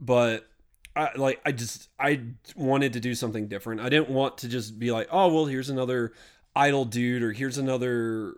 but 0.00 0.48
I 0.96 1.10
like 1.16 1.40
I 1.44 1.52
just 1.52 1.88
I 1.98 2.22
wanted 2.56 2.94
to 2.94 3.00
do 3.00 3.14
something 3.14 3.46
different. 3.46 3.80
I 3.80 3.88
didn't 3.88 4.10
want 4.10 4.38
to 4.38 4.48
just 4.48 4.78
be 4.78 4.90
like, 4.90 5.08
oh 5.10 5.32
well, 5.32 5.46
here's 5.46 5.70
another 5.70 6.12
idol 6.56 6.84
dude, 6.84 7.22
or 7.22 7.32
here's 7.32 7.58
another 7.58 8.34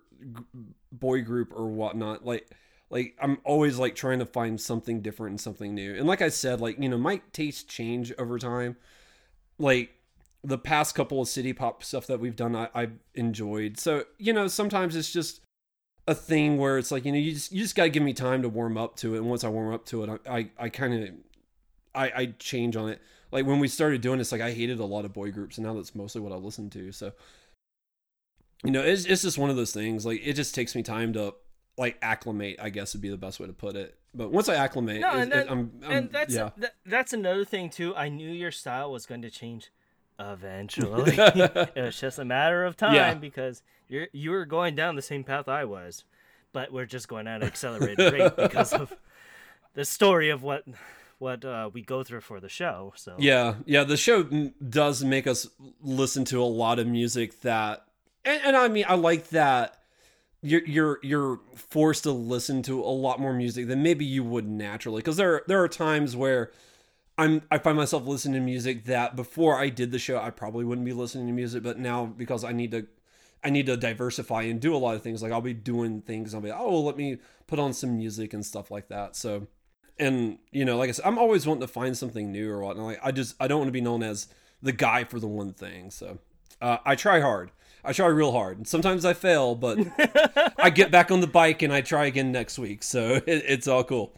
boy 0.93 1.23
group 1.23 1.53
or 1.55 1.69
whatnot. 1.69 2.25
Like 2.27 2.51
like 2.93 3.17
I'm 3.21 3.39
always 3.43 3.79
like 3.79 3.95
trying 3.95 4.19
to 4.19 4.27
find 4.27 4.61
something 4.61 5.01
different 5.01 5.31
and 5.31 5.41
something 5.41 5.75
new. 5.75 5.95
And 5.97 6.07
like 6.07 6.21
I 6.21 6.29
said, 6.29 6.61
like, 6.61 6.79
you 6.79 6.91
know, 6.91 6.99
my 6.99 7.23
tastes 7.33 7.63
change 7.63 8.13
over 8.19 8.39
time. 8.39 8.77
Like 9.59 9.95
the 10.45 10.59
past 10.59 10.95
couple 10.95 11.21
of 11.21 11.27
city 11.27 11.55
pop 11.55 11.83
stuff 11.83 12.07
that 12.09 12.21
we've 12.21 12.37
done 12.37 12.55
I, 12.55 12.69
I've 12.75 12.93
enjoyed. 13.15 13.79
So, 13.79 14.05
you 14.19 14.35
know, 14.35 14.47
sometimes 14.47 14.95
it's 14.95 15.11
just 15.11 15.41
a 16.07 16.15
thing 16.15 16.59
where 16.59 16.77
it's 16.77 16.93
like, 16.93 17.07
you 17.07 17.13
know, 17.13 17.19
you 17.19 17.33
just 17.33 17.51
you 17.51 17.63
just 17.63 17.75
gotta 17.75 17.89
give 17.89 18.03
me 18.03 18.13
time 18.13 18.43
to 18.43 18.49
warm 18.51 18.77
up 18.77 18.97
to 18.97 19.15
it. 19.15 19.19
And 19.19 19.27
once 19.27 19.43
I 19.43 19.49
warm 19.49 19.73
up 19.73 19.87
to 19.87 20.05
it, 20.05 20.21
I 20.27 20.39
I, 20.39 20.51
I 20.59 20.69
kinda 20.69 21.15
I, 21.95 22.13
I 22.15 22.27
change 22.39 22.77
on 22.77 22.91
it. 22.91 23.01
Like 23.31 23.47
when 23.47 23.59
we 23.59 23.69
started 23.69 24.03
doing 24.03 24.19
this, 24.19 24.33
like 24.33 24.43
I 24.43 24.53
hated 24.53 24.81
a 24.81 24.85
lot 24.85 25.07
of 25.07 25.15
boy 25.15 25.33
groups 25.33 25.57
and 25.57 25.67
now 25.67 25.73
that's 25.73 25.95
mostly 25.95 26.21
what 26.21 26.33
I 26.33 26.37
listen 26.37 26.69
to. 26.71 26.93
So 26.93 27.13
you 28.63 28.71
know, 28.71 28.83
it's 28.83 29.07
it's 29.07 29.23
just 29.23 29.39
one 29.39 29.49
of 29.49 29.57
those 29.57 29.73
things. 29.73 30.05
Like 30.05 30.21
it 30.23 30.35
just 30.35 30.55
takes 30.55 30.75
me 30.75 30.83
time 30.83 31.15
to 31.15 31.33
like 31.79 31.99
acclimate, 32.03 32.59
I 32.61 32.71
guess 32.71 32.93
would 32.95 33.03
be 33.03 33.09
the 33.09 33.17
best 33.17 33.41
way 33.41 33.47
to 33.47 33.53
put 33.53 33.77
it. 33.77 33.97
But 34.15 34.31
once 34.31 34.49
I 34.49 34.57
acclimate, 34.57 35.01
no, 35.01 35.11
and, 35.11 35.33
that, 35.33 35.51
I'm, 35.51 35.73
I'm, 35.83 35.91
and 35.91 36.11
that's 36.11 36.35
yeah. 36.35 36.51
that, 36.59 36.75
that's 36.85 37.13
another 37.13 37.45
thing 37.45 37.71
too. 37.71 37.97
I 37.97 38.09
knew 38.09 38.31
your 38.31 38.51
style 38.51 38.93
was 38.93 39.07
going 39.07 39.23
to 39.23 39.31
change 39.31 39.71
eventually. 40.19 41.15
it 41.17 41.73
was 41.77 41.99
just 41.99 42.19
a 42.19 42.25
matter 42.25 42.65
of 42.65 42.77
time 42.77 42.95
yeah. 42.95 43.15
because 43.15 43.63
you're 43.89 44.09
you 44.13 44.31
were 44.31 44.45
going 44.45 44.75
down 44.75 44.97
the 44.97 45.03
same 45.03 45.25
path 45.25 45.49
I 45.49 45.65
was, 45.65 46.05
but 46.53 46.73
we're 46.73 46.87
just 46.87 47.09
going 47.09 47.27
at 47.27 47.43
an 47.43 47.49
accelerated 47.49 48.13
rate 48.13 48.37
because 48.37 48.75
of 48.75 48.95
the 49.75 49.85
story 49.85 50.29
of 50.29 50.43
what 50.43 50.65
what 51.19 51.45
uh, 51.45 51.71
we 51.73 51.83
go 51.83 52.03
through 52.03 52.21
for 52.21 52.39
the 52.39 52.49
show. 52.51 52.93
So 52.97 53.15
yeah, 53.19 53.55
yeah, 53.65 53.85
the 53.85 53.97
show 53.97 54.25
does 54.25 55.03
make 55.03 55.27
us 55.27 55.49
listen 55.81 56.27
to 56.27 56.43
a 56.43 56.45
lot 56.45 56.79
of 56.79 56.87
music 56.87 57.41
that, 57.41 57.87
and, 58.27 58.43
and 58.45 58.57
I 58.57 58.69
mean, 58.69 58.85
I 58.89 58.97
like 58.97 59.29
that 59.31 59.82
you're 60.43 60.65
you're 60.67 60.99
you're 61.03 61.41
forced 61.55 62.03
to 62.03 62.11
listen 62.11 62.63
to 62.63 62.81
a 62.81 62.91
lot 62.91 63.21
more 63.21 63.33
music 63.33 63.69
than 63.69 63.83
maybe 63.83 64.05
you 64.05 64.25
would 64.25 64.47
naturally. 64.47 64.99
Because 64.99 65.17
there 65.17 65.43
there 65.47 65.63
are 65.63 65.69
times 65.69 66.17
where 66.17 66.51
I'm 67.17 67.43
I 67.51 67.59
find 67.59 67.77
myself 67.77 68.07
listening 68.07 68.35
to 68.35 68.41
music 68.41 68.85
that 68.87 69.15
before 69.15 69.59
I 69.59 69.69
did 69.69 69.93
the 69.93 69.99
show 69.99 70.19
I 70.19 70.31
probably 70.31 70.65
wouldn't 70.65 70.85
be 70.85 70.93
listening 70.93 71.29
to 71.29 71.33
music 71.33 71.63
but 71.63 71.79
now 71.79 72.07
because 72.07 72.43
I 72.43 72.53
need 72.53 72.73
to 72.73 72.87
I 73.45 73.51
need 73.51 73.67
to 73.67 73.77
diversify 73.77 74.43
and 74.43 74.61
do 74.61 74.75
a 74.75 74.79
lot 74.79 74.97
of 74.97 75.03
things 75.03 75.23
like 75.23 75.31
I'll 75.31 75.41
be 75.41 75.55
doing 75.55 76.01
things 76.01 76.35
I'll 76.35 76.41
be 76.41 76.51
oh 76.51 76.71
well, 76.71 76.85
let 76.85 76.97
me 76.97 77.19
put 77.47 77.61
on 77.61 77.73
some 77.73 77.97
music 77.97 78.35
and 78.35 78.45
stuff 78.45 78.71
like 78.71 78.89
that. 78.89 79.15
So 79.15 79.47
and 79.99 80.39
you 80.51 80.65
know 80.65 80.77
like 80.77 80.89
I 80.89 80.93
said 80.93 81.07
I'm 81.07 81.19
always 81.19 81.47
wanting 81.47 81.63
to 81.63 81.69
find 81.69 81.97
something 81.97 82.33
new 82.33 82.51
or 82.51 82.63
whatnot. 82.63 82.87
Like 82.87 83.01
I 83.01 83.13
just 83.13 83.37
I 83.39 83.47
don't 83.47 83.61
want 83.61 83.69
to 83.69 83.73
be 83.73 83.81
known 83.81 84.03
as 84.03 84.27
the 84.61 84.73
guy 84.73 85.05
for 85.05 85.21
the 85.21 85.29
one 85.29 85.53
thing. 85.53 85.93
So 85.93 86.19
uh, 86.61 86.79
I 86.85 86.97
try 86.97 87.21
hard 87.21 87.53
I 87.85 87.93
try 87.93 88.07
real 88.07 88.33
hard. 88.33 88.59
And 88.59 88.69
Sometimes 88.69 89.05
I 89.05 89.13
fail, 89.13 89.55
but 89.55 89.79
I 90.59 90.71
get 90.71 90.91
back 90.91 91.11
on 91.11 91.21
the 91.21 91.27
bike 91.27 91.63
and 91.63 91.73
I 91.73 91.81
try 91.81 92.07
again 92.07 92.33
next 92.33 92.59
week. 92.59 92.83
So 92.83 93.15
it, 93.27 93.45
it's 93.47 93.69
all 93.69 93.85
cool. 93.85 94.15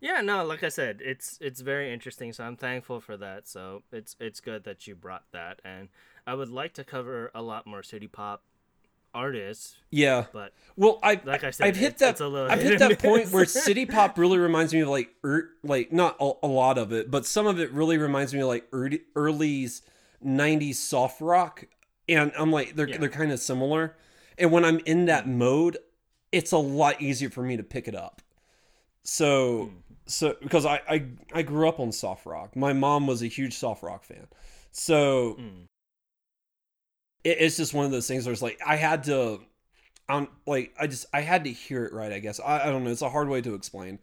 Yeah, 0.00 0.22
no, 0.22 0.44
like 0.44 0.62
I 0.62 0.70
said, 0.70 1.00
it's 1.04 1.36
it's 1.42 1.60
very 1.60 1.92
interesting. 1.92 2.32
So 2.32 2.44
I'm 2.44 2.56
thankful 2.56 3.00
for 3.00 3.18
that. 3.18 3.46
So 3.46 3.82
it's 3.92 4.16
it's 4.18 4.40
good 4.40 4.64
that 4.64 4.86
you 4.86 4.94
brought 4.94 5.24
that, 5.32 5.60
and 5.62 5.88
I 6.26 6.32
would 6.32 6.48
like 6.48 6.72
to 6.74 6.84
cover 6.84 7.30
a 7.34 7.42
lot 7.42 7.66
more 7.66 7.82
city 7.82 8.06
pop 8.06 8.42
artists. 9.14 9.76
Yeah. 9.90 10.26
But 10.32 10.54
well, 10.76 10.98
I 11.02 11.20
like 11.24 11.44
I 11.44 11.50
said, 11.50 11.66
I've 11.66 11.76
hit 11.76 11.98
that 11.98 12.20
a 12.20 12.28
little 12.28 12.50
I've 12.50 12.62
hit 12.62 12.78
that 12.78 12.98
point 12.98 13.30
where 13.30 13.44
city 13.46 13.86
pop 13.86 14.18
really 14.18 14.38
reminds 14.38 14.72
me 14.72 14.80
of 14.80 14.88
like 14.88 15.10
er, 15.24 15.50
like 15.62 15.92
not 15.92 16.16
a, 16.20 16.32
a, 16.42 16.46
lot 16.46 16.78
of 16.78 16.92
it, 16.92 17.10
but 17.10 17.26
some 17.26 17.46
of 17.46 17.60
it 17.60 17.70
really 17.72 17.98
reminds 17.98 18.32
me 18.32 18.40
of 18.40 18.48
like 18.48 18.66
early, 18.72 19.02
early's 19.14 19.82
90s 20.24 20.76
soft 20.76 21.20
rock 21.20 21.66
and 22.10 22.32
I'm 22.38 22.52
like 22.52 22.76
they're 22.76 22.86
Yeah. 22.88 22.98
they're 22.98 23.08
kind 23.08 23.32
of 23.32 23.40
similar. 23.40 23.96
And 24.38 24.50
when 24.52 24.64
I'm 24.64 24.80
in 24.80 25.06
that 25.06 25.28
mode, 25.28 25.78
it's 26.32 26.52
a 26.52 26.58
lot 26.58 27.00
easier 27.00 27.30
for 27.30 27.42
me 27.42 27.56
to 27.56 27.62
pick 27.62 27.88
it 27.88 27.94
up. 27.94 28.22
So 29.04 29.70
so 30.06 30.36
because 30.42 30.66
I, 30.66 30.80
I 30.88 31.04
I 31.32 31.42
grew 31.42 31.68
up 31.68 31.80
on 31.80 31.92
soft 31.92 32.26
rock. 32.26 32.56
My 32.56 32.72
mom 32.72 33.06
was 33.06 33.22
a 33.22 33.26
huge 33.28 33.54
soft 33.54 33.82
rock 33.82 34.04
fan. 34.04 34.28
So 34.72 35.36
Mm. 35.40 35.66
it, 37.24 37.36
it's 37.40 37.56
just 37.56 37.74
one 37.74 37.84
of 37.84 37.90
those 37.90 38.06
things 38.08 38.26
where 38.26 38.32
it's 38.32 38.42
like 38.42 38.60
I 38.66 38.76
had 38.76 39.04
to 39.04 39.40
I'm 40.08 40.28
like 40.46 40.74
I 40.78 40.86
just 40.88 41.06
I 41.14 41.22
had 41.22 41.44
to 41.44 41.52
hear 41.52 41.84
it 41.86 41.92
right, 41.92 42.12
I 42.12 42.20
guess. 42.20 42.40
I, 42.40 42.68
I 42.68 42.70
don't 42.70 42.84
know, 42.84 42.90
it's 42.90 43.02
a 43.02 43.10
hard 43.10 43.28
way 43.28 43.40
to 43.42 43.54
explain. 43.54 43.98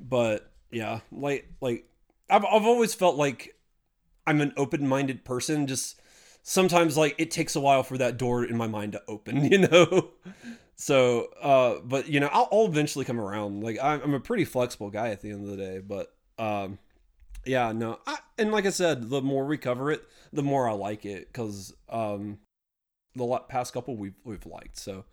But 0.00 0.50
yeah, 0.72 1.00
like 1.12 1.48
like 1.60 1.86
I've 2.30 2.44
I've 2.44 2.66
always 2.66 2.94
felt 2.94 3.16
like 3.16 3.56
I'm 4.26 4.40
an 4.42 4.54
open-minded 4.56 5.24
person 5.24 5.66
just 5.66 6.00
sometimes 6.42 6.96
like 6.96 7.14
it 7.18 7.30
takes 7.30 7.56
a 7.56 7.60
while 7.60 7.82
for 7.82 7.96
that 7.98 8.16
door 8.16 8.44
in 8.44 8.56
my 8.56 8.66
mind 8.66 8.92
to 8.92 9.02
open, 9.08 9.44
you 9.50 9.58
know. 9.58 10.10
So, 10.74 11.28
uh, 11.40 11.80
but 11.84 12.08
you 12.08 12.20
know, 12.20 12.28
I'll, 12.32 12.48
I'll 12.52 12.66
eventually 12.66 13.04
come 13.04 13.20
around. 13.20 13.62
Like 13.62 13.78
I'm, 13.82 14.00
I'm 14.02 14.14
a 14.14 14.20
pretty 14.20 14.44
flexible 14.44 14.90
guy 14.90 15.08
at 15.08 15.22
the 15.22 15.30
end 15.30 15.44
of 15.44 15.50
the 15.50 15.56
day, 15.56 15.78
but 15.78 16.14
um, 16.38 16.78
yeah, 17.44 17.72
no. 17.72 18.00
I, 18.06 18.18
and 18.38 18.52
like 18.52 18.66
I 18.66 18.70
said, 18.70 19.10
the 19.10 19.22
more 19.22 19.46
we 19.46 19.58
cover 19.58 19.90
it, 19.90 20.02
the 20.32 20.42
more 20.42 20.68
I 20.68 20.72
like 20.72 21.04
it 21.04 21.28
because 21.32 21.74
um, 21.88 22.38
the 23.14 23.38
past 23.48 23.72
couple 23.72 23.96
we've 23.96 24.18
we've 24.24 24.46
liked. 24.46 24.78
So, 24.78 25.04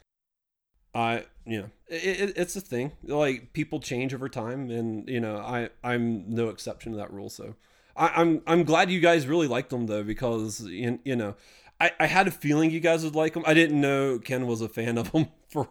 I 0.96 1.26
you 1.46 1.62
know, 1.62 1.70
it, 1.88 2.20
it, 2.20 2.34
it's 2.36 2.56
a 2.56 2.62
thing. 2.62 2.94
Like 3.04 3.54
people 3.54 3.80
change 3.80 4.14
over 4.14 4.30
time, 4.30 4.72
and 4.72 5.08
you 5.08 5.20
know, 5.20 5.38
I 5.38 5.70
I'm 5.84 6.34
no 6.34 6.50
exception 6.50 6.94
to 6.94 6.98
that 6.98 7.14
rule. 7.14 7.30
So. 7.30 7.56
I, 8.00 8.22
I'm 8.22 8.42
I'm 8.48 8.64
glad 8.64 8.90
you 8.90 9.02
guys 9.02 9.28
really 9.28 9.48
liked 9.48 9.70
them 9.70 9.86
though 9.86 10.04
because 10.04 10.62
you, 10.62 11.00
you 11.04 11.16
know 11.16 11.36
I, 11.80 11.92
I 12.00 12.08
had 12.08 12.28
a 12.28 12.32
feeling 12.32 12.72
you 12.72 12.80
guys 12.80 13.04
would 13.04 13.16
like 13.16 13.34
them. 13.34 13.44
I 13.46 13.54
didn't 13.54 13.80
know 13.80 14.20
Ken 14.20 14.48
was 14.48 14.62
a 14.62 14.70
fan 14.70 14.98
of 14.98 15.12
them 15.12 15.28
for 15.50 15.66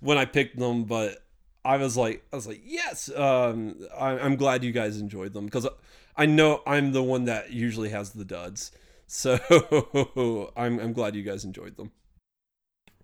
when 0.00 0.18
I 0.18 0.24
picked 0.26 0.58
them, 0.58 0.84
but 0.84 1.24
I 1.64 1.76
was 1.76 1.96
like 1.96 2.26
I 2.32 2.36
was 2.36 2.46
like 2.46 2.60
yes. 2.64 3.08
Um, 3.14 3.76
I, 3.96 4.18
I'm 4.18 4.36
glad 4.36 4.64
you 4.64 4.72
guys 4.72 4.98
enjoyed 4.98 5.32
them 5.32 5.46
because 5.46 5.66
I 6.16 6.26
know 6.26 6.62
I'm 6.66 6.92
the 6.92 7.02
one 7.02 7.24
that 7.24 7.52
usually 7.52 7.90
has 7.90 8.10
the 8.10 8.24
duds. 8.24 8.72
So 9.06 10.50
I'm 10.56 10.80
I'm 10.80 10.92
glad 10.94 11.14
you 11.14 11.22
guys 11.22 11.44
enjoyed 11.44 11.76
them. 11.76 11.92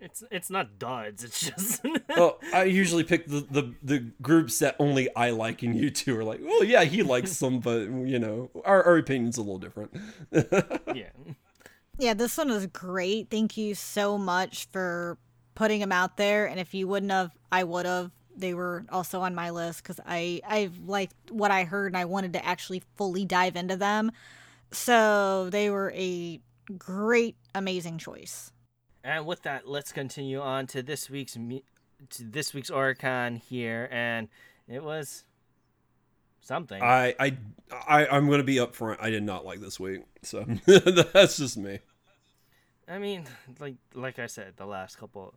It's 0.01 0.24
it's 0.30 0.51
not 0.51 0.78
duds. 0.78 1.22
It's 1.24 1.40
just 1.40 1.84
well, 2.09 2.38
I 2.55 2.64
usually 2.64 3.05
pick 3.05 3.26
the, 3.26 3.46
the 3.51 3.74
the 3.82 4.12
groups 4.22 4.59
that 4.61 4.76
only 4.78 5.14
I 5.14 5.30
like, 5.30 5.62
and 5.62 5.76
you 5.76 5.90
two 5.90 6.18
are 6.18 6.24
like, 6.24 6.40
oh 6.44 6.62
yeah, 6.62 6.84
he 6.84 7.03
likes 7.03 7.38
them, 7.38 7.61
but 7.61 7.82
you 7.82 8.18
know, 8.18 8.51
our 8.64 8.82
our 8.84 8.96
opinion's 8.96 9.36
a 9.36 9.42
little 9.42 9.59
different. 9.59 9.92
yeah. 10.94 11.11
Yeah, 11.98 12.14
this 12.14 12.38
one 12.38 12.48
was 12.48 12.66
great. 12.66 13.28
Thank 13.30 13.59
you 13.59 13.74
so 13.74 14.16
much 14.16 14.66
for 14.72 15.18
putting 15.55 15.80
them 15.80 15.92
out 15.92 16.16
there. 16.16 16.46
And 16.46 16.59
if 16.59 16.72
you 16.72 16.88
wouldn't 16.88 17.12
have, 17.12 17.36
I 17.53 17.64
would 17.64 17.84
have. 17.84 18.11
They 18.34 18.55
were 18.55 18.86
also 18.88 19.20
on 19.20 19.34
my 19.34 19.51
list 19.51 19.82
because 19.82 20.01
I 20.07 20.40
I 20.46 20.70
liked 20.86 21.14
what 21.30 21.51
I 21.51 21.64
heard 21.64 21.88
and 21.88 21.96
I 21.98 22.07
wanted 22.07 22.32
to 22.32 22.44
actually 22.44 22.82
fully 22.96 23.26
dive 23.26 23.55
into 23.55 23.76
them. 23.76 24.12
So 24.72 25.51
they 25.51 25.68
were 25.68 25.92
a 25.94 26.40
great, 26.78 27.36
amazing 27.55 27.98
choice. 27.98 28.53
And 29.03 29.26
with 29.26 29.42
that, 29.42 29.66
let's 29.66 29.92
continue 29.92 30.40
on 30.40 30.66
to 30.68 30.82
this 30.82 31.09
week's 31.09 31.34
to 31.34 32.22
this 32.22 32.55
week's 32.55 32.70
Oricon 32.70 33.38
here, 33.38 33.88
and 33.90 34.28
it 34.68 34.82
was 34.82 35.24
something. 36.40 36.82
I 36.82 37.14
I, 37.18 37.36
I 37.86 38.07
I'm 38.07 38.28
gonna 38.28 38.42
be 38.42 38.57
upfront. 38.57 38.98
I 39.01 39.11
did 39.11 39.22
not 39.22 39.44
like 39.44 39.61
this 39.61 39.80
week, 39.80 40.03
so 40.22 40.44
that's 40.66 41.38
just 41.38 41.57
me. 41.57 41.78
I 42.88 42.98
mean, 42.98 43.24
like 43.59 43.76
like 43.94 44.18
I 44.18 44.26
said, 44.26 44.55
the 44.57 44.66
last 44.66 44.98
couple 44.98 45.34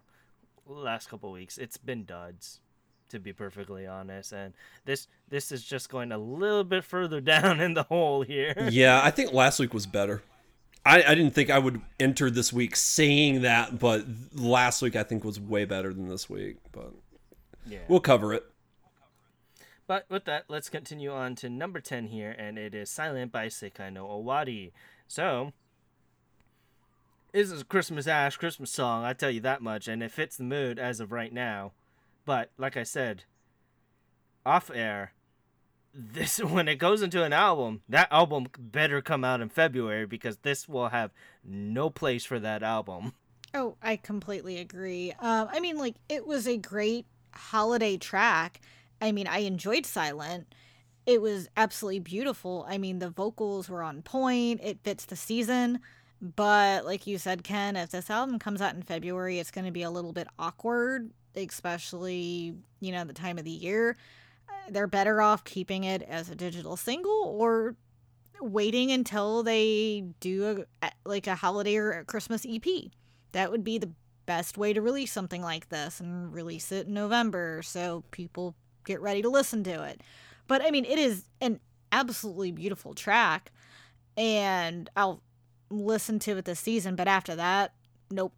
last 0.66 1.10
couple 1.10 1.32
weeks, 1.32 1.58
it's 1.58 1.78
been 1.78 2.04
duds, 2.04 2.60
to 3.10 3.20
be 3.20 3.32
perfectly 3.32 3.86
honest. 3.86 4.34
And 4.34 4.54
this 4.86 5.08
this 5.30 5.52
is 5.52 5.64
just 5.64 5.90
going 5.90 6.12
a 6.12 6.18
little 6.18 6.64
bit 6.64 6.84
further 6.84 7.22
down 7.34 7.62
in 7.62 7.76
the 7.76 7.84
hole 7.84 8.24
here. 8.24 8.70
Yeah, 8.72 9.02
I 9.04 9.12
think 9.12 9.34
last 9.34 9.60
week 9.60 9.74
was 9.74 9.86
better. 9.86 10.22
I, 10.86 11.04
I 11.04 11.16
didn't 11.16 11.32
think 11.32 11.50
I 11.50 11.60
would 11.60 11.82
enter 12.00 12.30
this 12.30 12.52
week 12.52 12.76
saying 12.76 13.42
that, 13.44 13.80
but 13.80 14.06
last 14.36 14.82
week 14.82 14.96
I 14.96 15.04
think 15.04 15.24
was 15.24 15.40
way 15.40 15.66
better 15.66 15.94
than 15.94 16.10
this 16.10 16.30
week. 16.30 16.58
But 16.72 16.94
Yeah. 17.66 17.80
we'll 17.88 18.02
cover 18.02 18.34
it. 18.34 18.44
But 19.88 20.06
with 20.10 20.26
that, 20.26 20.46
let's 20.48 20.70
continue 20.70 21.12
on 21.12 21.36
to 21.36 21.50
number 21.50 21.80
10 21.80 22.08
here, 22.08 22.32
and 22.32 22.58
it 22.58 22.74
is 22.74 22.90
Silent 22.90 23.32
by 23.32 23.48
Sekai 23.48 23.92
no 23.92 24.06
Owari. 24.08 24.72
So, 25.08 25.52
this 27.34 27.52
is 27.52 27.62
a 27.62 27.66
Christmas 27.66 28.08
Ash 28.08 28.38
Christmas 28.38 28.72
song, 28.72 29.04
I 29.04 29.14
tell 29.14 29.30
you 29.30 29.42
that 29.42 29.62
much, 29.62 29.88
and 29.88 30.02
it 30.02 30.12
fits 30.12 30.38
the 30.38 30.44
mood 30.44 30.80
as 30.80 31.00
of 31.00 31.12
right 31.12 31.34
now. 31.34 31.74
But, 32.26 32.52
like 32.58 32.78
I 32.78 32.84
said, 32.84 33.26
off 34.46 34.72
air, 34.74 35.12
this 35.94 36.40
when 36.44 36.68
it 36.68 36.76
goes 36.76 37.02
into 37.02 37.24
an 37.24 37.34
album, 37.34 37.82
that 37.90 38.08
album 38.12 38.48
better 38.58 39.02
come 39.02 39.24
out 39.24 39.42
in 39.42 39.50
February 39.50 40.06
because 40.06 40.38
this 40.38 40.68
will 40.68 40.90
have 40.90 41.12
no 41.44 41.90
place 41.90 42.26
for 42.26 42.40
that 42.40 42.64
album. 42.64 43.14
Oh, 43.54 43.76
I 43.82 43.98
completely 43.98 44.58
agree. 44.58 45.14
Um, 45.20 45.48
I 45.52 45.60
mean, 45.60 45.78
like, 45.78 45.96
it 46.10 46.26
was 46.26 46.48
a 46.48 46.58
great 46.58 47.06
holiday 47.34 47.98
track. 47.98 48.62
I 49.00 49.12
mean, 49.12 49.28
I 49.28 49.40
enjoyed 49.40 49.86
Silent. 49.86 50.56
It 51.06 51.22
was 51.22 51.50
absolutely 51.56 52.00
beautiful. 52.00 52.66
I 52.68 52.78
mean, 52.78 53.00
the 53.00 53.10
vocals 53.10 53.70
were 53.70 53.84
on 53.84 54.02
point, 54.02 54.62
it 54.64 54.80
fits 54.84 55.06
the 55.06 55.16
season. 55.16 55.80
But, 56.22 56.86
like 56.86 57.06
you 57.06 57.18
said, 57.18 57.44
Ken, 57.44 57.76
if 57.76 57.92
this 57.92 58.10
album 58.10 58.40
comes 58.40 58.62
out 58.62 58.76
in 58.76 58.82
February, 58.82 59.40
it's 59.40 59.52
going 59.52 59.66
to 59.66 59.72
be 59.72 59.84
a 59.84 59.92
little 59.92 60.14
bit 60.14 60.28
awkward, 60.40 61.12
especially, 61.36 62.56
you 62.80 62.92
know, 62.94 63.04
the 63.04 63.14
time 63.14 63.38
of 63.38 63.44
the 63.44 63.52
year. 63.52 63.98
They're 64.70 64.88
better 64.88 65.22
off 65.22 65.44
keeping 65.44 65.84
it 65.84 66.02
as 66.02 66.30
a 66.30 66.36
digital 66.36 66.78
single 66.78 67.36
or 67.38 67.76
waiting 68.42 68.92
until 68.92 69.44
they 69.44 70.06
do 70.20 70.66
a, 70.82 70.92
like 71.06 71.28
a 71.28 71.36
holiday 71.36 71.78
or 71.78 71.92
a 71.92 72.06
Christmas 72.06 72.46
EP 72.50 72.64
that 73.32 73.52
would 73.52 73.64
be 73.64 73.78
the 73.78 73.92
best 74.26 74.58
way 74.58 74.74
to 74.74 74.82
release 74.82 75.12
something 75.12 75.42
like 75.42 75.70
this 75.70 76.00
and 76.00 76.34
release 76.34 76.72
it 76.72 76.88
in 76.88 76.94
November 76.94 77.62
so 77.64 78.04
people 78.12 78.56
get 78.86 79.02
ready 79.02 79.22
to 79.22 79.30
listen 79.30 79.64
to 79.64 79.84
it. 79.84 80.02
But 80.48 80.62
I 80.62 80.72
mean, 80.72 80.86
it 80.86 81.00
is 81.00 81.26
an 81.42 81.60
absolutely 81.92 82.52
beautiful 82.52 82.94
track, 82.94 83.52
and 84.18 84.90
I'll 84.96 85.22
listen 85.70 86.20
to 86.20 86.38
it 86.38 86.46
this 86.46 86.60
season. 86.60 86.96
But 86.96 87.08
after 87.08 87.36
that, 87.36 87.74
nope. 88.12 88.34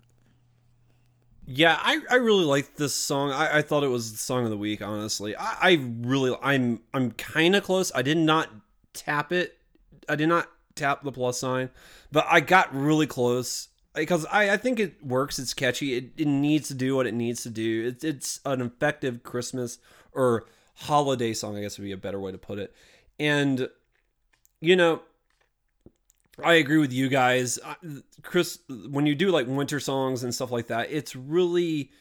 Yeah, 1.47 1.77
I, 1.79 1.99
I 2.09 2.15
really 2.15 2.45
liked 2.45 2.77
this 2.77 2.95
song. 2.95 3.31
I, 3.31 3.57
I 3.57 3.61
thought 3.61 3.83
it 3.83 3.89
was 3.89 4.11
the 4.11 4.17
song 4.17 4.45
of 4.45 4.49
the 4.49 4.57
week. 4.57 4.81
Honestly, 4.81 5.35
I, 5.35 5.57
I 5.61 5.91
really 6.01 6.35
I'm 6.41 6.81
I'm 6.93 7.11
kind 7.11 7.55
of 7.55 7.63
close. 7.63 7.91
I 7.93 8.01
did 8.01 8.17
not 8.17 8.49
tap 8.93 9.31
it. 9.31 9.57
I 10.09 10.15
did 10.15 10.27
not 10.27 10.49
tap 10.73 11.03
the 11.03 11.11
plus 11.11 11.39
sign, 11.39 11.69
but 12.11 12.25
I 12.29 12.39
got 12.39 12.75
really 12.75 13.05
close 13.05 13.69
because 13.93 14.25
I, 14.25 14.51
I 14.51 14.57
think 14.57 14.79
it 14.79 15.03
works. 15.05 15.37
It's 15.37 15.53
catchy. 15.53 15.95
It, 15.95 16.11
it 16.17 16.27
needs 16.27 16.67
to 16.69 16.73
do 16.73 16.95
what 16.95 17.05
it 17.05 17.13
needs 17.13 17.43
to 17.43 17.49
do. 17.49 17.87
It's 17.87 18.03
it's 18.03 18.39
an 18.45 18.61
effective 18.61 19.21
Christmas 19.21 19.77
or 20.13 20.45
holiday 20.75 21.33
song. 21.33 21.57
I 21.57 21.61
guess 21.61 21.77
would 21.77 21.85
be 21.85 21.91
a 21.91 21.97
better 21.97 22.19
way 22.19 22.31
to 22.31 22.39
put 22.39 22.57
it. 22.57 22.73
And 23.19 23.69
you 24.61 24.75
know, 24.75 25.01
I 26.43 26.55
agree 26.55 26.77
with 26.77 26.91
you 26.91 27.09
guys. 27.09 27.59
Chris, 28.21 28.59
when 28.89 29.05
you 29.05 29.15
do 29.15 29.31
like 29.31 29.47
winter 29.47 29.79
songs 29.79 30.23
and 30.23 30.33
stuff 30.33 30.51
like 30.51 30.67
that, 30.67 30.91
it's 30.91 31.15
really 31.15 31.91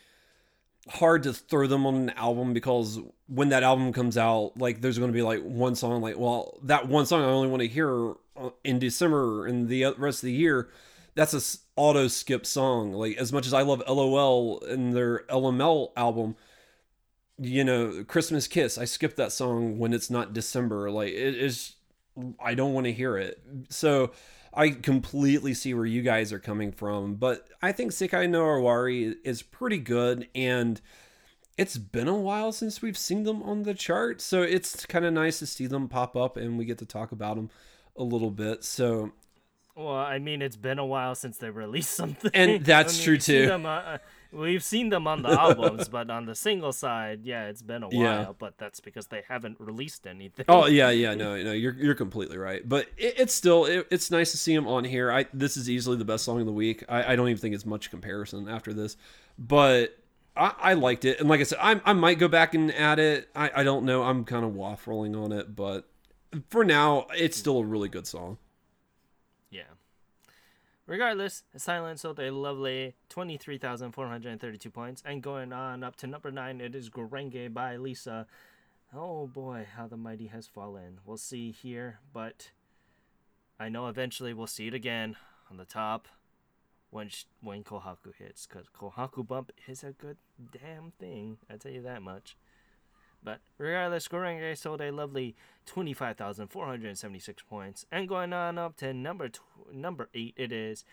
hard 0.89 1.23
to 1.23 1.33
throw 1.33 1.67
them 1.67 1.87
on 1.87 1.95
an 1.95 2.11
album 2.11 2.53
because 2.53 3.01
when 3.27 3.49
that 3.51 3.63
album 3.63 3.93
comes 3.93 4.19
out, 4.19 4.53
like 4.57 4.81
there's 4.81 4.99
going 4.99 5.11
to 5.11 5.17
be 5.17 5.23
like 5.23 5.43
one 5.43 5.75
song, 5.75 6.03
like, 6.03 6.19
well, 6.19 6.59
that 6.63 6.89
one 6.89 7.07
song 7.07 7.23
I 7.23 7.27
only 7.27 7.49
want 7.49 7.63
to 7.63 7.69
hear 7.69 8.15
uh, 8.37 8.51
in 8.65 8.79
December 8.79 9.47
and 9.47 9.69
the 9.69 9.87
rest 9.97 10.23
of 10.23 10.27
the 10.27 10.33
year. 10.33 10.69
That's 11.15 11.33
a 11.33 11.59
auto 11.77 12.09
skip 12.09 12.45
song. 12.45 12.93
Like 12.93 13.17
as 13.17 13.33
much 13.33 13.47
as 13.47 13.55
I 13.55 13.63
love 13.63 13.83
LOL 13.89 14.61
and 14.63 14.95
their 14.95 15.21
LML 15.29 15.93
album, 15.97 16.37
you 17.39 17.65
know, 17.65 18.05
Christmas 18.05 18.47
Kiss, 18.47 18.79
I 18.79 18.85
skip 18.85 19.17
that 19.17 19.33
song 19.33 19.79
when 19.79 19.93
it's 19.93 20.11
not 20.11 20.33
December. 20.33 20.91
Like 20.91 21.13
it 21.13 21.37
is 21.37 21.75
I 22.41 22.55
don't 22.55 22.73
want 22.73 22.87
to 22.87 22.93
hear 22.93 23.17
it. 23.19 23.41
So 23.71 24.13
I 24.53 24.71
completely 24.71 25.55
see 25.55 25.75
where 25.75 25.87
you 25.87 26.03
guys 26.03 26.33
are 26.33 26.39
coming 26.39 26.73
from, 26.73 27.17
but 27.17 27.49
I 27.63 27.73
think 27.73 27.93
Sekai 27.93 28.29
no 28.31 28.43
Owari 28.45 29.17
is 29.25 29.43
pretty 29.43 29.79
good 29.79 30.29
and 30.35 30.81
it's 31.59 31.79
been 31.79 32.09
a 32.09 32.15
while 32.17 32.53
since 32.53 32.83
we've 32.83 32.99
seen 32.99 33.25
them 33.25 33.43
on 33.43 33.63
the 33.63 33.75
chart, 33.75 34.21
so 34.21 34.43
it's 34.43 34.87
kind 34.87 35.05
of 35.05 35.13
nice 35.13 35.39
to 35.41 35.47
see 35.47 35.67
them 35.67 35.89
pop 35.89 36.17
up 36.17 36.37
and 36.37 36.59
we 36.59 36.65
get 36.65 36.79
to 36.79 36.87
talk 36.87 37.13
about 37.13 37.37
them 37.37 37.51
a 37.97 38.03
little 38.03 38.31
bit. 38.31 38.65
So 38.65 39.13
Well, 39.77 39.95
I 39.97 40.19
mean, 40.19 40.41
it's 40.43 40.57
been 40.57 40.79
a 40.79 40.87
while 40.87 41.15
since 41.15 41.39
they 41.39 41.51
released 41.51 41.93
something, 41.95 42.31
And 42.33 42.65
that's 42.65 42.95
I 42.95 42.97
mean, 42.99 43.03
true, 43.05 43.19
too. 43.19 43.47
them, 43.47 43.67
uh, 43.67 43.99
we've 44.35 44.65
seen 44.65 44.89
them 44.89 45.07
on 45.07 45.23
the 45.23 45.31
albums, 45.41 45.89
but 45.89 46.11
on 46.11 46.27
the 46.27 46.35
single 46.35 46.73
side, 46.73 47.21
yeah, 47.25 47.47
it's 47.47 47.63
been 47.63 47.83
a 47.83 47.89
while. 47.89 48.01
Yeah. 48.01 48.33
But 48.39 48.59
that's 48.59 48.81
because 48.81 49.07
they 49.07 49.23
haven't 49.29 49.59
released 49.61 50.07
anything. 50.07 50.45
Oh 50.49 50.67
yeah, 50.67 50.91
yeah, 50.91 51.15
no, 51.15 51.43
no, 51.43 51.53
you're 51.53 51.75
you're 51.75 51.95
completely 51.95 52.39
right. 52.39 52.67
But 52.69 52.89
it, 52.97 53.15
it's 53.19 53.35
still 53.35 53.65
it, 53.65 53.87
it's 53.91 54.11
nice 54.11 54.31
to 54.33 54.39
see 54.39 54.55
them 54.55 54.67
on 54.67 54.85
here. 54.85 55.11
I 55.11 55.27
this 55.33 55.57
is 55.57 55.71
easily 55.71 55.97
the 55.97 56.05
best 56.05 56.25
song 56.25 56.41
of 56.41 56.47
the 56.47 56.53
week. 56.53 56.85
I, 56.89 57.13
I 57.13 57.17
don't 57.17 57.29
even 57.29 57.41
think 57.41 57.55
it's 57.55 57.67
much 57.67 57.91
comparison 57.91 58.49
after 58.49 58.73
this, 58.73 58.97
but 59.39 59.99
I, 60.37 60.55
I 60.59 60.75
liked 60.75 61.05
it. 61.05 61.21
And 61.21 61.29
like 61.29 61.41
I 61.41 61.45
said, 61.45 61.59
I 61.61 61.81
I 61.85 61.93
might 61.93 62.19
go 62.19 62.29
back 62.29 62.55
and 62.55 62.73
add 62.75 62.99
it. 62.99 63.29
I 63.35 63.51
I 63.57 63.63
don't 63.63 63.85
know. 63.85 64.03
I'm 64.03 64.25
kind 64.25 64.45
of 64.45 64.53
waffling 64.53 65.21
on 65.21 65.33
it, 65.33 65.55
but 65.55 65.89
for 66.49 66.65
now, 66.65 67.07
it's 67.15 67.37
still 67.37 67.59
a 67.59 67.65
really 67.65 67.89
good 67.89 68.07
song. 68.07 68.39
Regardless, 70.87 71.45
Silence 71.57 72.03
sold 72.03 72.21
a 72.21 72.31
lovely 72.31 72.95
23,432 73.09 74.71
points. 74.71 75.03
And 75.05 75.23
going 75.23 75.53
on 75.53 75.83
up 75.83 75.97
to 75.97 76.07
number 76.07 76.31
9, 76.31 76.61
it 76.61 76.75
is 76.75 76.91
Gurenge 76.91 77.55
by 77.55 77.77
LiSA. 77.77 78.27
Oh 78.95 79.27
boy, 79.27 79.67
how 79.77 79.87
the 79.87 79.97
mighty 79.97 80.27
has 80.27 80.47
fallen. 80.47 81.01
We'll 81.05 81.17
see 81.17 81.51
here, 81.51 82.01
but 82.13 82.51
I 83.59 83.69
know 83.69 83.89
eventually 83.89 84.35
we'll 84.35 84.47
see 84.47 84.67
it 84.67 84.75
again 84.75 85.17
on 85.51 85.57
the 85.57 85.65
top 85.65 86.07
when 86.91 87.09
sh- 87.09 87.25
when 87.41 87.65
Kohaku 87.65 88.15
hits. 88.17 88.47
Because 88.47 88.67
Kohaku 88.69 89.27
Bump 89.27 89.53
is 89.67 89.83
a 89.83 89.93
good 89.93 90.19
damn 90.53 90.93
thing. 90.93 91.39
I 91.51 91.57
tell 91.57 91.73
you 91.73 91.83
that 91.83 92.03
much. 92.03 92.37
But 93.25 93.41
regardless, 93.57 94.07
Gurenge 94.07 94.59
sold 94.59 94.83
a 94.83 94.93
lovely 94.93 95.35
25,476 95.67 97.43
points. 97.43 97.87
And 97.91 98.09
going 98.09 98.35
on 98.35 98.59
up 98.59 98.77
to 98.77 98.93
number 98.93 99.31
tw- 99.31 99.41
number 99.73 100.11
8, 100.15 100.35
it 100.37 100.53
is 100.53 100.85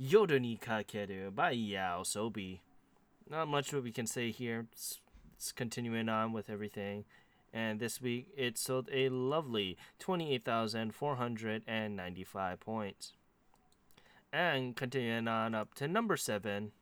Yoru 0.00 0.40
ni 0.40 0.58
Kakeru 0.58 1.32
by 1.34 1.54
YOASOBI. 1.54 2.60
Not 3.28 3.48
much 3.48 3.72
what 3.72 3.84
we 3.84 3.92
can 3.92 4.08
say 4.08 4.32
here. 4.32 4.66
It's, 4.72 4.98
it's 5.36 5.52
continuing 5.52 6.08
on 6.08 6.32
with 6.32 6.50
everything. 6.50 7.04
And 7.52 7.78
this 7.78 8.00
week, 8.00 8.26
it 8.36 8.58
sold 8.58 8.88
a 8.92 9.08
lovely 9.08 9.76
28,495 10.00 12.60
points. 12.60 13.12
And 14.32 14.76
continuing 14.76 15.26
on 15.28 15.54
up 15.54 15.74
to 15.74 15.86
number 15.88 16.16
7, 16.16 16.72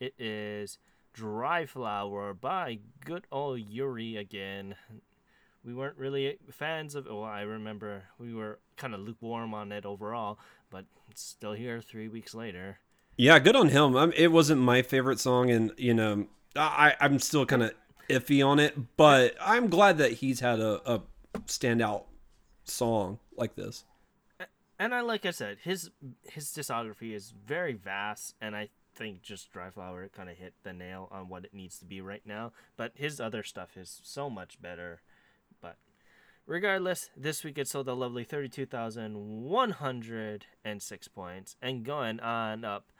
it 0.00 0.14
is 0.18 0.78
Dry 1.16 1.64
Flower 1.64 2.34
by 2.34 2.78
good 3.02 3.26
old 3.32 3.58
Yuuri 3.60 4.18
again. 4.18 4.74
We 5.64 5.72
weren't 5.72 5.96
really 5.96 6.36
fans 6.50 6.94
of 6.94 7.06
well, 7.06 7.24
I 7.24 7.40
remember 7.40 8.04
we 8.18 8.34
were 8.34 8.58
kind 8.76 8.94
of 8.94 9.00
lukewarm 9.00 9.54
on 9.54 9.72
it 9.72 9.86
overall, 9.86 10.38
but 10.68 10.84
it's 11.10 11.22
still 11.22 11.54
here 11.54 11.80
three 11.80 12.08
weeks 12.08 12.34
later. 12.34 12.80
Yeah, 13.16 13.38
good 13.38 13.56
on 13.56 13.70
him. 13.70 13.96
i 13.96 14.12
it 14.14 14.30
wasn't 14.30 14.60
my 14.60 14.82
favorite 14.82 15.18
song, 15.18 15.50
and 15.50 15.72
you 15.78 15.94
know, 15.94 16.26
I 16.54 16.94
I'm 17.00 17.18
still 17.18 17.46
kind 17.46 17.62
of 17.62 17.72
iffy 18.10 18.46
on 18.46 18.58
it, 18.58 18.76
but 18.98 19.34
I'm 19.40 19.68
glad 19.70 19.96
that 19.96 20.12
he's 20.12 20.40
had 20.40 20.60
a, 20.60 20.82
a 20.84 21.00
standout 21.46 22.04
song 22.64 23.20
like 23.38 23.56
this. 23.56 23.84
And 24.78 24.94
I 24.94 25.00
like 25.00 25.24
I 25.24 25.30
said, 25.30 25.56
his 25.64 25.90
his 26.24 26.50
discography 26.50 27.14
is 27.14 27.32
very 27.46 27.72
vast, 27.72 28.34
and 28.38 28.54
I 28.54 28.68
think 28.96 29.22
just 29.22 29.52
Dry 29.52 29.70
Flower 29.70 30.08
kind 30.08 30.30
of 30.30 30.36
hit 30.36 30.54
the 30.62 30.72
nail 30.72 31.08
on 31.12 31.28
what 31.28 31.44
it 31.44 31.54
needs 31.54 31.78
to 31.78 31.84
be 31.84 32.00
right 32.00 32.22
now. 32.24 32.52
But 32.76 32.92
his 32.94 33.20
other 33.20 33.42
stuff 33.42 33.76
is 33.76 34.00
so 34.02 34.30
much 34.30 34.60
better. 34.60 35.02
But 35.60 35.76
regardless, 36.46 37.10
this 37.16 37.44
week 37.44 37.58
it 37.58 37.68
sold 37.68 37.88
a 37.88 37.94
lovely 37.94 38.24
thirty-two 38.24 38.66
thousand 38.66 39.44
one 39.44 39.70
hundred 39.72 40.46
and 40.64 40.82
six 40.82 41.08
points, 41.08 41.56
and 41.60 41.84
going 41.84 42.20
on 42.20 42.64
up. 42.64 42.90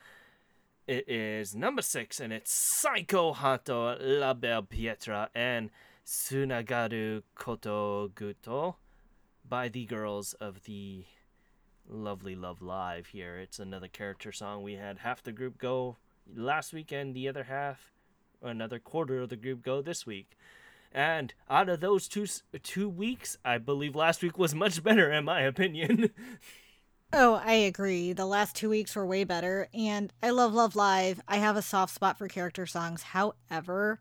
It 0.86 1.08
is 1.08 1.52
number 1.56 1.82
six, 1.82 2.20
and 2.20 2.32
it's 2.32 2.84
Saikou 2.84 3.34
Heart 3.34 3.68
La 3.68 4.34
Bella 4.34 4.62
Patria 4.62 5.28
and 5.34 5.70
Sunagaru 6.06 7.24
Koto 7.34 8.06
Guto 8.06 8.76
by 9.48 9.68
the 9.68 9.84
girls 9.84 10.34
of 10.34 10.62
the 10.62 11.04
Lovely 11.88 12.34
Love 12.34 12.62
Live 12.62 13.08
here. 13.08 13.38
It's 13.38 13.58
another 13.58 13.88
character 13.88 14.32
song. 14.32 14.62
We 14.62 14.74
had 14.74 14.98
half 14.98 15.22
the 15.22 15.32
group 15.32 15.58
go 15.58 15.96
last 16.34 16.72
weekend, 16.72 17.14
the 17.14 17.28
other 17.28 17.44
half, 17.44 17.92
another 18.42 18.78
quarter 18.78 19.20
of 19.20 19.28
the 19.28 19.36
group 19.36 19.62
go 19.62 19.82
this 19.82 20.06
week. 20.06 20.36
And 20.92 21.34
out 21.50 21.68
of 21.68 21.80
those 21.80 22.08
two 22.08 22.26
two 22.62 22.88
weeks, 22.88 23.36
I 23.44 23.58
believe 23.58 23.94
last 23.94 24.22
week 24.22 24.38
was 24.38 24.54
much 24.54 24.82
better 24.82 25.12
in 25.12 25.24
my 25.24 25.42
opinion. 25.42 26.10
Oh, 27.12 27.40
I 27.42 27.52
agree. 27.52 28.12
The 28.12 28.26
last 28.26 28.56
two 28.56 28.68
weeks 28.68 28.96
were 28.96 29.06
way 29.06 29.22
better, 29.22 29.68
and 29.72 30.12
I 30.22 30.30
love 30.30 30.52
Love 30.52 30.74
Live. 30.74 31.20
I 31.28 31.36
have 31.36 31.56
a 31.56 31.62
soft 31.62 31.94
spot 31.94 32.18
for 32.18 32.26
character 32.26 32.66
songs. 32.66 33.02
However, 33.02 34.00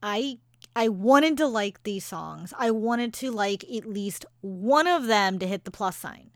I 0.00 0.38
I 0.76 0.88
wanted 0.88 1.36
to 1.38 1.46
like 1.46 1.82
these 1.82 2.04
songs. 2.04 2.54
I 2.56 2.70
wanted 2.70 3.12
to 3.14 3.32
like 3.32 3.64
at 3.64 3.84
least 3.84 4.24
one 4.40 4.86
of 4.86 5.06
them 5.06 5.38
to 5.40 5.46
hit 5.46 5.64
the 5.64 5.72
plus 5.72 5.96
sign. 5.96 6.31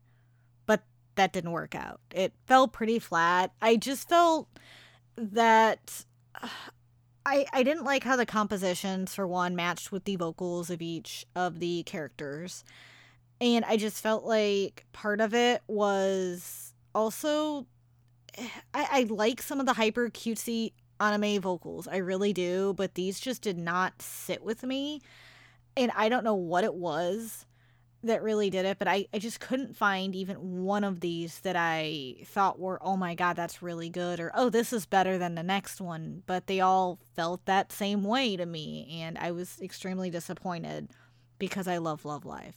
That 1.17 1.33
didn't 1.33 1.53
work 1.53 1.75
out. 1.75 2.01
It 2.15 2.33
fell 2.47 2.69
pretty 2.69 2.99
flat. 2.99 3.53
I 3.61 3.77
just 3.77 4.09
felt 4.09 4.49
that 5.17 6.05
uh, 6.41 6.49
I 7.25 7.47
I 7.53 7.63
didn't 7.63 7.85
like 7.85 8.05
how 8.05 8.17
the 8.17 8.27
compositions 8.27 9.15
for 9.15 9.27
one 9.27 9.57
matched 9.57 9.91
with 9.91 10.05
the 10.05 10.17
vocals 10.17 10.71
of 10.71 10.81
each 10.81 11.27
of 11.35 11.59
the 11.59 11.83
characters. 11.83 12.65
And 13.41 13.65
I 13.65 13.77
just 13.77 14.03
felt 14.03 14.25
like 14.25 14.87
part 14.93 15.21
of 15.21 15.35
it 15.35 15.63
was 15.67 16.73
also 16.95 17.67
I, 18.73 18.87
I 18.91 19.07
like 19.09 19.43
some 19.43 19.61
of 19.61 19.67
the 19.67 19.73
hyper 19.75 20.09
cutesy 20.11 20.73
anime 21.01 21.41
vocals. 21.41 21.89
I 21.89 21.97
really 21.97 22.33
do, 22.33 22.75
but 22.77 22.95
these 22.95 23.21
just 23.21 23.43
did 23.43 23.59
not 23.59 24.01
sit 24.01 24.43
with 24.43 24.63
me. 24.63 25.01
And 25.77 25.91
I 25.95 26.09
don't 26.09 26.25
know 26.25 26.35
what 26.35 26.65
it 26.65 26.75
was 26.75 27.47
that 28.03 28.23
really 28.23 28.51
did 28.51 28.67
it, 28.67 28.79
but 28.79 28.89
I, 28.89 29.07
I 29.13 29.19
just 29.19 29.41
couldn't 29.41 29.77
find 29.77 30.15
even 30.15 30.65
one 30.65 30.85
of 30.85 31.01
these 31.01 31.41
that 31.41 31.57
I 31.57 32.17
thought 32.25 32.59
were, 32.59 32.79
oh 32.83 32.97
my 32.97 33.15
god, 33.15 33.37
that's 33.37 33.63
really 33.63 33.89
good, 33.89 34.21
or 34.21 34.31
oh, 34.35 34.51
this 34.51 34.73
is 34.73 34.87
better 34.87 35.19
than 35.19 35.35
the 35.35 35.43
next 35.43 35.81
one. 35.81 36.23
But 36.27 36.47
they 36.47 36.61
all 36.61 36.99
felt 37.15 37.45
that 37.47 37.73
same 37.73 38.05
way 38.05 38.37
to 38.37 38.47
me, 38.47 39.01
and 39.01 39.19
I 39.19 39.33
was 39.33 39.61
extremely 39.61 40.11
disappointed 40.11 40.91
because 41.39 41.67
I 41.67 41.79
love 41.79 42.05
Love 42.05 42.25
Live. 42.25 42.57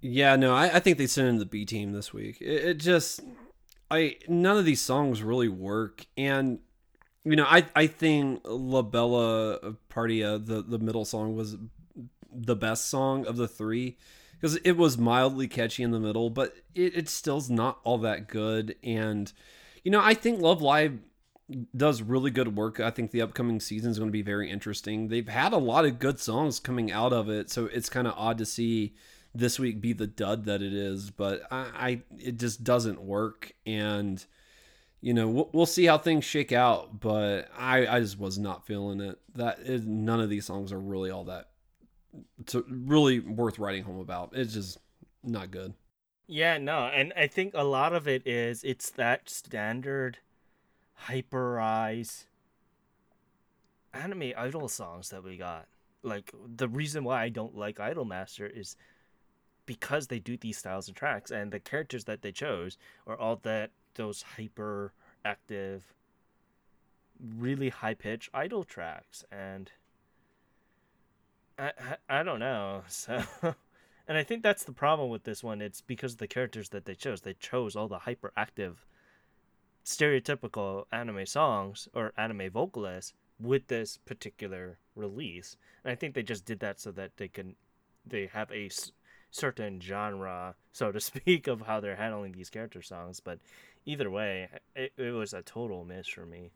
Yeah, 0.00 0.36
no, 0.36 0.54
I, 0.54 0.76
I 0.76 0.80
think 0.80 0.98
they 0.98 1.06
sent 1.06 1.28
in 1.28 1.38
the 1.38 1.46
B 1.46 1.64
team 1.64 1.92
this 1.92 2.12
week. 2.12 2.40
It, 2.40 2.64
it 2.64 2.74
just, 2.78 3.20
I 3.90 4.16
none 4.28 4.58
of 4.58 4.64
these 4.64 4.80
songs 4.80 5.22
really 5.22 5.48
work, 5.48 6.04
and 6.16 6.58
you 7.24 7.36
know, 7.36 7.46
I 7.48 7.66
I 7.74 7.86
think 7.86 8.42
La 8.44 8.82
Bella 8.82 9.54
uh, 9.54 9.72
Patria, 9.88 10.34
uh, 10.34 10.38
the 10.38 10.62
the 10.62 10.78
middle 10.78 11.04
song 11.04 11.34
was 11.34 11.56
the 12.32 12.56
best 12.56 12.88
song 12.88 13.26
of 13.26 13.36
the 13.36 13.48
three 13.48 13.96
because 14.40 14.56
it 14.64 14.76
was 14.76 14.98
mildly 14.98 15.48
catchy 15.48 15.82
in 15.82 15.90
the 15.90 16.00
middle, 16.00 16.30
but 16.30 16.54
it, 16.74 16.96
it 16.96 17.08
still's 17.08 17.50
not 17.50 17.80
all 17.84 17.98
that 17.98 18.28
good. 18.28 18.76
And 18.82 19.32
you 19.82 19.90
know, 19.90 20.00
I 20.00 20.14
think 20.14 20.40
Love 20.40 20.62
Live 20.62 20.98
does 21.76 22.02
really 22.02 22.30
good 22.30 22.56
work. 22.56 22.80
I 22.80 22.90
think 22.90 23.10
the 23.10 23.22
upcoming 23.22 23.60
season 23.60 23.90
is 23.90 23.98
going 23.98 24.08
to 24.08 24.12
be 24.12 24.22
very 24.22 24.50
interesting. 24.50 25.08
They've 25.08 25.28
had 25.28 25.52
a 25.52 25.58
lot 25.58 25.84
of 25.84 25.98
good 25.98 26.18
songs 26.18 26.58
coming 26.58 26.90
out 26.90 27.12
of 27.12 27.28
it, 27.28 27.50
so 27.50 27.66
it's 27.66 27.88
kind 27.88 28.06
of 28.06 28.14
odd 28.16 28.38
to 28.38 28.46
see 28.46 28.94
this 29.34 29.58
week 29.58 29.80
be 29.80 29.92
the 29.92 30.06
dud 30.06 30.46
that 30.46 30.62
it 30.62 30.72
is. 30.72 31.10
But 31.10 31.42
I, 31.50 31.66
I 31.74 32.02
it 32.18 32.38
just 32.38 32.64
doesn't 32.64 33.00
work, 33.00 33.52
and 33.64 34.24
you 35.00 35.14
know 35.14 35.28
we'll, 35.28 35.50
we'll 35.52 35.66
see 35.66 35.86
how 35.86 35.98
things 35.98 36.24
shake 36.24 36.52
out. 36.52 37.00
But 37.00 37.48
I, 37.56 37.86
I 37.86 38.00
just 38.00 38.18
was 38.18 38.38
not 38.38 38.66
feeling 38.66 39.00
it. 39.00 39.18
That 39.34 39.60
is, 39.60 39.86
none 39.86 40.20
of 40.20 40.28
these 40.28 40.46
songs 40.46 40.72
are 40.72 40.80
really 40.80 41.10
all 41.10 41.24
that 41.24 41.48
to 42.46 42.64
really 42.68 43.20
worth 43.20 43.58
writing 43.58 43.84
home 43.84 43.98
about. 43.98 44.30
It's 44.32 44.54
just 44.54 44.78
not 45.22 45.50
good. 45.50 45.74
Yeah, 46.26 46.58
no, 46.58 46.86
and 46.86 47.12
I 47.16 47.28
think 47.28 47.52
a 47.54 47.64
lot 47.64 47.92
of 47.92 48.08
it 48.08 48.26
is 48.26 48.64
it's 48.64 48.90
that 48.90 49.28
standard 49.30 50.18
hyperize 51.08 52.24
anime 53.92 54.32
idol 54.36 54.68
songs 54.68 55.10
that 55.10 55.22
we 55.22 55.36
got. 55.36 55.66
Like 56.02 56.32
the 56.56 56.68
reason 56.68 57.04
why 57.04 57.22
I 57.22 57.28
don't 57.28 57.56
like 57.56 57.76
Idolmaster 57.76 58.50
is 58.50 58.76
because 59.66 60.06
they 60.06 60.18
do 60.18 60.36
these 60.36 60.58
styles 60.58 60.88
of 60.88 60.94
tracks 60.94 61.30
and 61.30 61.52
the 61.52 61.60
characters 61.60 62.04
that 62.04 62.22
they 62.22 62.32
chose 62.32 62.78
are 63.06 63.16
all 63.16 63.36
that 63.42 63.70
those 63.94 64.22
hyper 64.36 64.92
active 65.24 65.94
really 67.36 67.70
high 67.70 67.94
pitch 67.94 68.30
idol 68.32 68.62
tracks 68.62 69.24
and 69.32 69.72
I, 71.58 71.72
I 72.08 72.22
don't 72.22 72.40
know. 72.40 72.82
So 72.88 73.22
and 74.08 74.16
I 74.16 74.22
think 74.22 74.42
that's 74.42 74.64
the 74.64 74.72
problem 74.72 75.10
with 75.10 75.24
this 75.24 75.42
one. 75.42 75.60
It's 75.60 75.80
because 75.80 76.12
of 76.12 76.18
the 76.18 76.28
characters 76.28 76.68
that 76.68 76.84
they 76.84 76.94
chose. 76.94 77.22
They 77.22 77.34
chose 77.34 77.74
all 77.74 77.88
the 77.88 77.98
hyperactive, 78.00 78.76
stereotypical 79.84 80.84
anime 80.92 81.26
songs 81.26 81.88
or 81.94 82.12
anime 82.16 82.50
vocalists 82.50 83.14
with 83.40 83.66
this 83.68 83.98
particular 83.98 84.78
release. 84.94 85.56
And 85.84 85.92
I 85.92 85.94
think 85.94 86.14
they 86.14 86.22
just 86.22 86.44
did 86.44 86.60
that 86.60 86.80
so 86.80 86.90
that 86.92 87.16
they 87.16 87.28
can, 87.28 87.56
they 88.06 88.26
have 88.26 88.50
a 88.50 88.66
s- 88.66 88.92
certain 89.30 89.80
genre, 89.80 90.54
so 90.72 90.92
to 90.92 91.00
speak, 91.10 91.46
of 91.46 91.62
how 91.62 91.80
they're 91.80 91.96
handling 91.96 92.32
these 92.32 92.50
character 92.50 92.82
songs. 92.82 93.20
But 93.20 93.38
either 93.84 94.10
way, 94.10 94.48
it, 94.74 94.92
it 94.96 95.10
was 95.12 95.34
a 95.34 95.42
total 95.42 95.84
miss 95.84 96.08
for 96.08 96.26
me. 96.26 96.50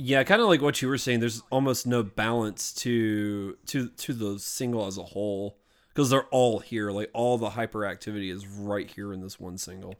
Yeah, 0.00 0.22
kind 0.22 0.40
of 0.40 0.46
like 0.46 0.62
what 0.62 0.80
you 0.80 0.86
were 0.86 0.96
saying. 0.96 1.18
There's 1.18 1.42
almost 1.50 1.84
no 1.84 2.04
balance 2.04 2.72
to 2.74 3.58
to 3.66 3.88
to 3.88 4.12
the 4.14 4.38
single 4.38 4.86
as 4.86 4.96
a 4.96 5.02
whole 5.02 5.58
because 5.88 6.10
they're 6.10 6.28
all 6.28 6.60
here. 6.60 6.92
Like 6.92 7.10
all 7.12 7.36
the 7.36 7.50
hyperactivity 7.50 8.32
is 8.32 8.46
right 8.46 8.88
here 8.88 9.12
in 9.12 9.20
this 9.20 9.40
one 9.40 9.58
single. 9.58 9.96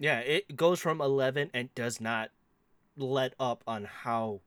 Yeah, 0.00 0.18
it 0.18 0.56
goes 0.56 0.80
from 0.80 1.00
11 1.00 1.50
and 1.54 1.72
does 1.76 2.00
not 2.00 2.30
let 2.96 3.34
up 3.38 3.62
on 3.68 3.84
how 3.84 4.40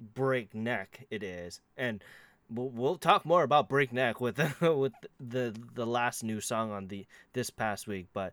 breakneck 0.00 1.06
it 1.08 1.22
is. 1.22 1.60
And 1.76 2.02
we'll, 2.50 2.96
talk 2.96 3.24
more 3.24 3.44
about 3.44 3.68
breakneck 3.68 4.20
with 4.20 4.38
with 4.60 4.94
the 5.20 5.54
the 5.72 5.86
last 5.86 6.24
new 6.24 6.40
song 6.40 6.72
on 6.72 6.88
the 6.88 7.06
this 7.32 7.50
past 7.50 7.86
week, 7.86 8.08
but 8.12 8.32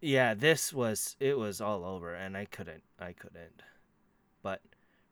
yeah, 0.00 0.32
this 0.32 0.72
was 0.72 1.16
it 1.18 1.36
was 1.36 1.60
all 1.60 1.84
over 1.84 2.14
and 2.14 2.36
I 2.36 2.44
couldn't 2.44 2.84
I 3.00 3.12
couldn't. 3.12 3.64
But 4.44 4.60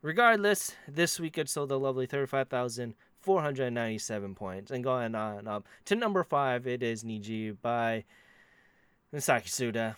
regardless, 0.01 0.75
this 0.87 1.19
week 1.19 1.37
it 1.37 1.49
sold 1.49 1.71
a 1.71 1.77
lovely 1.77 2.05
35,497 2.05 4.35
points 4.35 4.71
and 4.71 4.83
going 4.83 5.15
on 5.15 5.47
up 5.47 5.67
to 5.85 5.95
number 5.95 6.23
5 6.23 6.67
it 6.67 6.83
is 6.83 7.03
Niji 7.03 7.55
by 7.61 8.03
Masaki 9.13 9.49
Suda 9.49 9.95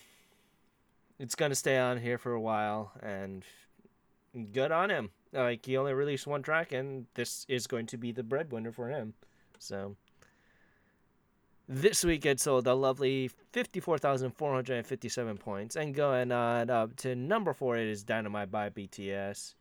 it's 1.19 1.35
gonna 1.35 1.55
stay 1.55 1.77
on 1.77 1.99
here 1.99 2.17
for 2.17 2.33
a 2.33 2.41
while, 2.41 2.91
and 3.01 3.43
good 4.51 4.71
on 4.71 4.89
him. 4.89 5.11
Like 5.31 5.65
he 5.65 5.77
only 5.77 5.93
released 5.93 6.27
one 6.27 6.43
track, 6.43 6.71
and 6.71 7.05
this 7.13 7.45
is 7.47 7.67
going 7.67 7.85
to 7.87 7.97
be 7.97 8.11
the 8.11 8.23
breadwinner 8.23 8.71
for 8.71 8.89
him. 8.89 9.13
So 9.59 9.95
this 11.67 12.03
week 12.03 12.25
it 12.25 12.39
sold 12.39 12.67
a 12.67 12.73
lovely 12.73 13.29
fifty-four 13.51 13.97
thousand 13.99 14.31
four 14.31 14.53
hundred 14.53 14.77
and 14.77 14.85
fifty-seven 14.85 15.37
points, 15.37 15.75
and 15.75 15.95
going 15.95 16.31
on 16.31 16.69
up 16.69 16.95
to 16.97 17.15
number 17.15 17.53
four, 17.53 17.77
it 17.77 17.87
is 17.87 18.03
Dynamite 18.03 18.51
by 18.51 18.69
BTS. 18.69 19.55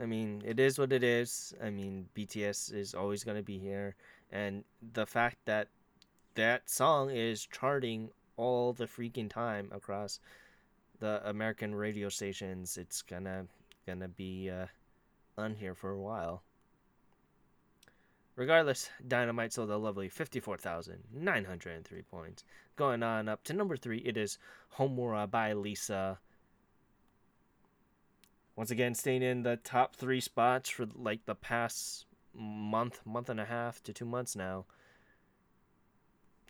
I 0.00 0.06
mean, 0.06 0.42
it 0.44 0.60
is 0.60 0.78
what 0.78 0.92
it 0.92 1.02
is. 1.02 1.54
I 1.62 1.70
mean, 1.70 2.08
BTS 2.14 2.72
is 2.72 2.94
always 2.94 3.24
going 3.24 3.36
to 3.36 3.42
be 3.42 3.58
here. 3.58 3.96
And 4.30 4.64
the 4.92 5.06
fact 5.06 5.38
that 5.46 5.68
that 6.34 6.70
song 6.70 7.10
is 7.10 7.46
charting 7.46 8.10
all 8.36 8.72
the 8.72 8.86
freaking 8.86 9.28
time 9.28 9.68
across 9.72 10.20
the 11.00 11.20
American 11.28 11.74
radio 11.74 12.08
stations. 12.08 12.78
It's 12.78 13.02
gonna 13.02 13.46
gonna 13.86 14.08
be 14.08 14.50
uh, 14.50 14.66
on 15.36 15.54
here 15.54 15.74
for 15.74 15.90
a 15.90 16.00
while. 16.00 16.42
Regardless, 18.36 18.88
Dynamite 19.06 19.52
sold 19.52 19.70
a 19.70 19.76
lovely 19.76 20.08
54,903 20.08 22.02
points. 22.02 22.44
Going 22.76 23.02
on 23.02 23.28
up 23.28 23.42
to 23.44 23.52
number 23.52 23.76
three, 23.76 23.98
it 23.98 24.16
is 24.16 24.38
Homura 24.76 25.28
by 25.28 25.52
LiSA. 25.52 26.18
Once 28.58 28.72
again, 28.72 28.92
staying 28.92 29.22
in 29.22 29.44
the 29.44 29.56
top 29.58 29.94
three 29.94 30.20
spots 30.20 30.68
for 30.68 30.84
like 30.96 31.24
the 31.26 31.34
past 31.36 32.06
month, 32.34 33.00
month 33.06 33.30
and 33.30 33.38
a 33.38 33.44
half 33.44 33.80
to 33.84 33.92
two 33.92 34.04
months 34.04 34.34
now 34.34 34.64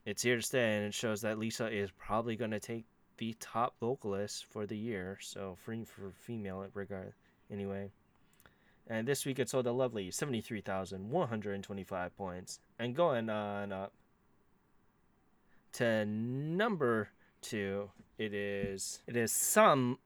it's 0.06 0.22
here 0.22 0.36
to 0.36 0.42
stay, 0.42 0.74
and 0.74 0.86
it 0.86 0.94
shows 0.94 1.20
that 1.20 1.36
LiSA 1.36 1.70
is 1.70 1.90
probably 1.90 2.34
going 2.34 2.52
to 2.52 2.60
take 2.60 2.86
the 3.18 3.36
top 3.40 3.74
vocalist 3.78 4.46
for 4.46 4.64
the 4.64 4.76
year. 4.76 5.18
So 5.20 5.58
for 5.62 5.76
for 5.84 6.12
female 6.12 6.64
regard, 6.72 7.12
anyway. 7.50 7.90
And 8.86 9.06
this 9.06 9.26
week 9.26 9.38
it 9.38 9.50
sold 9.50 9.66
a 9.66 9.72
lovely 9.72 10.10
seventy-three 10.10 10.62
thousand 10.62 11.10
one 11.10 11.28
hundred 11.28 11.56
and 11.56 11.62
twenty-five 11.62 12.16
points, 12.16 12.58
and 12.78 12.96
going 12.96 13.28
on 13.28 13.70
up 13.70 13.92
to 15.74 16.06
number 16.06 17.10
two, 17.42 17.90
it 18.16 18.32
is 18.32 19.00
it 19.06 19.14
is 19.14 19.30
some 19.30 19.98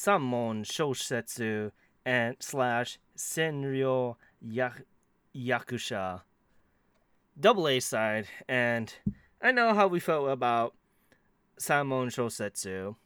Sanmon 0.00 0.64
Shosetsu 0.64 1.72
and 2.06 2.36
slash 2.40 2.98
Senryo 3.16 4.16
Yak- 4.40 4.86
Yakusha 5.36 6.22
double 7.38 7.68
A 7.68 7.80
side 7.80 8.26
and 8.48 8.94
I 9.42 9.52
know 9.52 9.74
how 9.74 9.88
we 9.88 10.00
felt 10.00 10.28
about 10.28 10.74
Sanmon 11.58 12.08
Shosetsu, 12.08 12.96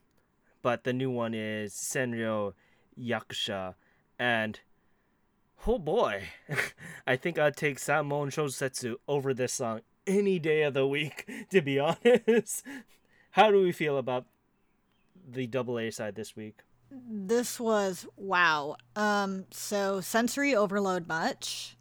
but 0.63 0.85
the 0.85 0.93
new 0.93 1.11
one 1.11 1.35
is 1.35 1.73
Senryo 1.73 2.55
Yakusha, 2.99 3.75
and 4.19 4.61
oh 5.67 5.79
boy, 5.79 6.29
I 7.07 7.17
think 7.17 7.39
I'd 7.39 7.57
take 7.57 7.79
Sanmon 7.79 8.29
Shosetsu 8.29 8.97
over 9.09 9.35
this 9.35 9.55
song 9.55 9.81
any 10.07 10.39
day 10.39 10.63
of 10.63 10.75
the 10.75 10.87
week, 10.87 11.29
to 11.51 11.61
be 11.61 11.79
honest. 11.79 12.65
How 13.33 13.51
do 13.51 13.61
we 13.61 13.73
feel 13.73 13.99
about 13.99 14.27
the 15.29 15.49
double 15.49 15.79
A 15.79 15.91
side 15.91 16.15
this 16.15 16.37
week? 16.37 16.59
This 16.91 17.59
was 17.59 18.07
wow. 18.17 18.77
Um, 18.95 19.47
so 19.51 20.01
sensory 20.01 20.55
overload 20.55 21.09
much 21.09 21.77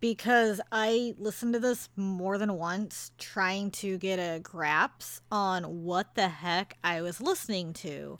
because 0.00 0.60
I 0.70 1.14
listened 1.18 1.54
to 1.54 1.60
this 1.60 1.88
more 1.96 2.38
than 2.38 2.54
once 2.54 3.10
trying 3.18 3.70
to 3.72 3.98
get 3.98 4.18
a 4.18 4.38
grasp 4.40 5.22
on 5.32 5.84
what 5.84 6.14
the 6.14 6.28
heck 6.28 6.76
I 6.84 7.00
was 7.02 7.20
listening 7.20 7.72
to. 7.74 8.18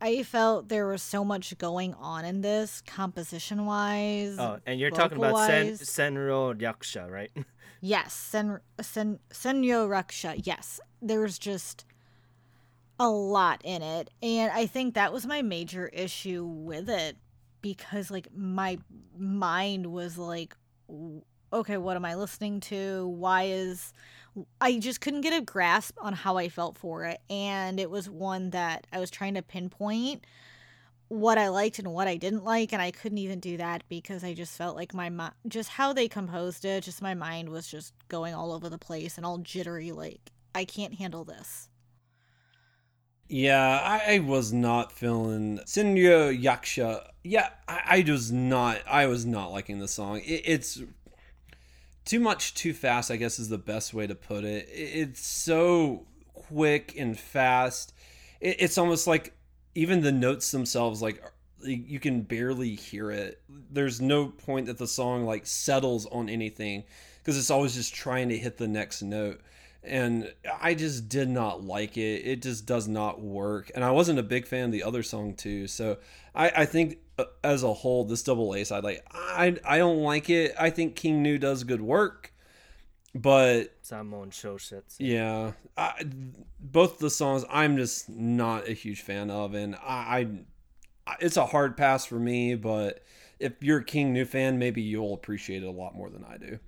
I 0.00 0.22
felt 0.24 0.68
there 0.68 0.86
was 0.86 1.02
so 1.02 1.24
much 1.24 1.56
going 1.56 1.94
on 1.94 2.26
in 2.26 2.42
this 2.42 2.82
composition 2.86 3.64
wise. 3.64 4.36
Oh, 4.38 4.58
and 4.66 4.78
you're 4.78 4.90
talking 4.90 5.16
about 5.16 5.46
Sen- 5.46 5.72
Senro 5.78 6.54
Yaksha, 6.54 7.10
right? 7.10 7.30
yes, 7.80 8.12
Sen- 8.12 8.60
Sen- 8.80 9.20
Senyo 9.30 9.88
Raksha. 9.88 10.38
Yes. 10.44 10.80
There's 11.00 11.38
just 11.38 11.85
a 12.98 13.08
lot 13.08 13.60
in 13.64 13.82
it. 13.82 14.10
And 14.22 14.50
I 14.52 14.66
think 14.66 14.94
that 14.94 15.12
was 15.12 15.26
my 15.26 15.42
major 15.42 15.88
issue 15.88 16.44
with 16.44 16.88
it 16.88 17.16
because, 17.60 18.10
like, 18.10 18.28
my 18.34 18.78
mind 19.18 19.86
was 19.86 20.18
like, 20.18 20.54
okay, 21.52 21.76
what 21.76 21.96
am 21.96 22.04
I 22.04 22.14
listening 22.14 22.60
to? 22.60 23.06
Why 23.08 23.44
is 23.44 23.92
I 24.60 24.78
just 24.78 25.00
couldn't 25.00 25.22
get 25.22 25.32
a 25.32 25.40
grasp 25.40 25.96
on 26.00 26.12
how 26.12 26.36
I 26.36 26.48
felt 26.48 26.76
for 26.76 27.04
it. 27.04 27.20
And 27.30 27.80
it 27.80 27.90
was 27.90 28.10
one 28.10 28.50
that 28.50 28.86
I 28.92 28.98
was 28.98 29.10
trying 29.10 29.34
to 29.34 29.42
pinpoint 29.42 30.26
what 31.08 31.38
I 31.38 31.48
liked 31.48 31.78
and 31.78 31.92
what 31.92 32.08
I 32.08 32.16
didn't 32.16 32.44
like. 32.44 32.72
And 32.72 32.82
I 32.82 32.90
couldn't 32.90 33.18
even 33.18 33.40
do 33.40 33.56
that 33.56 33.84
because 33.88 34.24
I 34.24 34.34
just 34.34 34.56
felt 34.56 34.76
like 34.76 34.92
my 34.92 35.08
mind, 35.08 35.34
just 35.48 35.70
how 35.70 35.92
they 35.92 36.08
composed 36.08 36.64
it, 36.64 36.84
just 36.84 37.00
my 37.00 37.14
mind 37.14 37.48
was 37.48 37.66
just 37.66 37.94
going 38.08 38.34
all 38.34 38.52
over 38.52 38.68
the 38.68 38.78
place 38.78 39.16
and 39.16 39.24
all 39.24 39.38
jittery. 39.38 39.92
Like, 39.92 40.32
I 40.54 40.64
can't 40.64 40.94
handle 40.94 41.24
this. 41.24 41.68
Yeah, 43.28 44.00
I, 44.08 44.20
was 44.20 44.52
not 44.52 44.92
feeling 44.92 45.58
Senryo 45.66 46.40
Yakusha. 46.40 47.08
Yeah, 47.24 47.48
I, 47.66 48.04
I, 48.06 48.10
was 48.10 48.30
not. 48.30 48.78
I 48.88 49.06
was 49.06 49.26
not 49.26 49.50
liking 49.50 49.80
the 49.80 49.88
song. 49.88 50.20
It, 50.20 50.42
it's 50.44 50.80
too 52.04 52.20
much, 52.20 52.54
too 52.54 52.72
fast. 52.72 53.10
I 53.10 53.16
guess 53.16 53.38
is 53.38 53.48
the 53.48 53.58
best 53.58 53.92
way 53.92 54.06
to 54.06 54.14
put 54.14 54.44
it. 54.44 54.68
it 54.68 54.72
it's 54.72 55.26
so 55.26 56.06
quick 56.34 56.94
and 56.96 57.18
fast. 57.18 57.92
It, 58.40 58.56
it's 58.60 58.78
almost 58.78 59.08
like 59.08 59.32
even 59.74 60.02
the 60.02 60.12
notes 60.12 60.52
themselves, 60.52 61.02
like 61.02 61.20
you 61.64 61.98
can 61.98 62.22
barely 62.22 62.74
hear 62.76 63.10
it. 63.10 63.42
There's 63.48 64.00
no 64.00 64.26
point 64.26 64.66
that 64.66 64.78
the 64.78 64.86
song 64.86 65.24
like 65.24 65.46
settles 65.46 66.06
on 66.06 66.28
anything 66.28 66.84
because 67.18 67.36
it's 67.36 67.50
always 67.50 67.74
just 67.74 67.92
trying 67.92 68.28
to 68.28 68.38
hit 68.38 68.56
the 68.56 68.68
next 68.68 69.02
note 69.02 69.40
and 69.86 70.32
I 70.60 70.74
just 70.74 71.08
did 71.08 71.28
not 71.28 71.64
like 71.64 71.96
it. 71.96 72.26
It 72.26 72.42
just 72.42 72.66
does 72.66 72.88
not 72.88 73.20
work. 73.20 73.70
And 73.74 73.84
I 73.84 73.90
wasn't 73.90 74.18
a 74.18 74.22
big 74.22 74.46
fan 74.46 74.66
of 74.66 74.72
the 74.72 74.82
other 74.82 75.02
song 75.02 75.34
too. 75.34 75.66
So 75.66 75.98
I, 76.34 76.50
I 76.56 76.64
think 76.66 76.98
uh, 77.18 77.24
as 77.44 77.62
a 77.62 77.72
whole, 77.72 78.04
this 78.04 78.22
double 78.22 78.54
A 78.54 78.64
side, 78.64 78.84
like 78.84 79.04
I 79.12 79.56
I 79.64 79.78
don't 79.78 80.02
like 80.02 80.28
it. 80.28 80.54
I 80.58 80.70
think 80.70 80.96
King 80.96 81.22
Gnu 81.22 81.38
does 81.38 81.64
good 81.64 81.80
work, 81.80 82.32
but 83.14 83.82
Sanmon 83.82 84.30
Shosetsu. 84.30 84.96
Yeah, 84.98 85.52
I, 85.76 86.04
both 86.60 86.98
the 86.98 87.10
songs 87.10 87.44
I'm 87.48 87.76
just 87.76 88.08
not 88.08 88.68
a 88.68 88.72
huge 88.72 89.02
fan 89.02 89.30
of, 89.30 89.54
and 89.54 89.76
I, 89.76 90.26
I 91.06 91.16
it's 91.20 91.36
a 91.36 91.46
hard 91.46 91.76
pass 91.76 92.04
for 92.04 92.18
me. 92.18 92.54
But 92.54 93.02
if 93.38 93.52
you're 93.60 93.78
a 93.78 93.84
King 93.84 94.12
Gnu 94.12 94.24
fan, 94.24 94.58
maybe 94.58 94.82
you'll 94.82 95.14
appreciate 95.14 95.62
it 95.62 95.66
a 95.66 95.70
lot 95.70 95.94
more 95.94 96.10
than 96.10 96.24
I 96.24 96.38
do. 96.38 96.58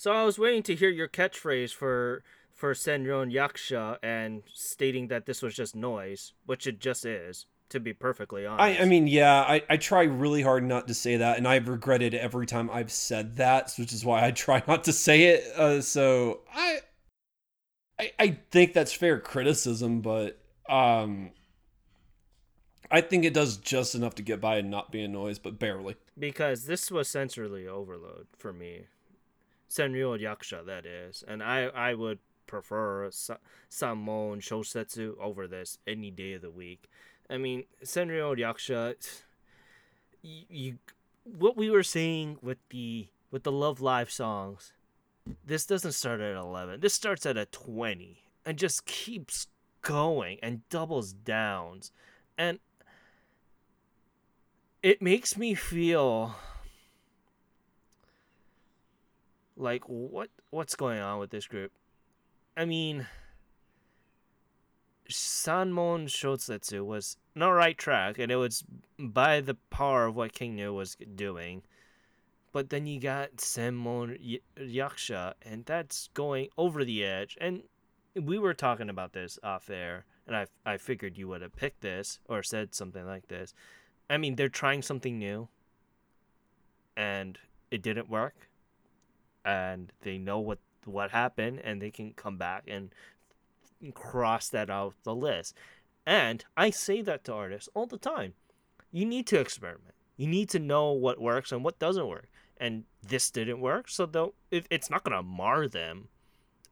So 0.00 0.12
I 0.12 0.24
was 0.24 0.38
waiting 0.38 0.62
to 0.62 0.74
hear 0.74 0.88
your 0.88 1.08
catchphrase 1.08 1.74
for 1.74 2.22
for 2.54 2.72
Senron 2.72 3.30
Yaksha 3.30 3.98
and 4.02 4.42
stating 4.50 5.08
that 5.08 5.26
this 5.26 5.42
was 5.42 5.54
just 5.54 5.76
noise, 5.76 6.32
which 6.46 6.66
it 6.66 6.80
just 6.80 7.04
is, 7.04 7.44
to 7.68 7.78
be 7.78 7.92
perfectly 7.92 8.46
honest. 8.46 8.80
I, 8.80 8.82
I 8.82 8.86
mean, 8.86 9.06
yeah, 9.06 9.42
I, 9.42 9.62
I 9.68 9.76
try 9.76 10.04
really 10.04 10.40
hard 10.40 10.64
not 10.64 10.88
to 10.88 10.94
say 10.94 11.18
that, 11.18 11.36
and 11.36 11.46
I've 11.46 11.68
regretted 11.68 12.14
every 12.14 12.46
time 12.46 12.70
I've 12.70 12.90
said 12.90 13.36
that, 13.36 13.74
which 13.76 13.92
is 13.92 14.02
why 14.02 14.24
I 14.24 14.30
try 14.30 14.62
not 14.66 14.84
to 14.84 14.92
say 14.94 15.24
it. 15.24 15.44
Uh, 15.54 15.82
so 15.82 16.40
I, 16.50 16.78
I 17.98 18.12
I 18.18 18.38
think 18.50 18.72
that's 18.72 18.94
fair 18.94 19.20
criticism, 19.20 20.00
but 20.00 20.40
um, 20.66 21.30
I 22.90 23.02
think 23.02 23.26
it 23.26 23.34
does 23.34 23.58
just 23.58 23.94
enough 23.94 24.14
to 24.14 24.22
get 24.22 24.40
by 24.40 24.56
and 24.56 24.70
not 24.70 24.90
be 24.92 25.02
a 25.02 25.08
noise, 25.08 25.38
but 25.38 25.58
barely. 25.58 25.96
Because 26.18 26.64
this 26.64 26.90
was 26.90 27.06
sensory 27.06 27.68
overload 27.68 28.28
for 28.38 28.54
me 28.54 28.86
Senryo 29.70 30.20
Yakusha, 30.20 30.66
that 30.66 30.84
is. 30.84 31.22
And 31.26 31.42
I, 31.42 31.66
I 31.66 31.94
would 31.94 32.18
prefer 32.46 33.08
Sa- 33.10 33.36
Sanmon 33.70 34.40
Shosetsu 34.40 35.16
over 35.20 35.46
this 35.46 35.78
any 35.86 36.10
day 36.10 36.34
of 36.34 36.42
the 36.42 36.50
week. 36.50 36.90
I 37.30 37.38
mean, 37.38 37.64
Senryu 37.84 38.36
Yakusha, 38.36 38.96
you, 40.22 40.42
you, 40.48 40.78
what 41.22 41.56
we 41.56 41.70
were 41.70 41.84
saying 41.84 42.38
with 42.42 42.58
the 42.70 43.08
with 43.30 43.44
the 43.44 43.52
Love 43.52 43.80
Live 43.80 44.10
songs, 44.10 44.72
this 45.46 45.64
doesn't 45.64 45.92
start 45.92 46.20
at 46.20 46.34
11. 46.34 46.80
This 46.80 46.94
starts 46.94 47.24
at 47.24 47.36
a 47.36 47.46
20 47.46 48.24
and 48.44 48.58
just 48.58 48.86
keeps 48.86 49.46
going 49.82 50.38
and 50.42 50.68
doubles 50.68 51.12
downs. 51.12 51.92
And 52.36 52.58
it 54.82 55.00
makes 55.00 55.36
me 55.36 55.54
feel 55.54 56.34
like 59.60 59.84
what 59.84 60.30
what's 60.50 60.74
going 60.74 61.00
on 61.00 61.18
with 61.18 61.30
this 61.30 61.46
group? 61.46 61.72
I 62.56 62.64
mean, 62.64 63.06
Sanmon 65.08 66.06
Shosetsu 66.06 66.84
was 66.84 67.16
not 67.34 67.50
right 67.50 67.76
track, 67.76 68.18
and 68.18 68.32
it 68.32 68.36
was 68.36 68.64
by 68.98 69.40
the 69.40 69.56
power 69.70 70.06
of 70.06 70.16
what 70.16 70.32
King 70.32 70.56
Gnu 70.56 70.72
was 70.72 70.96
doing. 71.14 71.62
But 72.52 72.70
then 72.70 72.86
you 72.86 73.00
got 73.00 73.36
Senmon 73.36 74.40
Yaksha, 74.58 75.34
and 75.42 75.64
that's 75.64 76.08
going 76.14 76.48
over 76.58 76.84
the 76.84 77.04
edge. 77.04 77.38
And 77.40 77.62
we 78.16 78.38
were 78.38 78.54
talking 78.54 78.90
about 78.90 79.12
this 79.12 79.38
off 79.44 79.70
air, 79.70 80.04
and 80.26 80.34
I, 80.34 80.46
I 80.66 80.76
figured 80.76 81.16
you 81.16 81.28
would 81.28 81.42
have 81.42 81.54
picked 81.54 81.80
this 81.80 82.18
or 82.28 82.42
said 82.42 82.74
something 82.74 83.06
like 83.06 83.28
this. 83.28 83.54
I 84.08 84.16
mean, 84.16 84.34
they're 84.34 84.48
trying 84.48 84.82
something 84.82 85.16
new, 85.16 85.48
and 86.96 87.38
it 87.70 87.82
didn't 87.82 88.10
work, 88.10 88.49
and 89.44 89.92
they 90.02 90.18
know 90.18 90.38
what 90.38 90.58
what 90.84 91.10
happened, 91.10 91.60
and 91.62 91.80
they 91.80 91.90
can 91.90 92.12
come 92.14 92.36
back 92.36 92.64
and 92.66 92.90
cross 93.94 94.48
that 94.48 94.70
out 94.70 94.94
the 95.04 95.14
list. 95.14 95.54
And 96.06 96.44
I 96.56 96.70
say 96.70 97.02
that 97.02 97.24
to 97.24 97.34
artists 97.34 97.68
all 97.74 97.86
the 97.86 97.98
time. 97.98 98.34
You 98.90 99.04
need 99.04 99.26
to 99.28 99.38
experiment. 99.38 99.94
You 100.16 100.26
need 100.26 100.48
to 100.50 100.58
know 100.58 100.92
what 100.92 101.20
works 101.20 101.52
and 101.52 101.62
what 101.64 101.78
doesn't 101.78 102.06
work. 102.06 102.28
And 102.58 102.84
this 103.06 103.30
didn't 103.30 103.60
work, 103.60 103.88
so 103.88 104.06
though 104.06 104.34
it, 104.50 104.66
it's 104.70 104.90
not 104.90 105.04
gonna 105.04 105.22
mar 105.22 105.68
them 105.68 106.08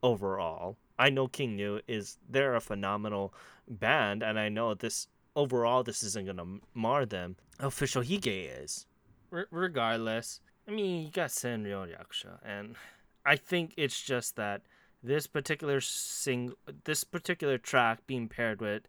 overall. 0.02 0.76
I 0.98 1.10
know 1.10 1.28
King 1.28 1.56
Gnu 1.56 1.80
is 1.86 2.18
they're 2.28 2.56
a 2.56 2.60
phenomenal 2.60 3.32
band, 3.68 4.22
and 4.22 4.38
I 4.38 4.48
know 4.48 4.74
this 4.74 5.08
overall 5.36 5.82
this 5.82 6.02
isn't 6.02 6.26
gonna 6.26 6.58
mar 6.74 7.06
them. 7.06 7.36
Official 7.58 8.02
Hige 8.02 8.62
is, 8.62 8.86
regardless. 9.30 10.40
I 10.68 10.70
mean, 10.70 11.06
you 11.06 11.10
got 11.10 11.30
Senryo 11.30 11.88
Yakusha, 11.88 12.38
and 12.44 12.76
I 13.24 13.36
think 13.36 13.72
it's 13.78 14.02
just 14.02 14.36
that 14.36 14.60
this 15.02 15.26
particular 15.26 15.80
sing, 15.80 16.52
this 16.84 17.04
particular 17.04 17.56
track 17.56 18.06
being 18.06 18.28
paired 18.28 18.60
with, 18.60 18.82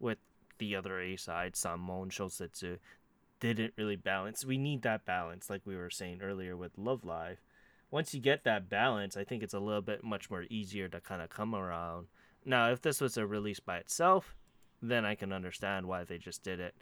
with 0.00 0.18
the 0.58 0.74
other 0.74 1.00
A 1.00 1.14
side, 1.16 1.54
Sanmon 1.54 2.10
Shosetsu, 2.10 2.78
didn't 3.38 3.74
really 3.76 3.94
balance. 3.94 4.44
We 4.44 4.58
need 4.58 4.82
that 4.82 5.06
balance, 5.06 5.48
like 5.48 5.62
we 5.64 5.76
were 5.76 5.88
saying 5.88 6.20
earlier 6.20 6.56
with 6.56 6.76
Love 6.76 7.04
Live. 7.04 7.40
Once 7.92 8.12
you 8.12 8.20
get 8.20 8.42
that 8.42 8.68
balance, 8.68 9.16
I 9.16 9.22
think 9.22 9.44
it's 9.44 9.54
a 9.54 9.60
little 9.60 9.82
bit 9.82 10.02
much 10.02 10.30
more 10.30 10.46
easier 10.50 10.88
to 10.88 11.00
kind 11.00 11.22
of 11.22 11.30
come 11.30 11.54
around. 11.54 12.08
Now, 12.44 12.70
if 12.72 12.82
this 12.82 13.00
was 13.00 13.16
a 13.16 13.26
release 13.26 13.60
by 13.60 13.76
itself, 13.78 14.34
then 14.82 15.04
I 15.04 15.14
can 15.14 15.32
understand 15.32 15.86
why 15.86 16.02
they 16.02 16.18
just 16.18 16.42
did 16.42 16.58
it. 16.58 16.74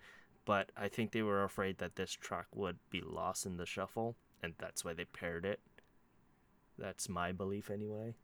But 0.47 0.73
I 0.75 0.89
think 0.89 1.13
they 1.13 1.23
were 1.23 1.45
afraid 1.45 1.79
that 1.79 1.97
this 1.97 2.13
track 2.13 2.47
would 2.55 2.79
be 2.91 3.03
lost 3.05 3.45
in 3.45 3.59
the 3.59 3.67
shuffle, 3.67 4.17
and 4.43 4.55
that's 4.59 4.85
why 4.85 4.95
they 4.95 5.05
paired 5.05 5.45
it. 5.45 5.61
That's 6.79 7.09
my 7.09 7.33
belief, 7.33 7.71
anyway. 7.71 8.15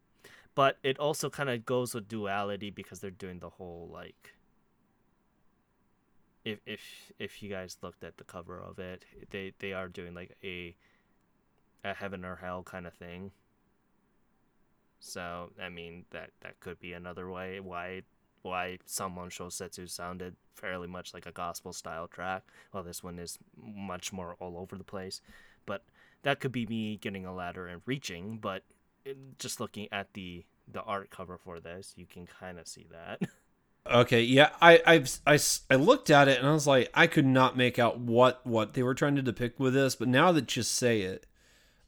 But 0.55 0.79
it 0.83 0.99
also 0.99 1.31
kind 1.31 1.51
of 1.51 1.67
goes 1.67 1.95
with 1.95 2.09
duality 2.09 2.71
because 2.71 3.01
they're 3.01 3.11
doing 3.11 3.41
the 3.41 3.51
whole 3.51 3.91
like 3.93 4.35
if 6.45 6.61
if 6.67 7.13
if 7.19 7.43
you 7.43 7.49
guys 7.49 7.79
looked 7.83 8.05
at 8.05 8.19
the 8.19 8.25
cover 8.25 8.61
of 8.61 8.79
it, 8.79 9.05
they 9.31 9.53
they 9.59 9.73
are 9.73 9.89
doing 9.89 10.15
like 10.15 10.37
a 10.45 10.77
a 11.83 11.95
heaven 11.95 12.25
or 12.25 12.37
hell 12.37 12.63
kind 12.63 12.87
of 12.87 12.95
thing. 12.95 13.33
So 15.01 15.51
I 15.61 15.69
mean 15.71 16.05
that 16.11 16.31
that 16.43 16.61
could 16.61 16.79
be 16.81 16.93
another 16.93 17.29
way 17.31 17.61
why 17.61 18.03
why 18.43 18.79
Sanmon 18.87 19.31
Shosetsu 19.31 19.89
sounded 19.89 20.37
fairly 20.55 20.87
much 20.87 21.15
like 21.15 21.27
a 21.27 21.33
gospel 21.33 21.73
style 21.73 22.07
track, 22.07 22.43
while 22.71 22.85
this 22.85 23.03
one 23.03 23.19
is 23.19 23.39
much 23.57 24.13
more 24.13 24.37
all 24.39 24.59
over 24.59 24.77
the 24.77 24.85
place. 24.85 25.23
But 25.65 25.83
that 26.25 26.41
could 26.41 26.53
be 26.53 26.67
me 26.67 26.97
getting 26.97 27.25
a 27.25 27.35
ladder 27.35 27.67
and 27.67 27.81
reaching. 27.87 28.39
But 28.39 28.65
eh, 29.07 29.15
just 29.39 29.61
looking 29.61 29.89
at 29.93 30.13
the 30.15 30.45
the 30.67 30.83
art 30.83 31.11
cover 31.11 31.39
for 31.39 31.61
this, 31.61 31.95
you 31.97 32.07
can 32.07 32.27
kind 32.27 32.59
of 32.59 32.67
see 32.67 32.87
that. 32.91 33.21
Okay, 33.87 34.23
yeah, 34.23 34.49
I, 34.63 34.81
I've 34.87 35.21
I, 35.27 35.39
I 35.69 35.75
looked 35.75 36.09
at 36.09 36.27
it 36.27 36.39
and 36.39 36.49
I 36.49 36.53
was 36.53 36.67
like, 36.67 36.89
I 36.95 37.07
could 37.07 37.27
not 37.27 37.55
make 37.55 37.79
out 37.79 37.99
what 37.99 38.41
what 38.47 38.73
they 38.73 38.83
were 38.83 38.95
trying 38.95 39.17
to 39.17 39.23
depict 39.23 39.61
with 39.61 39.75
this, 39.75 39.95
but 39.95 40.09
now 40.09 40.33
that 40.33 40.57
you 40.57 40.63
say 40.63 41.03
it, 41.03 41.27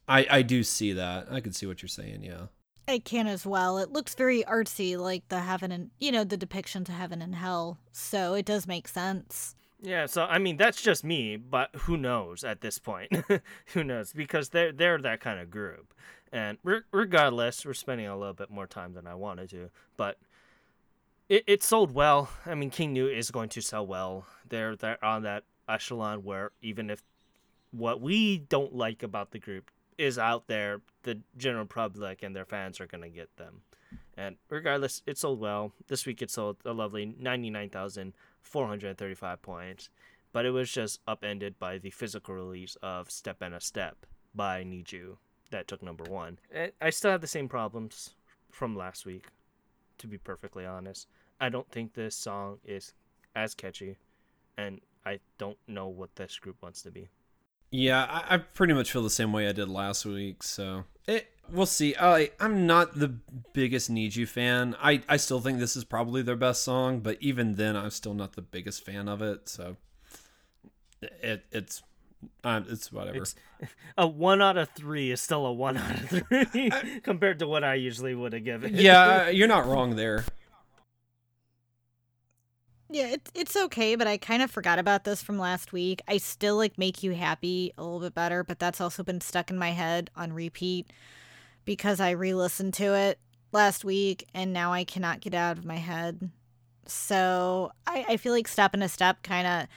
I 0.07 0.27
I 0.29 0.41
do 0.43 0.63
see 0.63 0.93
that. 0.93 1.27
I 1.31 1.39
can 1.39 1.53
see 1.53 1.65
what 1.65 1.81
you're 1.81 1.89
saying. 1.89 2.21
Yeah, 2.21 2.47
I 2.87 2.99
can 2.99 3.25
as 3.25 3.47
well. 3.47 3.79
It 3.79 3.91
looks 3.91 4.13
very 4.13 4.43
artsy, 4.43 4.95
like 4.95 5.27
the 5.29 5.39
heaven 5.39 5.71
and 5.71 5.89
you 5.99 6.11
know 6.11 6.23
the 6.23 6.37
depiction 6.37 6.83
to 6.83 6.91
heaven 6.91 7.19
and 7.19 7.33
hell. 7.33 7.79
So 7.91 8.35
it 8.35 8.45
does 8.45 8.67
make 8.67 8.87
sense. 8.87 9.55
Yeah, 9.81 10.07
so 10.07 10.23
I 10.23 10.39
mean 10.39 10.57
that's 10.57 10.81
just 10.81 11.03
me, 11.03 11.37
but 11.37 11.69
who 11.75 11.97
knows 11.97 12.43
at 12.43 12.61
this 12.61 12.79
point? 12.79 13.11
who 13.73 13.83
knows? 13.83 14.11
Because 14.11 14.49
they're 14.49 14.71
they're 14.71 14.97
that 14.99 15.19
kind 15.21 15.39
of 15.39 15.51
group, 15.51 15.93
and 16.31 16.57
re- 16.63 16.81
regardless, 16.91 17.65
we're 17.65 17.73
spending 17.73 18.07
a 18.07 18.17
little 18.17 18.33
bit 18.33 18.49
more 18.49 18.65
time 18.65 18.93
than 18.93 19.05
I 19.05 19.13
wanted 19.13 19.49
to, 19.51 19.69
but 19.95 20.17
it, 21.29 21.43
it 21.45 21.63
sold 21.63 21.93
well. 21.93 22.29
I 22.45 22.55
mean, 22.55 22.69
King 22.69 22.93
Gnu 22.93 23.07
is 23.07 23.29
going 23.31 23.49
to 23.49 23.61
sell 23.61 23.85
well. 23.85 24.25
They're 24.49 24.75
they're 24.75 25.03
on 25.03 25.23
that 25.23 25.43
echelon 25.69 26.23
where 26.23 26.51
even 26.61 26.89
if 26.89 27.03
what 27.71 28.01
we 28.01 28.39
don't 28.39 28.73
like 28.73 29.03
about 29.03 29.31
the 29.31 29.39
group 29.39 29.69
is 29.97 30.17
out 30.17 30.47
there, 30.47 30.81
the 31.03 31.19
general 31.37 31.65
public 31.65 32.23
and 32.23 32.35
their 32.35 32.45
fans 32.45 32.79
are 32.79 32.87
gonna 32.87 33.09
get 33.09 33.35
them. 33.37 33.61
And 34.15 34.37
regardless, 34.49 35.03
it 35.05 35.17
sold 35.17 35.39
well. 35.39 35.71
This 35.87 36.05
week 36.05 36.21
it 36.23 36.31
sold 36.31 36.57
a 36.65 36.73
lovely 36.73 37.15
ninety 37.19 37.51
nine 37.51 37.69
thousand 37.69 38.13
four 38.47 38.67
hundred 38.67 38.97
thirty 38.97 39.13
five 39.15 39.41
points, 39.41 39.89
but 40.33 40.45
it 40.45 40.51
was 40.51 40.71
just 40.71 40.99
upended 41.07 41.59
by 41.59 41.77
the 41.77 41.91
physical 41.91 42.35
release 42.35 42.77
of 42.81 43.11
Step 43.11 43.41
and 43.41 43.53
a 43.53 43.61
Step 43.61 44.05
by 44.33 44.63
NiziU 44.63 45.17
that 45.51 45.67
took 45.67 45.83
number 45.83 46.03
one. 46.05 46.39
I 46.81 46.89
still 46.89 47.11
have 47.11 47.21
the 47.21 47.27
same 47.27 47.47
problems 47.47 48.15
from 48.51 48.75
last 48.75 49.05
week, 49.05 49.27
to 49.99 50.07
be 50.07 50.17
perfectly 50.17 50.65
honest. 50.65 51.07
I 51.39 51.49
don't 51.49 51.69
think 51.71 51.93
this 51.93 52.15
song 52.15 52.59
is 52.65 52.93
as 53.35 53.53
catchy, 53.53 53.97
and 54.57 54.81
I 55.05 55.19
don't 55.37 55.57
know 55.67 55.87
what 55.87 56.15
this 56.15 56.39
group 56.39 56.57
wants 56.61 56.81
to 56.81 56.91
be. 56.91 57.09
Yeah, 57.71 58.05
I, 58.05 58.35
I 58.35 58.37
pretty 58.37 58.73
much 58.73 58.91
feel 58.91 59.03
the 59.03 59.09
same 59.09 59.31
way 59.33 59.47
I 59.47 59.51
did 59.51 59.69
last 59.69 60.05
week. 60.05 60.41
So 60.41 60.85
it, 61.07 61.29
we'll 61.51 61.65
see. 61.65 61.95
I 61.99 62.31
I'm 62.39 62.65
not 62.67 62.99
the 62.99 63.15
biggest 63.53 63.91
NiziU 63.91 64.27
fan. 64.27 64.75
I 64.81 65.01
I 65.07 65.17
still 65.17 65.39
think 65.39 65.59
this 65.59 65.75
is 65.75 65.83
probably 65.83 66.21
their 66.21 66.35
best 66.35 66.63
song, 66.63 66.99
but 66.99 67.17
even 67.21 67.55
then, 67.55 67.75
I'm 67.75 67.89
still 67.89 68.13
not 68.13 68.33
the 68.33 68.41
biggest 68.41 68.85
fan 68.85 69.07
of 69.07 69.21
it. 69.21 69.49
So 69.49 69.77
it 71.01 71.45
it's 71.51 71.83
um, 72.43 72.65
it's 72.69 72.91
whatever. 72.91 73.17
It's, 73.17 73.35
a 73.97 74.07
one 74.07 74.41
out 74.41 74.57
of 74.57 74.69
three 74.69 75.11
is 75.11 75.21
still 75.21 75.45
a 75.45 75.53
one 75.53 75.77
out 75.77 76.01
of 76.01 76.09
three 76.09 76.71
compared 77.03 77.39
to 77.39 77.47
what 77.47 77.63
I 77.63 77.75
usually 77.75 78.15
would 78.15 78.33
have 78.33 78.43
given. 78.43 78.75
yeah, 78.75 79.29
you're 79.29 79.47
not 79.47 79.67
wrong 79.67 79.95
there. 79.95 80.25
Yeah, 82.89 83.07
it's 83.07 83.31
it's 83.35 83.55
okay, 83.57 83.95
but 83.95 84.07
I 84.07 84.17
kind 84.17 84.41
of 84.41 84.49
forgot 84.49 84.79
about 84.79 85.03
this 85.03 85.21
from 85.21 85.37
last 85.37 85.73
week. 85.73 86.01
I 86.07 86.17
still 86.17 86.55
like 86.55 86.77
make 86.77 87.03
you 87.03 87.13
happy 87.13 87.73
a 87.77 87.83
little 87.83 87.99
bit 87.99 88.13
better, 88.13 88.43
but 88.43 88.59
that's 88.59 88.79
also 88.79 89.03
been 89.03 89.19
stuck 89.19 89.49
in 89.51 89.57
my 89.57 89.71
head 89.71 90.09
on 90.15 90.31
repeat 90.31 90.91
because 91.65 91.99
I 91.99 92.11
re-listened 92.11 92.73
to 92.75 92.93
it 92.95 93.19
last 93.51 93.83
week 93.83 94.25
and 94.33 94.53
now 94.53 94.71
I 94.71 94.85
cannot 94.85 95.19
get 95.19 95.33
out 95.33 95.57
of 95.57 95.65
my 95.65 95.75
head. 95.75 96.31
So 96.85 97.73
I, 97.85 98.05
I 98.09 98.17
feel 98.17 98.31
like 98.31 98.47
Step 98.47 98.73
in 98.73 98.81
a 98.81 98.87
Step 98.87 99.21
kind 99.21 99.47
of 99.47 99.67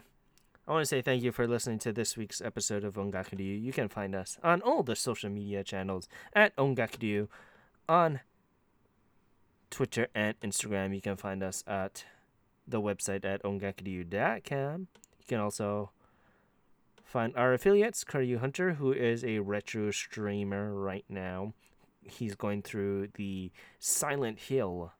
I 0.66 0.72
want 0.72 0.82
to 0.82 0.86
say 0.86 1.02
thank 1.02 1.22
you 1.22 1.30
for 1.30 1.46
listening 1.46 1.78
to 1.80 1.92
this 1.92 2.16
week's 2.16 2.40
episode 2.40 2.84
of 2.84 2.94
Ongakuryu. 2.94 3.62
You 3.62 3.70
can 3.70 3.90
find 3.90 4.14
us 4.14 4.38
on 4.42 4.62
all 4.62 4.82
the 4.82 4.96
social 4.96 5.28
media 5.28 5.62
channels 5.62 6.08
at 6.32 6.56
Ongakuryu 6.56 7.28
on 7.86 8.20
Twitter 9.68 10.08
and 10.14 10.40
Instagram. 10.40 10.94
You 10.94 11.02
can 11.02 11.16
find 11.16 11.42
us 11.42 11.64
at 11.66 12.06
the 12.66 12.80
website 12.80 13.26
at 13.26 13.42
ongakuryu.com. 13.42 14.88
You 15.18 15.24
can 15.28 15.38
also 15.38 15.90
find 17.04 17.36
our 17.36 17.52
affiliates, 17.52 18.02
Kyoryu 18.02 18.38
Hunter, 18.38 18.74
who 18.74 18.90
is 18.90 19.22
a 19.22 19.40
retro 19.40 19.90
streamer 19.90 20.72
right 20.72 21.04
now. 21.10 21.52
He's 22.00 22.34
going 22.36 22.62
through 22.62 23.08
the 23.16 23.50
Silent 23.78 24.38
Hill 24.38 24.92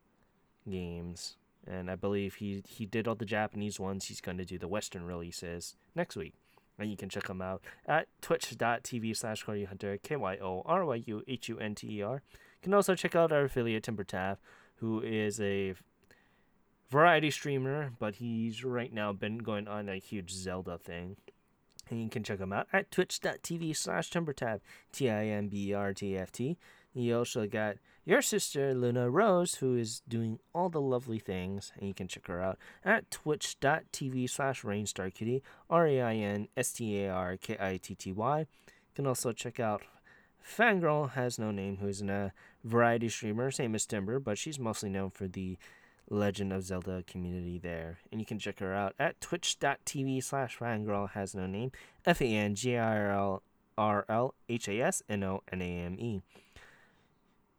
games, 0.69 1.37
and 1.67 1.91
I 1.91 1.97
believe 1.97 2.37
he 2.37 2.63
he 2.67 2.87
did 2.87 3.09
all 3.09 3.15
the 3.15 3.25
Japanese 3.25 3.81
ones. 3.81 4.07
He's 4.07 4.21
going 4.21 4.39
to 4.39 4.45
do 4.45 4.59
the 4.59 4.69
Western 4.69 5.05
releases 5.05 5.77
next 5.95 6.17
week, 6.17 6.35
and 6.79 6.91
you 6.91 6.97
can 6.97 7.09
check 7.09 7.29
him 7.29 7.41
out 7.41 7.63
at 7.87 8.09
twitch.tv 8.21 9.17
slash 9.17 9.45
Hunter 9.45 9.99
K 10.03 10.17
Y 10.17 10.37
O 10.39 10.63
R 10.67 10.85
Y 10.85 11.03
U 11.07 11.23
H 11.27 11.49
U 11.49 11.59
N 11.59 11.75
T 11.75 11.99
E 11.99 12.03
R. 12.03 12.23
You 12.33 12.61
can 12.63 12.75
also 12.75 12.95
check 12.95 13.15
out 13.15 13.33
our 13.33 13.45
affiliate 13.45 13.83
Timber 13.83 14.05
Tav, 14.05 14.39
who 14.77 15.01
is 15.01 15.41
a 15.41 15.75
variety 16.91 17.31
streamer, 17.31 17.93
but 17.99 18.17
he's 18.17 18.65
right 18.65 18.93
now 18.93 19.13
been 19.13 19.39
going 19.39 19.67
on 19.69 19.89
a 19.89 19.97
huge 19.97 20.33
Zelda 20.33 20.79
thing. 20.79 21.17
And 21.91 22.03
you 22.03 22.09
can 22.09 22.25
check 22.25 22.39
him 22.39 22.53
out 22.53 22.67
at 22.73 22.91
twitch.tv 22.91 23.77
slash 23.77 24.11
timbertab, 24.11 24.61
T 24.93 25.11
I 25.11 25.27
M 25.27 25.49
B 25.49 25.71
E 25.71 25.75
R 25.75 25.93
T 25.93 26.17
F 26.17 26.33
T. 26.33 26.57
You 26.95 27.19
also 27.19 27.47
got 27.47 27.77
your 28.05 28.23
sister 28.23 28.75
Luna 28.75 29.11
Rose, 29.11 29.57
who 29.57 29.77
is 29.77 30.03
doing 30.09 30.39
all 30.55 30.69
the 30.69 30.81
lovely 30.81 31.19
things, 31.19 31.73
and 31.79 31.89
you 31.89 31.95
can 31.95 32.07
check 32.09 32.27
her 32.27 32.43
out 32.43 32.59
at 32.85 33.11
twitch.tv 33.11 34.29
slash 34.29 34.63
rainstarkitty, 34.63 35.41
R-A-I-N-S-T-A-R-K-I-T-T-Y. 35.71 38.39
You 38.39 38.47
can 38.95 39.07
also 39.07 39.33
check 39.33 39.59
out 39.59 39.83
Fangirl 40.45 41.13
Has 41.13 41.39
No 41.39 41.51
Name, 41.51 41.79
who's 41.79 42.03
a 42.03 42.33
variety 42.63 43.09
streamer, 43.09 43.51
same 43.51 43.75
as 43.75 43.87
Timber, 43.87 44.19
but 44.19 44.37
she's 44.39 44.59
mostly 44.59 44.91
known 44.91 45.11
for 45.11 45.27
the 45.27 45.57
Legend 46.11 46.53
of 46.53 46.65
Zelda 46.65 47.03
community 47.07 47.59
there. 47.59 47.99
And 48.13 48.21
you 48.21 48.27
can 48.27 48.39
check 48.39 48.61
her 48.61 48.75
out 48.75 48.95
at 48.99 49.21
twitch.tv 49.21 50.23
slash 50.23 50.59
fangirl 50.59 51.11
has 51.11 51.35
no 51.35 51.47
name, 51.47 51.73
F 52.05 52.21
A 52.21 52.27
N 52.27 52.55
G 52.55 52.77
R 52.77 53.11
L 53.11 53.43
R 53.79 54.05
L 54.09 54.35
H 54.49 54.69
A 54.69 54.81
S 54.81 55.03
N 55.09 55.25
O 55.25 55.43
N 55.51 55.63
A 55.63 55.65
M 55.65 55.99
E. 55.99 56.23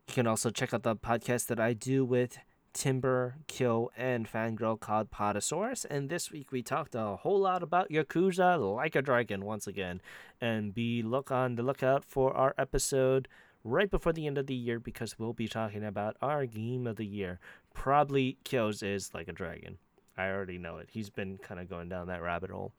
You 0.07 0.13
can 0.13 0.27
also 0.27 0.49
check 0.49 0.73
out 0.73 0.83
the 0.83 0.95
podcast 0.95 1.47
that 1.47 1.59
I 1.59 1.73
do 1.73 2.05
with 2.05 2.37
Timber, 2.73 3.37
Kyo, 3.47 3.89
and 3.97 4.29
Fangirl 4.31 4.79
called 4.79 5.09
Podosaurus. 5.09 5.85
And 5.89 6.09
this 6.09 6.31
week 6.31 6.51
we 6.51 6.61
talked 6.61 6.93
a 6.93 7.15
whole 7.15 7.39
lot 7.39 7.63
about 7.63 7.89
Yakuza 7.89 8.75
Like 8.75 8.95
a 8.95 9.01
Dragon 9.01 9.43
once 9.45 9.65
again. 9.65 10.01
And 10.39 10.75
be 10.75 11.01
look 11.01 11.31
on 11.31 11.55
the 11.55 11.63
lookout 11.63 12.03
for 12.05 12.33
our 12.33 12.53
episode 12.57 13.27
right 13.63 13.89
before 13.89 14.13
the 14.13 14.27
end 14.27 14.37
of 14.37 14.45
the 14.45 14.53
year 14.53 14.79
because 14.79 15.17
we'll 15.17 15.33
be 15.33 15.47
talking 15.47 15.83
about 15.83 16.17
our 16.21 16.45
game 16.45 16.85
of 16.85 16.97
the 16.97 17.05
year. 17.05 17.39
Probably 17.73 18.37
Kyo's 18.43 18.83
is 18.83 19.13
Like 19.13 19.27
a 19.27 19.33
Dragon. 19.33 19.79
I 20.17 20.29
already 20.29 20.59
know 20.59 20.77
it. 20.77 20.89
He's 20.91 21.09
been 21.09 21.39
kind 21.39 21.59
of 21.59 21.69
going 21.69 21.89
down 21.89 22.07
that 22.07 22.21
rabbit 22.21 22.51
hole. 22.51 22.73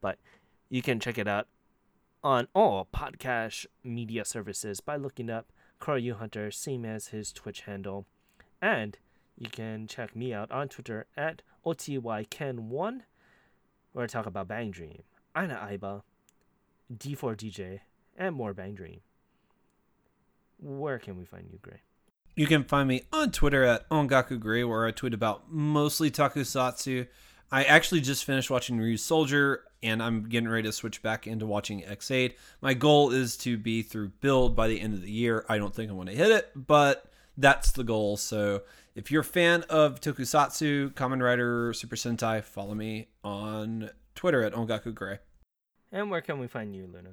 But 0.00 0.18
you 0.68 0.82
can 0.82 1.00
check 1.00 1.16
it 1.18 1.26
out 1.26 1.48
on 2.22 2.48
all 2.54 2.86
podcast 2.92 3.66
media 3.82 4.24
services 4.24 4.80
by 4.80 4.96
looking 4.96 5.30
up 5.30 5.52
Kyoryu 5.80 6.18
Hunter, 6.18 6.50
same 6.50 6.84
as 6.84 7.08
his 7.08 7.32
Twitch 7.32 7.62
handle. 7.62 8.06
And 8.60 8.98
you 9.38 9.48
can 9.48 9.86
check 9.86 10.16
me 10.16 10.32
out 10.32 10.50
on 10.50 10.68
Twitter 10.68 11.06
at 11.16 11.42
OTYKen1, 11.64 13.00
where 13.92 14.04
I 14.04 14.06
talk 14.06 14.26
about 14.26 14.48
Bang 14.48 14.70
Dream, 14.70 15.02
Aina 15.36 15.54
Aiba, 15.54 16.02
D4DJ, 16.94 17.80
and 18.16 18.34
more 18.34 18.54
Bang 18.54 18.74
Dream. 18.74 19.00
Where 20.58 20.98
can 20.98 21.16
we 21.16 21.24
find 21.24 21.48
you, 21.50 21.58
Gray? 21.60 21.80
You 22.34 22.46
can 22.46 22.64
find 22.64 22.88
me 22.88 23.02
on 23.12 23.30
Twitter 23.30 23.64
at 23.64 23.88
Ongaku 23.88 24.38
Gray, 24.38 24.64
where 24.64 24.86
I 24.86 24.90
tweet 24.90 25.14
about 25.14 25.50
mostly 25.50 26.10
tokusatsu. 26.10 27.06
I 27.50 27.64
actually 27.64 28.00
just 28.00 28.24
finished 28.24 28.50
watching 28.50 28.78
Ryusoulger, 28.78 29.58
and 29.82 30.02
I'm 30.02 30.28
getting 30.28 30.48
ready 30.48 30.64
to 30.64 30.72
switch 30.72 31.02
back 31.02 31.26
into 31.26 31.46
watching 31.46 31.84
Ex-Aid. 31.84 32.34
My 32.60 32.74
goal 32.74 33.12
is 33.12 33.36
to 33.38 33.56
be 33.56 33.82
through 33.82 34.08
Build 34.20 34.56
by 34.56 34.66
the 34.66 34.80
end 34.80 34.94
of 34.94 35.02
the 35.02 35.10
year. 35.10 35.44
I 35.48 35.58
don't 35.58 35.74
think 35.74 35.90
I'm 35.90 35.96
going 35.96 36.08
to 36.08 36.14
hit 36.14 36.32
it, 36.32 36.50
but 36.56 37.10
that's 37.36 37.70
the 37.70 37.84
goal. 37.84 38.16
So 38.16 38.62
if 38.96 39.10
you're 39.10 39.20
a 39.20 39.24
fan 39.24 39.62
of 39.68 40.00
Tokusatsu, 40.00 40.94
Kamen 40.94 41.22
Rider, 41.22 41.72
Super 41.72 41.96
Sentai, 41.96 42.42
follow 42.42 42.74
me 42.74 43.08
on 43.22 43.90
Twitter 44.14 44.42
at 44.42 44.52
Ongaku 44.52 44.92
Gray. 44.92 45.18
And 45.92 46.10
where 46.10 46.20
can 46.20 46.40
we 46.40 46.48
find 46.48 46.74
you, 46.74 46.88
Luna? 46.92 47.10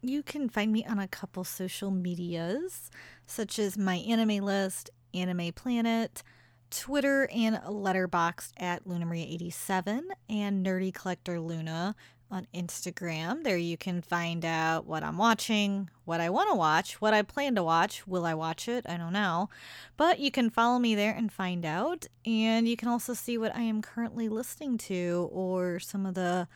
You 0.00 0.22
can 0.22 0.48
find 0.48 0.72
me 0.72 0.84
on 0.84 0.98
a 0.98 1.08
couple 1.08 1.44
social 1.44 1.90
medias, 1.90 2.90
such 3.26 3.58
as 3.58 3.78
my 3.78 3.96
anime 3.96 4.44
list, 4.44 4.90
Anime 5.14 5.52
Planet, 5.52 6.22
Twitter, 6.70 7.28
and 7.34 7.56
Letterboxd 7.56 8.52
at 8.58 8.86
Luna 8.86 9.06
Maria 9.06 9.26
87 9.26 10.08
and 10.28 10.64
Nerdy 10.64 10.92
Collector 10.92 11.40
Luna 11.40 11.94
on 12.30 12.46
Instagram. 12.54 13.42
There 13.42 13.56
you 13.56 13.76
can 13.76 14.02
find 14.02 14.44
out 14.44 14.86
what 14.86 15.02
I'm 15.02 15.18
watching, 15.18 15.88
what 16.04 16.20
I 16.20 16.30
want 16.30 16.50
to 16.50 16.56
watch, 16.56 17.00
what 17.00 17.14
I 17.14 17.22
plan 17.22 17.54
to 17.54 17.62
watch. 17.62 18.06
Will 18.06 18.24
I 18.24 18.34
watch 18.34 18.68
it? 18.68 18.84
I 18.88 18.96
don't 18.96 19.12
know. 19.12 19.48
But 19.96 20.18
you 20.20 20.30
can 20.30 20.50
follow 20.50 20.78
me 20.78 20.94
there 20.94 21.14
and 21.14 21.32
find 21.32 21.64
out. 21.64 22.06
And 22.26 22.68
you 22.68 22.76
can 22.76 22.88
also 22.88 23.14
see 23.14 23.38
what 23.38 23.54
I 23.56 23.62
am 23.62 23.82
currently 23.82 24.28
listening 24.28 24.78
to 24.78 25.28
or 25.32 25.78
some 25.78 26.04
of 26.04 26.14
the 26.14 26.48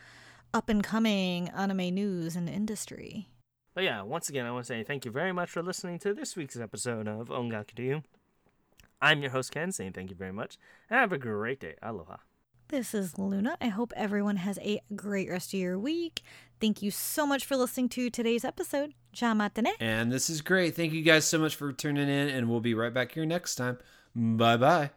up 0.53 0.69
and 0.69 0.83
coming 0.83 1.49
anime 1.49 1.95
news 1.95 2.35
and 2.35 2.47
industry. 2.47 3.29
But 3.73 3.83
yeah, 3.85 4.03
once 4.03 4.29
again, 4.29 4.45
I 4.45 4.51
want 4.51 4.65
to 4.65 4.67
say 4.67 4.83
thank 4.83 5.05
you 5.05 5.11
very 5.11 5.31
much 5.31 5.49
for 5.49 5.63
listening 5.63 5.97
to 5.99 6.13
this 6.13 6.35
week's 6.35 6.59
episode 6.59 7.07
of 7.07 7.29
Ongaku 7.29 8.03
I'm 9.03 9.21
your 9.21 9.31
host, 9.31 9.51
Ken, 9.51 9.73
saying 9.73 9.91
thank 9.91 10.09
you 10.09 10.15
very 10.15 10.31
much. 10.31 10.57
And 10.89 10.97
have 10.97 11.11
a 11.11 11.17
Gray 11.17 11.55
day. 11.55 11.75
Aloha. 11.83 12.17
This 12.69 12.93
is 12.93 13.19
Luna. 13.19 13.57
I 13.59 13.67
hope 13.67 13.91
everyone 13.97 14.37
has 14.37 14.57
a 14.59 14.79
great 14.95 15.29
rest 15.29 15.53
of 15.53 15.59
your 15.59 15.77
week. 15.77 16.21
Thank 16.61 16.81
you 16.81 16.89
so 16.89 17.27
much 17.27 17.43
for 17.43 17.57
listening 17.57 17.89
to 17.89 18.09
today's 18.09 18.45
episode. 18.45 18.93
Jamatane. 19.13 19.73
And 19.81 20.09
this 20.09 20.29
is 20.29 20.41
great. 20.41 20.73
Thank 20.73 20.93
you 20.93 21.01
guys 21.01 21.25
so 21.25 21.37
much 21.37 21.55
for 21.55 21.73
tuning 21.73 22.07
in, 22.07 22.29
and 22.29 22.49
we'll 22.49 22.61
be 22.61 22.73
right 22.73 22.93
back 22.93 23.11
here 23.11 23.25
next 23.25 23.55
time. 23.55 23.77
Bye 24.15 24.55
bye. 24.55 24.91